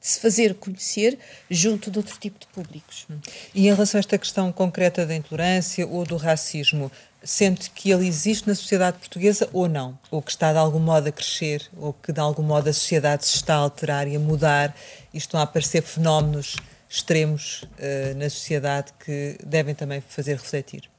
se 0.07 0.19
fazer 0.19 0.53
conhecer 0.55 1.17
junto 1.49 1.89
de 1.89 1.97
outro 1.97 2.17
tipo 2.19 2.37
de 2.37 2.45
públicos. 2.47 3.07
E 3.53 3.67
em 3.67 3.73
relação 3.73 3.97
a 3.97 4.01
esta 4.01 4.17
questão 4.17 4.51
concreta 4.51 5.05
da 5.05 5.15
intolerância 5.15 5.87
ou 5.87 6.03
do 6.03 6.17
racismo, 6.17 6.91
sente 7.23 7.71
que 7.71 7.89
ele 7.89 8.05
existe 8.05 8.47
na 8.47 8.53
sociedade 8.53 8.99
portuguesa 8.99 9.49
ou 9.51 9.67
não? 9.67 9.97
Ou 10.11 10.21
que 10.21 10.29
está 10.29 10.51
de 10.51 10.59
algum 10.59 10.79
modo 10.79 11.07
a 11.07 11.11
crescer, 11.11 11.67
ou 11.77 11.93
que 11.93 12.11
de 12.11 12.19
algum 12.19 12.43
modo 12.43 12.69
a 12.69 12.73
sociedade 12.73 13.25
se 13.25 13.37
está 13.37 13.55
a 13.55 13.59
alterar 13.59 14.07
e 14.07 14.15
a 14.15 14.19
mudar 14.19 14.75
e 15.11 15.17
estão 15.17 15.39
a 15.39 15.43
aparecer 15.43 15.81
fenómenos 15.81 16.57
extremos 16.95 17.63
uh, 17.63 18.15
na 18.17 18.29
sociedade 18.29 18.93
que 19.03 19.37
devem 19.45 19.75
também 19.75 20.01
fazer 20.01 20.33
refletir? 20.33 20.89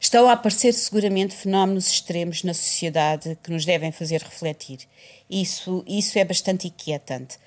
Estão 0.00 0.28
a 0.28 0.32
aparecer 0.32 0.72
seguramente 0.72 1.34
fenómenos 1.34 1.88
extremos 1.88 2.42
na 2.42 2.54
sociedade 2.54 3.36
que 3.42 3.50
nos 3.50 3.64
devem 3.64 3.92
fazer 3.92 4.22
refletir. 4.22 4.78
Isso, 5.28 5.84
isso 5.86 6.18
é 6.18 6.24
bastante 6.24 6.68
inquietante. 6.68 7.38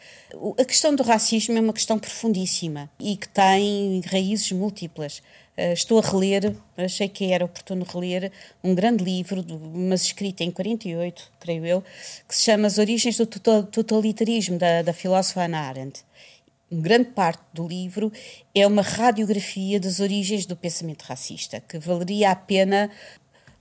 A 0.59 0.65
questão 0.65 0.93
do 0.93 1.03
racismo 1.03 1.57
é 1.57 1.61
uma 1.61 1.73
questão 1.73 1.97
profundíssima 1.97 2.89
e 2.99 3.15
que 3.15 3.29
tem 3.29 4.01
raízes 4.05 4.51
múltiplas. 4.51 5.19
Uh, 5.57 5.73
estou 5.73 5.97
a 5.97 6.01
reler, 6.01 6.55
achei 6.77 7.09
que 7.09 7.31
era 7.31 7.45
oportuno 7.45 7.83
reler, 7.83 8.31
um 8.63 8.75
grande 8.75 9.03
livro, 9.03 9.43
mas 9.73 10.03
escrito 10.03 10.41
em 10.41 10.51
48, 10.51 11.31
creio 11.39 11.65
eu, 11.65 11.83
que 12.27 12.35
se 12.35 12.43
chama 12.43 12.67
As 12.67 12.77
Origens 12.77 13.17
do 13.17 13.25
Totalitarismo, 13.25 14.59
da, 14.59 14.83
da 14.83 14.93
filósofa 14.93 15.41
Hannah 15.41 15.67
Arendt 15.67 16.05
grande 16.71 17.09
parte 17.09 17.41
do 17.53 17.67
livro 17.67 18.11
é 18.53 18.65
uma 18.67 18.81
radiografia 18.81 19.79
das 19.79 19.99
origens 19.99 20.45
do 20.45 20.55
pensamento 20.55 21.03
racista, 21.03 21.61
que 21.61 21.79
valeria 21.79 22.31
a 22.31 22.35
pena 22.35 22.91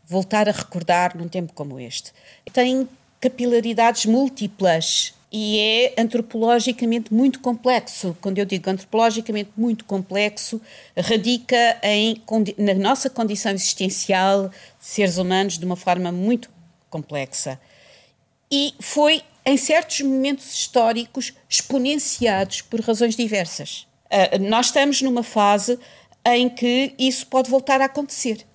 voltar 0.04 0.48
a 0.48 0.52
recordar 0.52 1.16
num 1.16 1.28
tempo 1.28 1.52
como 1.52 1.78
este. 1.78 2.12
Tem 2.52 2.88
capilaridades 3.20 4.07
múltiplas 4.07 5.14
e 5.30 5.59
é 5.59 6.00
antropologicamente 6.00 7.12
muito 7.12 7.40
complexo. 7.40 8.16
Quando 8.20 8.38
eu 8.38 8.44
digo 8.44 8.70
antropologicamente 8.70 9.50
muito 9.57 9.84
complexo, 9.84 10.61
radica 10.96 11.78
em, 11.82 12.22
na 12.57 12.74
nossa 12.74 13.11
condição 13.11 13.52
existencial 13.52 14.48
de 14.48 14.54
seres 14.80 15.18
humanos 15.18 15.59
de 15.59 15.64
uma 15.64 15.76
forma 15.76 16.12
muito 16.12 16.50
complexa. 16.88 17.61
E 18.51 18.74
foi, 18.80 19.22
em 19.44 19.57
certos 19.57 20.01
momentos 20.01 20.53
históricos, 20.53 21.32
exponenciados 21.49 22.62
por 22.62 22.80
razões 22.80 23.16
diversas. 23.16 23.86
Uh, 24.07 24.38
nós 24.49 24.66
estamos 24.66 25.03
numa 25.03 25.22
fase 25.22 25.78
em 26.24 26.49
que 26.49 26.94
isso 26.99 27.26
pode 27.26 27.51
voltar 27.51 27.80
a 27.80 27.86
acontecer. 27.86 28.47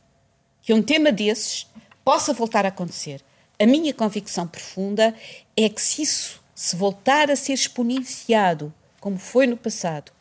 Que 0.61 0.73
um 0.73 0.81
tema 0.81 1.11
desses 1.11 1.67
possa 2.03 2.33
voltar 2.33 2.65
a 2.65 2.69
acontecer. 2.69 3.21
A 3.59 3.65
minha 3.65 3.93
convicção 3.93 4.47
profunda 4.47 5.15
é 5.55 5.69
que 5.69 5.81
se 5.81 6.01
isso 6.01 6.41
se 6.53 6.75
voltar 6.75 7.31
a 7.31 7.35
ser 7.35 7.53
exponenciado, 7.53 8.73
como 8.99 9.17
foi 9.17 9.47
no 9.47 9.57
passado, 9.57 10.11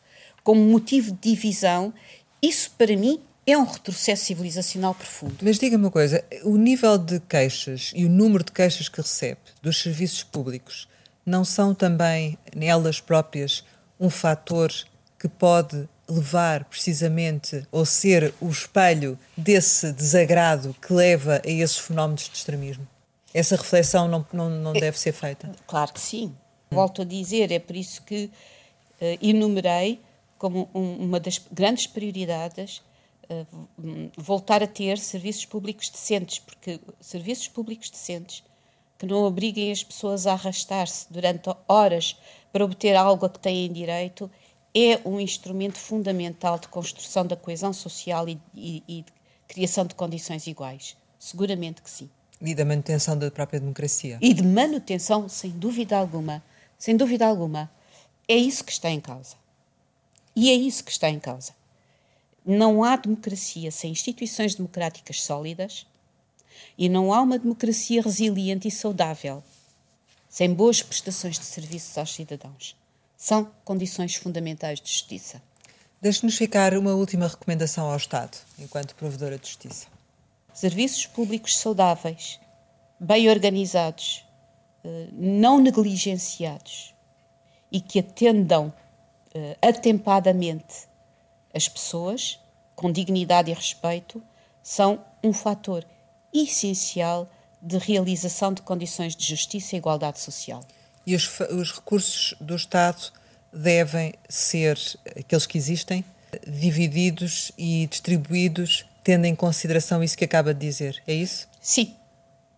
como 0.43 0.59
motivo 0.59 1.11
de 1.11 1.29
divisão, 1.33 1.93
isso 2.41 2.71
para 2.77 2.95
mim 2.97 3.21
é 3.45 3.57
um 3.57 3.63
retrocesso 3.63 4.25
civilizacional 4.25 4.93
profundo. 4.93 5.37
Mas 5.41 5.57
diga-me 5.57 5.85
uma 5.85 5.91
coisa: 5.91 6.23
o 6.43 6.57
nível 6.57 6.97
de 6.97 7.19
queixas 7.19 7.91
e 7.95 8.05
o 8.05 8.09
número 8.09 8.43
de 8.43 8.51
queixas 8.51 8.87
que 8.87 9.01
recebe 9.01 9.39
dos 9.61 9.81
serviços 9.81 10.23
públicos 10.23 10.87
não 11.25 11.43
são 11.43 11.73
também, 11.73 12.37
nelas 12.55 12.99
próprias, 12.99 13.63
um 13.99 14.09
fator 14.09 14.71
que 15.19 15.27
pode 15.27 15.87
levar 16.07 16.65
precisamente 16.65 17.65
ou 17.71 17.85
ser 17.85 18.33
o 18.41 18.49
espelho 18.49 19.17
desse 19.37 19.91
desagrado 19.93 20.75
que 20.81 20.91
leva 20.91 21.41
a 21.45 21.49
esses 21.49 21.77
fenómenos 21.77 22.29
de 22.29 22.35
extremismo? 22.35 22.87
Essa 23.33 23.55
reflexão 23.55 24.07
não, 24.07 24.25
não, 24.33 24.49
não 24.49 24.73
deve 24.73 24.99
ser 24.99 25.13
feita? 25.13 25.49
Claro 25.65 25.93
que 25.93 26.01
sim. 26.01 26.35
Volto 26.69 27.03
a 27.03 27.05
dizer, 27.05 27.51
é 27.51 27.59
por 27.59 27.75
isso 27.75 28.01
que 28.01 28.25
uh, 28.25 29.17
enumerei 29.21 30.01
como 30.37 30.69
um, 30.73 30.95
uma 30.95 31.19
das 31.19 31.39
grandes 31.51 31.87
prioridades 31.87 32.81
voltar 34.17 34.63
a 34.63 34.67
ter 34.67 34.97
serviços 34.97 35.45
públicos 35.45 35.89
decentes, 35.89 36.39
porque 36.39 36.79
serviços 36.99 37.47
públicos 37.47 37.89
decentes 37.89 38.43
que 38.97 39.05
não 39.05 39.23
obriguem 39.23 39.71
as 39.71 39.83
pessoas 39.83 40.27
a 40.27 40.33
arrastar-se 40.33 41.11
durante 41.11 41.49
horas 41.67 42.17
para 42.51 42.63
obter 42.63 42.95
algo 42.95 43.25
a 43.25 43.29
que 43.29 43.39
têm 43.39 43.71
direito 43.71 44.29
é 44.75 45.01
um 45.03 45.19
instrumento 45.19 45.77
fundamental 45.77 46.59
de 46.59 46.67
construção 46.67 47.25
da 47.25 47.35
coesão 47.35 47.73
social 47.73 48.27
e, 48.29 48.39
e, 48.53 48.83
e 48.87 49.01
de 49.01 49.11
criação 49.47 49.85
de 49.85 49.95
condições 49.95 50.47
iguais. 50.47 50.95
Seguramente 51.19 51.81
que 51.81 51.89
sim. 51.89 52.09
E 52.41 52.55
da 52.55 52.65
manutenção 52.65 53.17
da 53.17 53.29
própria 53.29 53.59
democracia. 53.59 54.17
E 54.21 54.33
de 54.33 54.43
manutenção, 54.43 55.27
sem 55.29 55.51
dúvida 55.51 55.97
alguma. 55.97 56.43
Sem 56.77 56.95
dúvida 56.95 57.27
alguma. 57.27 57.69
É 58.27 58.35
isso 58.35 58.63
que 58.63 58.71
está 58.71 58.89
em 58.89 58.99
causa. 58.99 59.35
E 60.35 60.49
é 60.49 60.53
isso 60.53 60.83
que 60.83 60.91
está 60.91 61.09
em 61.09 61.19
causa. 61.19 61.53
Não 62.45 62.83
há 62.83 62.95
democracia 62.95 63.71
sem 63.71 63.91
instituições 63.91 64.55
democráticas 64.55 65.21
sólidas 65.21 65.85
e 66.77 66.89
não 66.89 67.13
há 67.13 67.21
uma 67.21 67.37
democracia 67.37 68.01
resiliente 68.01 68.67
e 68.67 68.71
saudável 68.71 69.43
sem 70.29 70.53
boas 70.53 70.81
prestações 70.81 71.37
de 71.37 71.45
serviços 71.45 71.97
aos 71.97 72.13
cidadãos. 72.13 72.75
São 73.17 73.51
condições 73.65 74.15
fundamentais 74.15 74.79
de 74.79 74.89
justiça. 74.89 75.41
Deixe-nos 76.01 76.37
ficar 76.37 76.73
uma 76.73 76.93
última 76.95 77.27
recomendação 77.27 77.91
ao 77.91 77.97
Estado, 77.97 78.37
enquanto 78.57 78.95
provedora 78.95 79.37
de 79.37 79.47
justiça 79.47 79.87
serviços 80.53 81.05
públicos 81.05 81.57
saudáveis, 81.57 82.39
bem 82.99 83.29
organizados, 83.29 84.25
eh, 84.83 85.07
não 85.11 85.59
negligenciados 85.59 86.93
e 87.71 87.79
que 87.79 87.99
atendam 87.99 88.73
eh, 89.33 89.57
atempadamente 89.61 90.87
as 91.53 91.67
pessoas 91.67 92.39
com 92.75 92.91
dignidade 92.91 93.51
e 93.51 93.53
respeito 93.53 94.21
são 94.63 95.03
um 95.23 95.33
fator 95.33 95.85
essencial 96.33 97.29
de 97.61 97.77
realização 97.77 98.53
de 98.53 98.61
condições 98.61 99.15
de 99.15 99.25
justiça 99.25 99.75
e 99.75 99.77
igualdade 99.77 100.19
social. 100.19 100.63
E 101.05 101.15
os, 101.15 101.39
os 101.51 101.71
recursos 101.73 102.35
do 102.39 102.55
Estado 102.55 103.11
devem 103.51 104.13
ser 104.29 104.79
aqueles 105.17 105.45
que 105.45 105.57
existem, 105.57 106.05
divididos 106.47 107.51
e 107.57 107.87
distribuídos 107.87 108.85
tendo 109.03 109.25
em 109.25 109.35
consideração 109.35 110.03
isso 110.03 110.17
que 110.17 110.25
acaba 110.25 110.53
de 110.53 110.59
dizer, 110.59 111.01
é 111.07 111.13
isso? 111.13 111.47
Sim, 111.59 111.95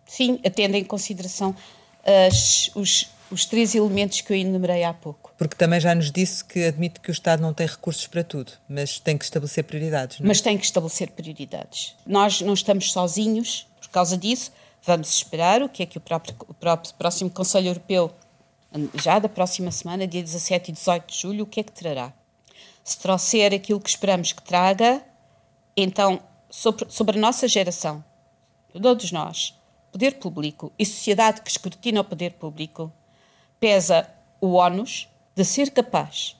sim, 0.06 0.38
tendo 0.54 0.76
em 0.76 0.84
consideração 0.84 1.56
as, 2.04 2.70
os, 2.74 3.08
os 3.34 3.44
três 3.44 3.74
elementos 3.74 4.20
que 4.20 4.32
eu 4.32 4.36
enumerei 4.36 4.84
há 4.84 4.94
pouco. 4.94 5.32
Porque 5.36 5.56
também 5.56 5.80
já 5.80 5.94
nos 5.94 6.10
disse 6.10 6.44
que 6.44 6.64
admite 6.64 7.00
que 7.00 7.10
o 7.10 7.12
Estado 7.12 7.42
não 7.42 7.52
tem 7.52 7.66
recursos 7.66 8.06
para 8.06 8.22
tudo, 8.22 8.52
mas 8.68 8.98
tem 8.98 9.18
que 9.18 9.24
estabelecer 9.24 9.64
prioridades. 9.64 10.20
Não 10.20 10.26
é? 10.26 10.28
Mas 10.28 10.40
tem 10.40 10.56
que 10.56 10.64
estabelecer 10.64 11.10
prioridades. 11.10 11.96
Nós 12.06 12.40
não 12.40 12.54
estamos 12.54 12.92
sozinhos 12.92 13.66
por 13.80 13.88
causa 13.88 14.16
disso. 14.16 14.52
Vamos 14.82 15.12
esperar 15.14 15.62
o 15.62 15.68
que 15.68 15.82
é 15.82 15.86
que 15.86 15.98
o 15.98 16.00
próprio, 16.00 16.36
o 16.46 16.54
próprio 16.54 16.94
próximo 16.94 17.30
Conselho 17.30 17.68
Europeu, 17.68 18.14
já 19.02 19.18
da 19.18 19.28
próxima 19.28 19.70
semana, 19.70 20.06
dia 20.06 20.22
17 20.22 20.70
e 20.70 20.74
18 20.74 21.12
de 21.12 21.20
julho, 21.20 21.44
o 21.44 21.46
que 21.46 21.60
é 21.60 21.62
que 21.62 21.72
trará. 21.72 22.12
Se 22.82 22.98
trouxer 22.98 23.52
aquilo 23.52 23.80
que 23.80 23.88
esperamos 23.88 24.32
que 24.32 24.42
traga, 24.42 25.02
então 25.76 26.20
sobre, 26.50 26.90
sobre 26.90 27.16
a 27.16 27.20
nossa 27.20 27.48
geração, 27.48 28.04
todos 28.80 29.10
nós, 29.10 29.54
poder 29.90 30.18
público 30.18 30.72
e 30.78 30.84
sociedade 30.84 31.40
que 31.40 31.50
escrutina 31.50 32.00
o 32.00 32.04
poder 32.04 32.32
público, 32.32 32.92
pesa 33.64 34.06
o 34.42 34.56
ónus 34.56 35.08
de 35.34 35.42
ser 35.42 35.70
capaz 35.70 36.36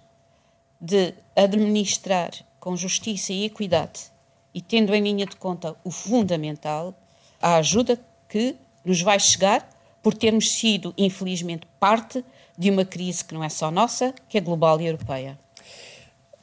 de 0.78 1.14
administrar 1.34 2.32
com 2.60 2.76
justiça 2.76 3.32
e 3.32 3.46
equidade 3.46 4.12
e 4.52 4.60
tendo 4.60 4.94
em 4.94 5.02
linha 5.02 5.24
de 5.24 5.34
conta 5.36 5.74
o 5.82 5.90
fundamental, 5.90 6.94
a 7.40 7.56
ajuda 7.56 7.98
que 8.28 8.54
nos 8.84 9.00
vai 9.00 9.18
chegar 9.18 9.66
por 10.02 10.12
termos 10.12 10.50
sido, 10.50 10.92
infelizmente, 10.98 11.66
parte 11.80 12.22
de 12.58 12.68
uma 12.68 12.84
crise 12.84 13.24
que 13.24 13.32
não 13.32 13.42
é 13.42 13.48
só 13.48 13.70
nossa, 13.70 14.14
que 14.28 14.36
é 14.36 14.40
global 14.42 14.78
e 14.78 14.86
europeia. 14.86 15.38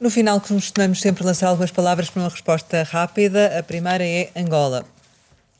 No 0.00 0.10
final, 0.10 0.40
costumamos 0.40 1.00
sempre 1.00 1.22
lançar 1.22 1.46
algumas 1.46 1.70
palavras 1.70 2.10
para 2.10 2.22
uma 2.22 2.28
resposta 2.28 2.82
rápida. 2.82 3.56
A 3.56 3.62
primeira 3.62 4.04
é 4.04 4.32
Angola. 4.34 4.84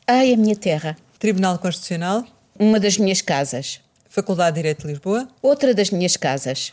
Ai, 0.05 0.33
a 0.33 0.37
minha 0.37 0.57
terra. 0.57 0.97
Tribunal 1.17 1.57
Constitucional. 1.59 2.25
Uma 2.59 2.77
das 2.77 2.97
minhas 2.97 3.21
casas. 3.21 3.82
Faculdade 4.13 4.53
de 4.53 4.59
Direito 4.61 4.81
de 4.83 4.89
Lisboa. 4.89 5.27
Outra 5.41 5.73
das 5.73 5.89
minhas 5.89 6.15
casas. 6.15 6.71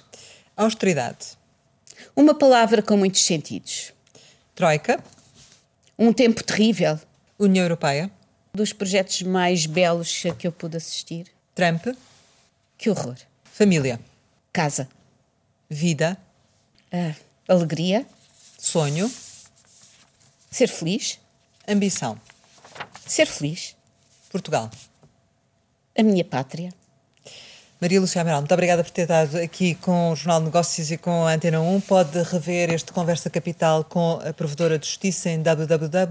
Austeridade. 0.54 1.38
Uma 2.14 2.34
palavra 2.34 2.82
com 2.82 2.98
muitos 2.98 3.24
sentidos. 3.24 3.94
Troika. 4.54 5.02
Um 5.98 6.12
tempo 6.12 6.44
terrível. 6.44 7.00
União 7.38 7.64
Europeia. 7.64 8.10
Dos 8.52 8.74
projetos 8.74 9.22
mais 9.22 9.64
belos 9.64 10.22
a 10.26 10.34
que 10.34 10.46
eu 10.46 10.52
pude 10.52 10.76
assistir. 10.76 11.28
Trump. 11.54 11.86
Que 12.76 12.90
horror. 12.90 13.16
Família. 13.44 13.98
Casa. 14.52 14.86
Vida. 15.66 16.18
Ah 16.92 17.14
Alegria. 17.48 18.06
Sonho. 18.58 19.10
Ser 20.50 20.68
feliz. 20.68 21.18
Ambição. 21.66 22.20
Ser 23.06 23.24
feliz. 23.24 23.74
Portugal. 24.28 24.70
A 25.96 26.02
minha 26.02 26.22
pátria. 26.22 26.78
Maria 27.80 27.98
Lúcia 27.98 28.20
Amaral, 28.20 28.40
muito 28.42 28.52
obrigada 28.52 28.84
por 28.84 28.90
ter 28.90 29.02
estado 29.02 29.38
aqui 29.38 29.74
com 29.76 30.10
o 30.12 30.16
Jornal 30.16 30.40
de 30.40 30.46
Negócios 30.46 30.90
e 30.90 30.98
com 30.98 31.26
a 31.26 31.32
Antena 31.32 31.62
1. 31.62 31.80
Pode 31.80 32.22
rever 32.24 32.70
este 32.74 32.92
Conversa 32.92 33.30
Capital 33.30 33.84
com 33.84 34.20
a 34.22 34.34
Provedora 34.34 34.78
de 34.78 34.86
Justiça 34.86 35.30
em 35.30 35.40
www.rtp.pt. 35.40 36.04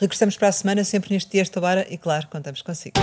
Regressamos 0.00 0.36
para 0.36 0.46
a 0.46 0.52
semana, 0.52 0.84
sempre 0.84 1.12
neste 1.12 1.32
dia, 1.32 1.42
esta 1.42 1.60
hora, 1.60 1.84
e 1.90 1.98
claro, 1.98 2.28
contamos 2.28 2.62
consigo. 2.62 3.00